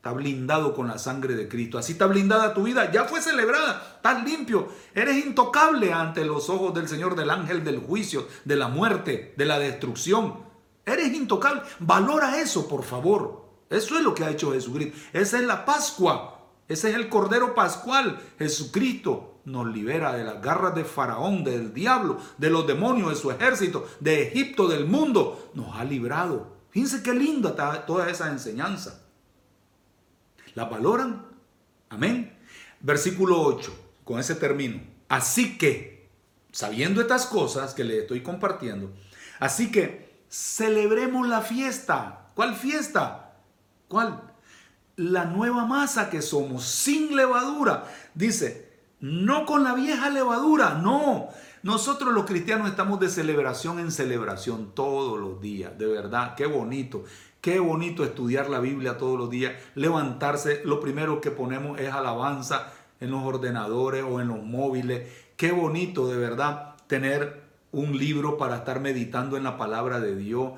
Está 0.08 0.16
blindado 0.16 0.74
con 0.74 0.88
la 0.88 0.98
sangre 1.00 1.36
de 1.36 1.50
Cristo. 1.50 1.78
Así 1.78 1.92
está 1.92 2.06
blindada 2.06 2.54
tu 2.54 2.64
vida. 2.64 2.90
Ya 2.94 3.04
fue 3.04 3.22
celebrada. 3.22 3.96
Estás 3.98 4.24
limpio. 4.24 4.70
Eres 4.96 5.26
intocable 5.26 5.92
ante 5.92 6.24
los 6.24 6.50
ojos 6.50 6.74
del 6.74 6.88
Señor, 6.88 7.18
del 7.18 7.30
ángel 7.30 7.66
del 7.66 7.80
juicio, 7.80 8.26
de 8.46 8.56
la 8.56 8.70
muerte, 8.70 9.34
de 9.36 9.44
la 9.44 9.60
destrucción. 9.60 10.46
Eres 10.86 11.14
intocable. 11.14 11.62
Valora 11.80 12.40
eso, 12.40 12.70
por 12.70 12.86
favor. 12.86 13.50
Eso 13.70 13.98
es 13.98 14.02
lo 14.02 14.16
que 14.16 14.24
ha 14.24 14.30
hecho 14.30 14.54
Jesucristo. 14.54 14.98
Esa 15.12 15.40
es 15.40 15.44
la 15.44 15.66
Pascua. 15.66 16.40
Ese 16.70 16.92
es 16.92 16.96
el 16.96 17.10
Cordero 17.10 17.54
Pascual. 17.54 18.18
Jesucristo 18.40 19.42
nos 19.44 19.68
libera 19.68 20.14
de 20.14 20.24
las 20.24 20.42
garras 20.42 20.74
de 20.74 20.86
Faraón, 20.86 21.44
del 21.44 21.74
diablo, 21.74 22.16
de 22.38 22.50
los 22.50 22.66
demonios, 22.66 23.10
de 23.10 23.16
su 23.18 23.30
ejército, 23.30 23.86
de 24.00 24.26
Egipto, 24.26 24.70
del 24.70 24.86
mundo. 24.86 25.50
Nos 25.54 25.76
ha 25.76 25.84
librado. 25.84 26.56
Fíjense 26.70 27.04
qué 27.04 27.14
linda 27.14 27.50
está 27.50 27.86
toda 27.86 28.10
esa 28.10 28.32
enseñanza. 28.32 29.04
¿La 30.58 30.66
valoran? 30.66 31.24
Amén. 31.90 32.36
Versículo 32.80 33.44
8. 33.44 33.72
Con 34.04 34.20
ese 34.20 34.34
término. 34.34 34.82
Así 35.08 35.56
que, 35.56 36.10
sabiendo 36.52 37.00
estas 37.00 37.28
cosas 37.28 37.76
que 37.76 37.84
le 37.84 38.00
estoy 38.00 38.24
compartiendo, 38.24 38.92
así 39.40 39.70
que 39.70 40.24
celebremos 40.28 41.28
la 41.28 41.42
fiesta. 41.42 42.32
¿Cuál 42.34 42.56
fiesta? 42.56 43.36
¿Cuál? 43.88 44.34
La 44.96 45.26
nueva 45.26 45.66
masa 45.66 46.10
que 46.10 46.24
somos, 46.24 46.64
sin 46.64 47.16
levadura. 47.16 47.84
Dice, 48.16 48.80
no 49.00 49.46
con 49.46 49.64
la 49.64 49.76
vieja 49.76 50.10
levadura, 50.10 50.74
no. 50.74 51.30
Nosotros 51.62 52.12
los 52.16 52.26
cristianos 52.26 52.68
estamos 52.68 53.00
de 53.00 53.10
celebración 53.10 53.78
en 53.78 53.92
celebración 53.92 54.72
todos 54.74 55.20
los 55.20 55.40
días, 55.40 55.78
de 55.78 55.86
verdad, 55.86 56.34
qué 56.34 56.48
bonito. 56.48 57.04
Qué 57.42 57.60
bonito 57.60 58.04
estudiar 58.04 58.50
la 58.50 58.60
Biblia 58.60 58.98
todos 58.98 59.18
los 59.18 59.30
días, 59.30 59.54
levantarse, 59.76 60.62
lo 60.66 60.80
primero 60.80 61.22
que 61.22 61.32
ponemos 61.32 61.80
es 61.80 61.92
alabanza 61.94 62.74
en 63.00 63.12
los 63.12 63.24
ordenadores 63.24 64.04
o 64.04 64.20
en 64.20 64.28
los 64.28 64.44
móviles. 64.44 65.08
Qué 65.36 65.52
bonito 65.52 66.08
de 66.08 66.18
verdad 66.18 66.76
tener 66.88 67.44
un 67.72 67.98
libro 67.98 68.38
para 68.38 68.58
estar 68.58 68.80
meditando 68.80 69.38
en 69.38 69.44
la 69.44 69.58
palabra 69.58 70.00
de 70.00 70.16
Dios 70.16 70.54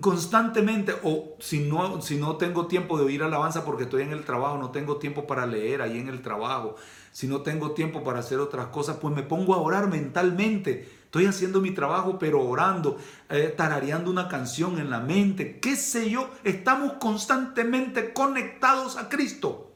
constantemente 0.00 0.92
o 1.02 1.34
si 1.38 1.60
no 1.60 2.02
si 2.02 2.16
no 2.16 2.36
tengo 2.36 2.66
tiempo 2.66 2.98
de 2.98 3.04
oír 3.04 3.22
alabanza 3.22 3.64
porque 3.64 3.84
estoy 3.84 4.02
en 4.02 4.12
el 4.12 4.24
trabajo, 4.24 4.58
no 4.58 4.70
tengo 4.70 4.98
tiempo 4.98 5.26
para 5.26 5.46
leer 5.46 5.80
ahí 5.80 5.98
en 5.98 6.08
el 6.08 6.20
trabajo, 6.20 6.76
si 7.10 7.26
no 7.26 7.40
tengo 7.40 7.70
tiempo 7.70 8.04
para 8.04 8.18
hacer 8.18 8.38
otras 8.38 8.66
cosas, 8.66 8.98
pues 9.00 9.14
me 9.14 9.22
pongo 9.22 9.54
a 9.54 9.58
orar 9.58 9.88
mentalmente. 9.88 10.97
Estoy 11.08 11.24
haciendo 11.24 11.62
mi 11.62 11.70
trabajo, 11.70 12.18
pero 12.18 12.46
orando, 12.46 12.98
eh, 13.30 13.54
tarareando 13.56 14.10
una 14.10 14.28
canción 14.28 14.78
en 14.78 14.90
la 14.90 15.00
mente, 15.00 15.58
qué 15.58 15.74
sé 15.74 16.10
yo. 16.10 16.28
Estamos 16.44 16.92
constantemente 17.00 18.12
conectados 18.12 18.98
a 18.98 19.08
Cristo. 19.08 19.72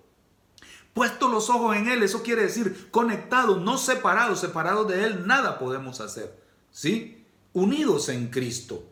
Puesto 0.93 1.29
los 1.29 1.49
ojos 1.49 1.75
en 1.75 1.89
Él, 1.89 2.03
eso 2.03 2.23
quiere 2.23 2.43
decir 2.43 2.91
conectados, 2.91 3.59
no 3.63 3.79
separados, 3.79 4.41
separados 4.41 4.87
de 4.89 5.07
Él, 5.07 5.27
nada 5.27 5.59
podemos 5.59 6.03
hacer. 6.03 6.39
¿sí? 6.71 7.25
Unidos 7.55 8.11
en 8.11 8.29
Cristo. 8.29 8.92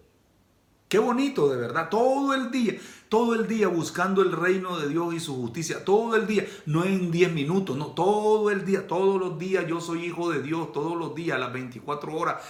Qué 0.90 0.98
bonito, 0.98 1.48
de 1.48 1.56
verdad. 1.56 1.88
Todo 1.88 2.34
el 2.34 2.50
día, 2.50 2.74
todo 3.08 3.36
el 3.36 3.46
día 3.46 3.68
buscando 3.68 4.22
el 4.22 4.32
reino 4.32 4.76
de 4.76 4.88
Dios 4.88 5.14
y 5.14 5.20
su 5.20 5.36
justicia. 5.36 5.84
Todo 5.84 6.16
el 6.16 6.26
día, 6.26 6.44
no 6.66 6.84
en 6.84 7.12
10 7.12 7.32
minutos, 7.32 7.76
no, 7.76 7.92
todo 7.92 8.50
el 8.50 8.64
día, 8.64 8.88
todos 8.88 9.20
los 9.20 9.38
días 9.38 9.64
yo 9.68 9.80
soy 9.80 10.06
hijo 10.06 10.32
de 10.32 10.42
Dios, 10.42 10.72
todos 10.72 10.98
los 10.98 11.14
días, 11.14 11.38
las 11.38 11.52
24 11.52 12.12
horas, 12.12 12.42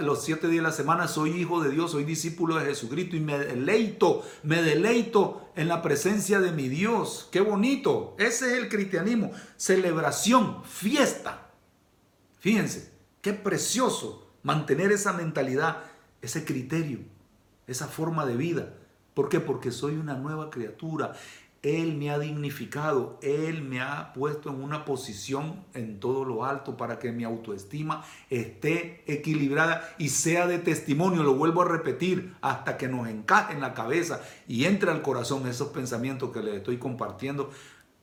los 0.00 0.24
7 0.24 0.48
días 0.48 0.62
de 0.62 0.68
la 0.70 0.72
semana 0.72 1.06
soy 1.06 1.32
hijo 1.32 1.62
de 1.62 1.68
Dios, 1.68 1.90
soy 1.90 2.04
discípulo 2.04 2.56
de 2.56 2.64
Jesucristo 2.64 3.14
y 3.14 3.20
me 3.20 3.38
deleito, 3.38 4.24
me 4.42 4.62
deleito 4.62 5.50
en 5.54 5.68
la 5.68 5.82
presencia 5.82 6.40
de 6.40 6.50
mi 6.50 6.70
Dios. 6.70 7.28
Qué 7.30 7.42
bonito. 7.42 8.16
Ese 8.18 8.52
es 8.52 8.62
el 8.62 8.70
cristianismo. 8.70 9.32
Celebración, 9.58 10.64
fiesta. 10.64 11.50
Fíjense, 12.38 12.90
qué 13.20 13.34
precioso 13.34 14.32
mantener 14.42 14.92
esa 14.92 15.12
mentalidad, 15.12 15.84
ese 16.22 16.46
criterio, 16.46 17.11
esa 17.66 17.86
forma 17.88 18.26
de 18.26 18.36
vida. 18.36 18.74
¿Por 19.14 19.28
qué? 19.28 19.40
Porque 19.40 19.70
soy 19.70 19.96
una 19.96 20.14
nueva 20.14 20.50
criatura. 20.50 21.12
Él 21.62 21.94
me 21.96 22.10
ha 22.10 22.18
dignificado, 22.18 23.20
Él 23.22 23.62
me 23.62 23.80
ha 23.80 24.12
puesto 24.14 24.50
en 24.50 24.60
una 24.60 24.84
posición 24.84 25.64
en 25.74 26.00
todo 26.00 26.24
lo 26.24 26.44
alto 26.44 26.76
para 26.76 26.98
que 26.98 27.12
mi 27.12 27.22
autoestima 27.22 28.04
esté 28.30 29.04
equilibrada 29.06 29.94
y 29.96 30.08
sea 30.08 30.48
de 30.48 30.58
testimonio. 30.58 31.22
Lo 31.22 31.34
vuelvo 31.34 31.62
a 31.62 31.68
repetir 31.68 32.34
hasta 32.40 32.76
que 32.76 32.88
nos 32.88 33.06
encaje 33.06 33.52
en 33.52 33.60
la 33.60 33.74
cabeza 33.74 34.22
y 34.48 34.64
entre 34.64 34.90
al 34.90 35.02
corazón 35.02 35.46
esos 35.46 35.68
pensamientos 35.68 36.32
que 36.32 36.42
les 36.42 36.56
estoy 36.56 36.78
compartiendo. 36.78 37.50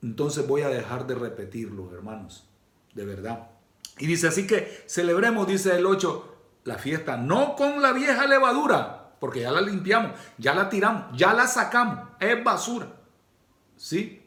Entonces 0.02 0.48
voy 0.48 0.62
a 0.62 0.70
dejar 0.70 1.06
de 1.06 1.16
repetirlos, 1.16 1.92
hermanos, 1.92 2.48
de 2.94 3.04
verdad. 3.04 3.50
Y 3.98 4.08
dice, 4.08 4.30
así 4.30 4.48
que 4.48 4.84
celebremos, 4.88 5.46
dice 5.46 5.76
el 5.76 5.86
8, 5.86 6.36
la 6.64 6.78
fiesta 6.78 7.18
no 7.18 7.58
con 7.58 7.82
la 7.82 7.92
vieja 7.92 8.26
levadura, 8.26 8.99
porque 9.20 9.42
ya 9.42 9.52
la 9.52 9.62
limpiamos, 9.62 10.12
ya 10.38 10.54
la 10.54 10.70
tiramos, 10.70 11.18
ya 11.18 11.34
la 11.34 11.48
sacamos, 11.48 12.10
es 12.20 12.44
basura. 12.44 12.88
¿Sí? 13.76 14.26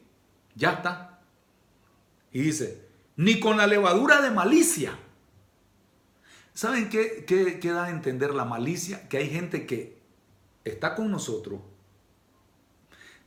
Ya 0.55 0.73
está. 0.73 1.19
Y 2.31 2.41
dice, 2.41 2.87
ni 3.15 3.39
con 3.39 3.57
la 3.57 3.67
levadura 3.67 4.21
de 4.21 4.31
malicia. 4.31 4.97
¿Saben 6.53 6.89
qué, 6.89 7.25
qué, 7.25 7.71
da 7.71 7.85
a 7.85 7.89
entender 7.89 8.33
la 8.33 8.45
malicia? 8.45 9.07
Que 9.09 9.17
hay 9.17 9.29
gente 9.29 9.65
que 9.65 9.99
está 10.63 10.95
con 10.95 11.09
nosotros, 11.09 11.61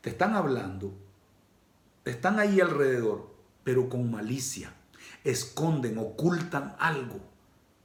te 0.00 0.10
están 0.10 0.34
hablando, 0.36 0.94
están 2.04 2.38
ahí 2.38 2.60
alrededor, 2.60 3.34
pero 3.64 3.88
con 3.88 4.10
malicia. 4.10 4.72
Esconden, 5.24 5.98
ocultan 5.98 6.76
algo. 6.78 7.20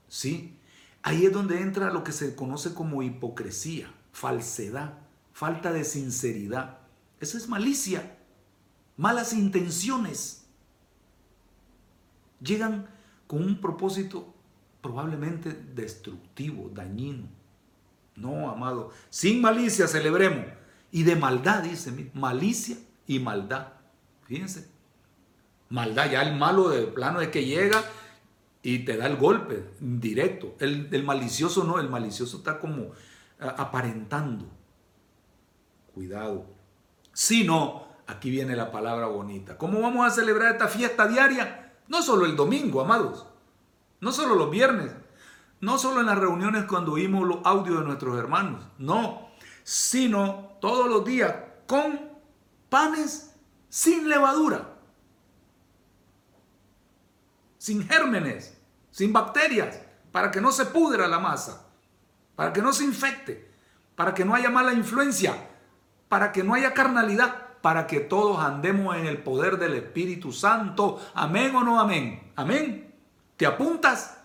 ¿Sí? 0.07 0.57
Ahí 1.03 1.25
es 1.25 1.33
donde 1.33 1.61
entra 1.61 1.91
lo 1.91 2.03
que 2.03 2.11
se 2.11 2.35
conoce 2.35 2.73
como 2.73 3.01
hipocresía, 3.01 3.91
falsedad, 4.11 4.99
falta 5.33 5.71
de 5.71 5.83
sinceridad. 5.83 6.79
Eso 7.19 7.37
es 7.37 7.47
malicia, 7.47 8.17
malas 8.97 9.33
intenciones. 9.33 10.45
Llegan 12.39 12.87
con 13.27 13.43
un 13.43 13.61
propósito 13.61 14.33
probablemente 14.81 15.53
destructivo, 15.53 16.69
dañino. 16.73 17.27
No, 18.15 18.49
amado, 18.49 18.91
sin 19.09 19.41
malicia 19.41 19.87
celebremos. 19.87 20.45
Y 20.91 21.03
de 21.03 21.15
maldad, 21.15 21.63
dice, 21.63 22.11
malicia 22.13 22.77
y 23.07 23.19
maldad. 23.19 23.73
Fíjense, 24.27 24.67
maldad, 25.69 26.11
ya 26.11 26.21
el 26.21 26.37
malo 26.37 26.69
de 26.69 26.83
plano 26.87 27.21
es 27.21 27.29
que 27.29 27.45
llega 27.45 27.83
y 28.63 28.79
te 28.79 28.97
da 28.97 29.07
el 29.07 29.17
golpe 29.17 29.71
directo. 29.79 30.55
El, 30.59 30.89
el 30.91 31.03
malicioso 31.03 31.63
no, 31.63 31.79
el 31.79 31.89
malicioso 31.89 32.37
está 32.37 32.59
como 32.59 32.91
aparentando. 33.39 34.45
Cuidado. 35.93 36.45
Si 37.13 37.43
no, 37.43 37.87
aquí 38.07 38.29
viene 38.29 38.55
la 38.55 38.71
palabra 38.71 39.07
bonita. 39.07 39.57
¿Cómo 39.57 39.81
vamos 39.81 40.05
a 40.05 40.11
celebrar 40.11 40.53
esta 40.53 40.67
fiesta 40.67 41.07
diaria? 41.07 41.73
No 41.87 42.01
solo 42.01 42.25
el 42.25 42.35
domingo, 42.35 42.81
amados. 42.81 43.25
No 43.99 44.11
solo 44.11 44.35
los 44.35 44.49
viernes. 44.49 44.91
No 45.59 45.77
solo 45.77 45.99
en 45.99 46.07
las 46.07 46.17
reuniones 46.17 46.65
cuando 46.65 46.93
oímos 46.93 47.27
los 47.27 47.39
audios 47.43 47.79
de 47.79 47.85
nuestros 47.85 48.17
hermanos. 48.17 48.63
No. 48.77 49.29
Sino 49.63 50.57
todos 50.61 50.87
los 50.89 51.03
días 51.05 51.35
con 51.67 51.99
panes 52.69 53.35
sin 53.69 54.07
levadura. 54.07 54.70
Sin 57.61 57.87
gérmenes. 57.87 58.57
Sin 58.89 59.13
bacterias. 59.13 59.79
Para 60.11 60.31
que 60.31 60.41
no 60.41 60.51
se 60.51 60.65
pudra 60.65 61.07
la 61.07 61.19
masa. 61.19 61.67
Para 62.35 62.51
que 62.51 62.59
no 62.59 62.73
se 62.73 62.83
infecte. 62.83 63.51
Para 63.93 64.15
que 64.15 64.25
no 64.25 64.33
haya 64.33 64.49
mala 64.49 64.73
influencia. 64.73 65.35
Para 66.09 66.31
que 66.31 66.43
no 66.43 66.55
haya 66.55 66.73
carnalidad 66.73 67.49
para 67.61 67.85
que 67.85 67.99
todos 67.99 68.39
andemos 68.39 68.95
en 68.95 69.05
el 69.05 69.19
poder 69.19 69.59
del 69.59 69.75
Espíritu 69.75 70.31
Santo. 70.31 70.99
Amén 71.13 71.55
o 71.55 71.63
no 71.63 71.79
amén. 71.79 72.31
Amén. 72.35 72.95
¿Te 73.37 73.45
apuntas? 73.45 74.17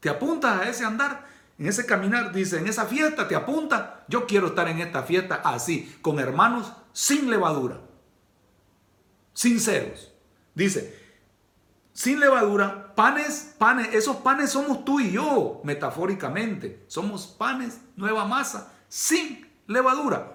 ¿Te 0.00 0.08
apuntas 0.08 0.60
a 0.60 0.68
ese 0.68 0.84
andar? 0.84 1.28
En 1.56 1.68
ese 1.68 1.86
caminar, 1.86 2.32
dice, 2.32 2.58
en 2.58 2.66
esa 2.66 2.86
fiesta, 2.86 3.28
¿te 3.28 3.36
apuntas? 3.36 3.90
Yo 4.08 4.26
quiero 4.26 4.48
estar 4.48 4.66
en 4.66 4.80
esta 4.80 5.04
fiesta 5.04 5.36
así, 5.44 5.96
con 6.02 6.18
hermanos 6.18 6.72
sin 6.92 7.30
levadura, 7.30 7.78
sinceros. 9.32 10.12
Dice, 10.56 11.03
sin 11.94 12.20
levadura, 12.20 12.94
panes, 12.94 13.54
panes, 13.56 13.94
esos 13.94 14.16
panes 14.16 14.50
somos 14.50 14.84
tú 14.84 15.00
y 15.00 15.12
yo, 15.12 15.62
metafóricamente. 15.64 16.84
Somos 16.88 17.26
panes, 17.26 17.80
nueva 17.96 18.26
masa, 18.26 18.70
sin 18.88 19.48
levadura 19.66 20.34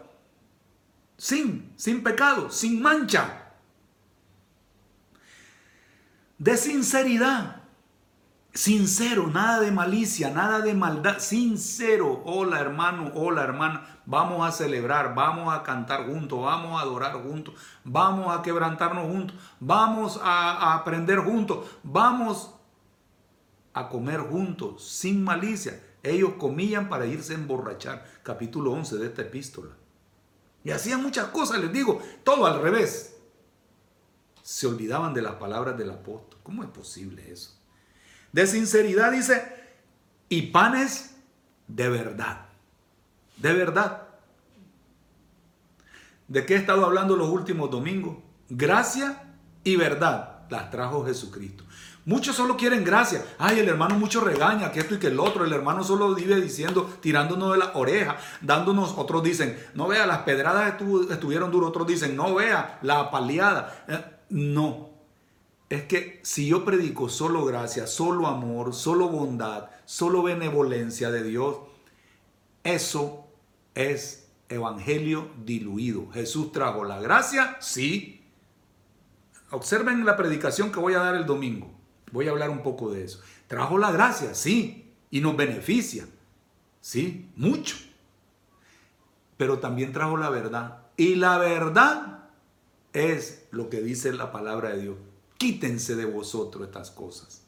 sin, 1.20 1.74
sin 1.76 2.02
pecado, 2.02 2.50
sin 2.50 2.82
mancha. 2.82 3.52
De 6.38 6.56
sinceridad, 6.56 7.59
sincero, 8.54 9.28
nada 9.28 9.62
de 9.62 9.72
malicia, 9.72 10.32
nada 10.32 10.62
de 10.62 10.74
maldad, 10.74 11.20
sincero. 11.20 12.22
Hola 12.26 12.60
hermano, 12.60 13.12
hola 13.16 13.44
hermana, 13.44 14.02
vamos 14.06 14.48
a 14.48 14.52
celebrar, 14.52 15.14
vamos 15.16 15.54
a 15.54 15.64
cantar 15.64 16.08
juntos, 16.08 16.42
vamos 16.42 16.80
a 16.80 16.84
adorar 16.84 17.14
juntos, 17.24 17.54
vamos 17.84 18.36
a 18.36 18.42
quebrantarnos 18.42 19.08
juntos, 19.08 19.38
vamos 19.60 20.20
a, 20.24 20.74
aprender 20.74 21.20
juntos, 21.20 21.68
vamos 21.84 22.56
a 23.74 23.88
comer 23.88 24.22
juntos, 24.22 24.84
sin 24.88 25.24
malicia. 25.24 25.84
Ellos 26.02 26.34
comían 26.38 26.88
para 26.90 27.06
irse 27.06 27.34
a 27.34 27.38
emborrachar. 27.38 28.06
Capítulo 28.24 28.72
11 28.72 28.98
de 28.98 29.06
esta 29.08 29.22
epístola. 29.22 29.72
Y 30.64 30.72
hacían 30.72 31.02
muchas 31.02 31.28
cosas, 31.28 31.60
les 31.60 31.72
digo, 31.72 32.02
todo 32.24 32.46
al 32.46 32.62
revés. 32.62 33.18
Se 34.42 34.66
olvidaban 34.66 35.14
de 35.14 35.22
las 35.22 35.36
palabras 35.36 35.78
del 35.78 35.92
apóstol. 35.92 36.40
¿Cómo 36.42 36.64
es 36.64 36.70
posible 36.70 37.30
eso? 37.30 37.59
De 38.32 38.48
sinceridad 38.48 39.12
dice, 39.12 39.44
y 40.30 40.44
panes 40.44 41.16
de 41.68 41.90
verdad. 41.90 42.46
De 43.38 43.54
verdad. 43.54 44.04
¿De 46.28 46.46
qué 46.46 46.56
he 46.56 46.58
estado 46.58 46.86
hablando 46.86 47.16
los 47.16 47.30
últimos 47.30 47.72
domingos? 47.72 48.18
Gracia 48.50 49.24
y 49.64 49.76
verdad 49.76 50.40
las 50.50 50.70
trajo 50.70 51.06
Jesucristo. 51.06 51.64
Muchos 52.06 52.36
solo 52.36 52.58
quieren 52.58 52.84
gracia. 52.84 53.24
Ay, 53.38 53.60
el 53.60 53.70
hermano 53.70 53.96
mucho 54.00 54.22
regaña, 54.22 54.72
que 54.72 54.80
esto 54.80 54.96
y 54.96 55.00
que 55.00 55.08
el 55.08 55.20
otro. 55.20 55.46
El 55.46 55.54
hermano 55.54 55.84
solo 55.84 56.16
vive 56.16 56.42
diciendo, 56.42 56.90
tirándonos 57.02 57.52
de 57.52 57.60
la 57.60 57.72
oreja, 57.76 58.18
dándonos, 58.42 58.94
otros 58.98 59.22
dicen, 59.22 59.60
no 59.76 59.88
vea, 59.88 60.08
las 60.08 60.20
pedradas 60.20 60.76
estuvieron 61.12 61.52
duras. 61.52 61.70
Otros 61.70 61.86
dicen, 61.86 62.16
no 62.16 62.34
vea, 62.34 62.80
la 62.82 63.12
paliada. 63.12 63.84
Eh, 63.88 64.04
no. 64.30 64.90
Es 65.70 65.84
que 65.84 66.20
si 66.24 66.48
yo 66.48 66.66
predico 66.66 67.10
solo 67.10 67.46
gracia, 67.46 67.86
solo 67.86 68.28
amor, 68.28 68.74
solo 68.74 69.08
bondad, 69.10 69.70
solo 69.86 70.24
benevolencia 70.24 71.12
de 71.12 71.24
Dios, 71.24 71.58
eso 72.64 73.28
es 73.76 74.30
evangelio 74.50 75.30
diluido. 75.46 76.10
Jesús 76.12 76.52
trajo 76.52 76.84
la 76.84 77.00
gracia, 77.00 77.58
sí. 77.62 78.26
Observen 79.52 80.06
la 80.06 80.18
predicación 80.18 80.72
que 80.72 80.80
voy 80.80 80.96
a 80.96 81.00
dar 81.00 81.16
el 81.16 81.26
domingo. 81.26 81.72
Voy 82.12 82.28
a 82.28 82.32
hablar 82.32 82.50
un 82.50 82.64
poco 82.64 82.92
de 82.92 83.04
eso. 83.04 83.22
Trajo 83.48 83.78
la 83.78 83.92
gracia, 83.92 84.34
sí, 84.34 84.92
y 85.12 85.22
nos 85.22 85.38
beneficia, 85.38 86.08
sí, 86.82 87.30
mucho. 87.36 87.78
Pero 89.38 89.60
también 89.60 89.94
trajo 89.94 90.18
la 90.18 90.30
verdad. 90.30 90.88
Y 90.98 91.16
la 91.16 91.38
verdad 91.38 92.30
es 92.94 93.48
lo 93.52 93.70
que 93.70 93.82
dice 93.82 94.12
la 94.14 94.32
palabra 94.32 94.70
de 94.70 94.82
Dios. 94.82 94.98
Quítense 95.40 95.96
de 95.96 96.04
vosotros 96.04 96.68
estas 96.68 96.92
cosas. 96.92 97.44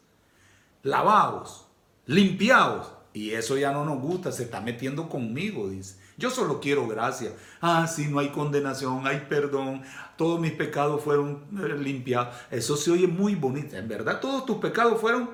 Lavaos, 0.82 1.68
limpiaos. 2.06 2.94
Y 3.14 3.32
eso 3.32 3.58
ya 3.58 3.74
no 3.74 3.84
nos 3.84 4.02
gusta, 4.02 4.32
se 4.32 4.44
está 4.44 4.62
metiendo 4.62 5.10
conmigo, 5.10 5.70
dice. 5.70 5.98
Yo 6.18 6.30
solo 6.30 6.62
quiero 6.62 6.88
gracia. 6.88 7.34
Ah, 7.60 7.86
sí, 7.86 8.08
no 8.08 8.20
hay 8.20 8.30
condenación, 8.30 9.06
hay 9.06 9.26
perdón. 9.28 9.84
Todos 10.16 10.40
mis 10.40 10.54
pecados 10.54 11.04
fueron 11.04 11.44
eh, 11.60 11.78
limpiados. 11.78 12.34
Eso 12.50 12.78
se 12.78 12.92
oye 12.92 13.08
muy 13.08 13.36
bonito. 13.36 13.76
En 13.76 13.90
verdad, 13.90 14.22
todos 14.22 14.46
tus 14.46 14.58
pecados 14.58 15.02
fueron 15.02 15.32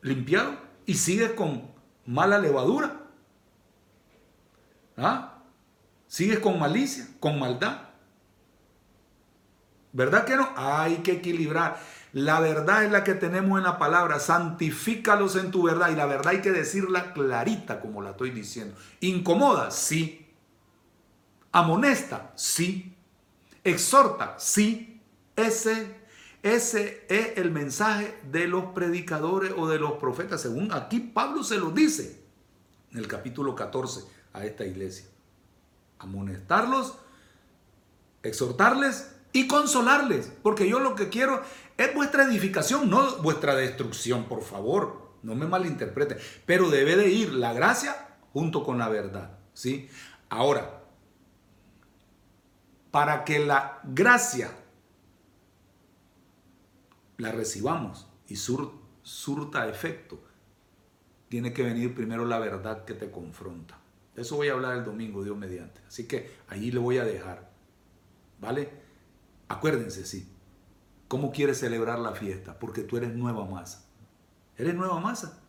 limpiados 0.00 0.54
y 0.86 0.94
sigues 0.94 1.32
con 1.32 1.70
mala 2.06 2.38
levadura. 2.38 3.02
¿Ah? 4.96 5.42
Sigues 6.06 6.38
con 6.38 6.58
malicia, 6.58 7.06
con 7.20 7.38
maldad. 7.38 7.87
¿Verdad 9.98 10.24
que 10.24 10.36
no? 10.36 10.48
Hay 10.54 10.98
que 10.98 11.10
equilibrar. 11.10 11.80
La 12.12 12.38
verdad 12.38 12.84
es 12.84 12.92
la 12.92 13.02
que 13.02 13.14
tenemos 13.14 13.58
en 13.58 13.64
la 13.64 13.78
palabra. 13.78 14.20
Santifícalos 14.20 15.34
en 15.34 15.50
tu 15.50 15.64
verdad. 15.64 15.90
Y 15.90 15.96
la 15.96 16.06
verdad 16.06 16.34
hay 16.34 16.40
que 16.40 16.52
decirla 16.52 17.12
clarita, 17.12 17.80
como 17.80 18.00
la 18.00 18.10
estoy 18.10 18.30
diciendo. 18.30 18.76
Incomoda, 19.00 19.72
sí. 19.72 20.30
Amonesta, 21.50 22.30
sí. 22.36 22.94
Exhorta, 23.64 24.36
sí. 24.38 25.02
Ese, 25.34 25.96
ese 26.44 27.04
es 27.08 27.36
el 27.36 27.50
mensaje 27.50 28.16
de 28.30 28.46
los 28.46 28.66
predicadores 28.66 29.52
o 29.56 29.66
de 29.66 29.80
los 29.80 29.94
profetas. 29.94 30.40
Según 30.40 30.70
aquí 30.72 31.00
Pablo 31.00 31.42
se 31.42 31.58
lo 31.58 31.72
dice 31.72 32.22
en 32.92 32.98
el 32.98 33.08
capítulo 33.08 33.56
14 33.56 34.02
a 34.32 34.44
esta 34.44 34.64
iglesia. 34.64 35.06
Amonestarlos, 35.98 36.98
exhortarles 38.22 39.17
y 39.32 39.46
consolarles. 39.46 40.32
Porque 40.42 40.68
yo 40.68 40.80
lo 40.80 40.94
que 40.94 41.08
quiero 41.08 41.42
es 41.76 41.94
vuestra 41.94 42.24
edificación, 42.24 42.90
no 42.90 43.16
vuestra 43.18 43.54
destrucción, 43.54 44.24
por 44.24 44.42
favor. 44.42 45.08
No 45.22 45.34
me 45.34 45.46
malinterpreten. 45.46 46.18
Pero 46.46 46.70
debe 46.70 46.96
de 46.96 47.08
ir 47.08 47.32
la 47.32 47.52
gracia 47.52 48.16
junto 48.32 48.64
con 48.64 48.78
la 48.78 48.88
verdad. 48.88 49.38
¿sí? 49.52 49.88
Ahora, 50.28 50.82
para 52.90 53.24
que 53.24 53.40
la 53.40 53.80
gracia 53.84 54.50
la 57.16 57.32
recibamos 57.32 58.08
y 58.28 58.36
surta 58.36 59.68
efecto, 59.68 60.22
tiene 61.28 61.52
que 61.52 61.62
venir 61.62 61.94
primero 61.94 62.24
la 62.24 62.38
verdad 62.38 62.84
que 62.84 62.94
te 62.94 63.10
confronta. 63.10 63.78
Eso 64.16 64.36
voy 64.36 64.48
a 64.48 64.52
hablar 64.52 64.78
el 64.78 64.84
domingo, 64.84 65.22
Dios 65.22 65.36
mediante. 65.36 65.80
Así 65.86 66.08
que 66.08 66.30
allí 66.48 66.70
le 66.72 66.78
voy 66.78 66.98
a 66.98 67.04
dejar. 67.04 67.50
¿Vale? 68.40 68.87
Acuérdense, 69.48 70.04
sí 70.04 70.28
¿Cómo 71.08 71.32
quieres 71.32 71.58
celebrar 71.58 71.98
la 71.98 72.12
fiesta? 72.12 72.58
Porque 72.58 72.82
tú 72.82 72.98
eres 72.98 73.14
nueva 73.14 73.46
masa. 73.46 73.86
Eres 74.58 74.74
nueva 74.74 75.00
masa. 75.00 75.40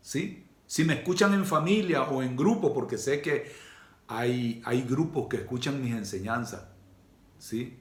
¿Sí? 0.00 0.46
Si 0.66 0.84
me 0.84 0.94
escuchan 0.94 1.34
en 1.34 1.44
familia 1.44 2.04
o 2.04 2.22
en 2.22 2.34
grupo, 2.34 2.72
porque 2.72 2.96
sé 2.96 3.20
que 3.20 3.52
hay, 4.08 4.62
hay 4.64 4.82
grupos 4.82 5.28
que 5.28 5.36
escuchan 5.36 5.82
mis 5.82 5.94
enseñanzas, 5.94 6.66
¿sí? 7.38 7.78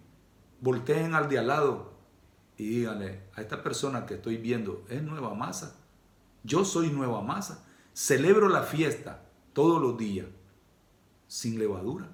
Volteen 0.60 1.16
al 1.16 1.30
de 1.30 1.40
al 1.40 1.48
lado 1.48 1.94
y 2.58 2.68
díganle 2.68 3.22
a 3.36 3.42
esta 3.42 3.64
persona 3.64 4.06
que 4.06 4.16
estoy 4.16 4.38
viendo, 4.38 4.86
es 4.90 5.02
nueva 5.02 5.34
masa. 5.34 5.78
Yo 6.44 6.66
soy 6.66 6.90
nueva 6.90 7.22
masa. 7.22 7.66
Celebro 7.94 8.50
la 8.50 8.64
fiesta 8.64 9.24
todos 9.54 9.82
los 9.82 9.98
días 9.98 10.28
sin 11.28 11.58
levadura, 11.58 12.12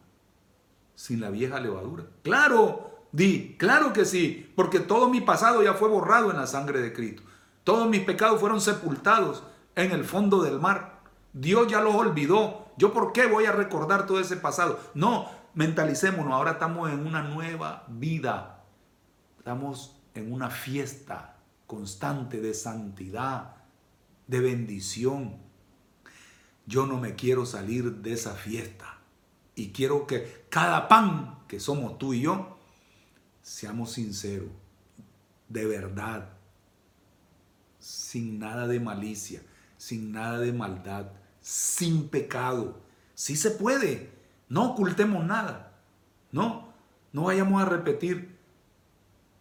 sin 0.95 1.19
la 1.19 1.31
vieja 1.31 1.59
levadura. 1.59 2.05
Claro, 2.21 2.90
di, 3.11 3.55
claro 3.57 3.93
que 3.93 4.05
sí, 4.05 4.51
porque 4.55 4.79
todo 4.79 5.09
mi 5.09 5.21
pasado 5.21 5.63
ya 5.63 5.73
fue 5.73 5.89
borrado 5.89 6.31
en 6.31 6.37
la 6.37 6.47
sangre 6.47 6.81
de 6.81 6.93
Cristo. 6.93 7.23
Todos 7.63 7.87
mis 7.87 8.01
pecados 8.01 8.39
fueron 8.39 8.61
sepultados 8.61 9.43
en 9.75 9.91
el 9.91 10.03
fondo 10.03 10.41
del 10.41 10.59
mar. 10.59 11.01
Dios 11.33 11.67
ya 11.67 11.81
los 11.81 11.95
olvidó. 11.95 12.67
¿Yo 12.77 12.93
por 12.93 13.13
qué 13.13 13.27
voy 13.27 13.45
a 13.45 13.51
recordar 13.51 14.05
todo 14.05 14.19
ese 14.19 14.37
pasado? 14.37 14.79
No, 14.93 15.29
mentalicémonos, 15.53 16.33
ahora 16.33 16.51
estamos 16.51 16.91
en 16.91 17.05
una 17.05 17.21
nueva 17.21 17.85
vida. 17.87 18.63
Estamos 19.37 19.95
en 20.15 20.31
una 20.33 20.49
fiesta 20.49 21.37
constante 21.67 22.41
de 22.41 22.53
santidad, 22.53 23.55
de 24.27 24.39
bendición. 24.39 25.37
Yo 26.65 26.85
no 26.85 26.97
me 26.97 27.15
quiero 27.15 27.45
salir 27.45 27.97
de 27.97 28.13
esa 28.13 28.33
fiesta. 28.33 28.97
Y 29.55 29.71
quiero 29.71 30.07
que 30.07 30.45
cada 30.49 30.87
pan 30.87 31.39
que 31.47 31.59
somos 31.59 31.97
tú 31.97 32.13
y 32.13 32.21
yo, 32.21 32.57
seamos 33.41 33.93
sinceros, 33.93 34.49
de 35.49 35.65
verdad, 35.65 36.29
sin 37.79 38.39
nada 38.39 38.67
de 38.67 38.79
malicia, 38.79 39.41
sin 39.77 40.11
nada 40.11 40.39
de 40.39 40.53
maldad, 40.53 41.07
sin 41.41 42.07
pecado. 42.09 42.79
Sí 43.15 43.35
se 43.35 43.51
puede. 43.51 44.11
No 44.47 44.71
ocultemos 44.71 45.25
nada. 45.25 45.73
No, 46.31 46.73
no 47.13 47.23
vayamos 47.23 47.61
a 47.61 47.65
repetir 47.65 48.37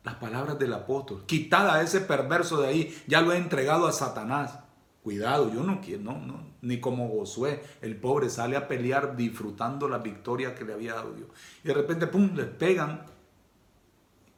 las 0.02 0.14
palabras 0.16 0.58
del 0.58 0.72
apóstol. 0.72 1.24
Quitada 1.26 1.74
a 1.74 1.82
ese 1.82 2.00
perverso 2.00 2.60
de 2.60 2.68
ahí, 2.68 3.02
ya 3.06 3.20
lo 3.20 3.32
he 3.32 3.36
entregado 3.36 3.86
a 3.86 3.92
Satanás. 3.92 4.58
Cuidado, 5.02 5.52
yo 5.52 5.62
no 5.62 5.80
quiero, 5.80 6.02
no, 6.02 6.18
no, 6.18 6.42
ni 6.60 6.78
como 6.78 7.08
Josué, 7.08 7.62
el 7.80 7.96
pobre 7.96 8.28
sale 8.28 8.56
a 8.56 8.68
pelear 8.68 9.16
disfrutando 9.16 9.88
la 9.88 9.98
victoria 9.98 10.54
que 10.54 10.64
le 10.64 10.74
había 10.74 10.94
dado 10.94 11.14
Dios. 11.14 11.28
Y 11.64 11.68
de 11.68 11.74
repente, 11.74 12.06
pum, 12.06 12.34
les 12.34 12.46
pegan. 12.46 13.02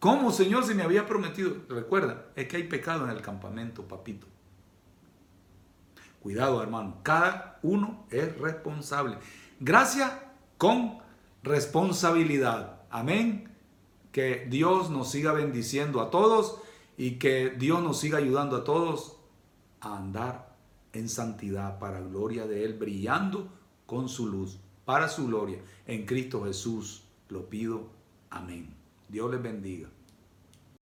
¿Cómo, 0.03 0.33
Señor, 0.33 0.65
si 0.65 0.75
me 0.75 0.83
había 0.83 1.07
prometido? 1.07 1.55
Recuerda, 1.69 2.27
es 2.35 2.49
que 2.49 2.57
hay 2.57 2.65
pecado 2.65 3.05
en 3.05 3.13
el 3.13 3.23
campamento, 3.23 3.87
papito. 3.87 4.27
Cuidado, 6.21 6.61
hermano, 6.61 6.97
cada 7.05 7.61
uno 7.63 8.05
es 8.11 8.37
responsable. 8.37 9.17
Gracias 9.61 10.13
con 10.59 10.99
responsabilidad. 11.45 12.81
Amén. 12.91 13.49
Que 14.11 14.45
Dios 14.51 14.91
nos 14.91 15.09
siga 15.09 15.31
bendiciendo 15.35 16.01
a 16.01 16.11
todos 16.11 16.59
y 16.97 17.21
que 17.21 17.51
Dios 17.51 17.81
nos 17.81 18.01
siga 18.01 18.19
ayudando 18.19 18.57
a 18.57 18.65
todos 18.65 19.19
a 19.81 19.99
andar 19.99 20.57
en 20.95 21.09
santidad 21.09 21.79
para 21.79 22.01
gloria 22.01 22.49
de 22.49 22.65
Él, 22.65 22.75
brillando 22.75 23.53
con 23.87 24.09
su 24.09 24.27
luz, 24.27 24.59
para 24.85 25.09
su 25.09 25.29
gloria. 25.29 25.61
En 25.87 26.07
Cristo 26.07 26.43
Jesús 26.43 27.05
lo 27.29 27.49
pido. 27.49 27.87
Amén. 28.31 28.82
Dios 29.13 29.31
les 29.31 29.43
bendiga. 29.43 29.91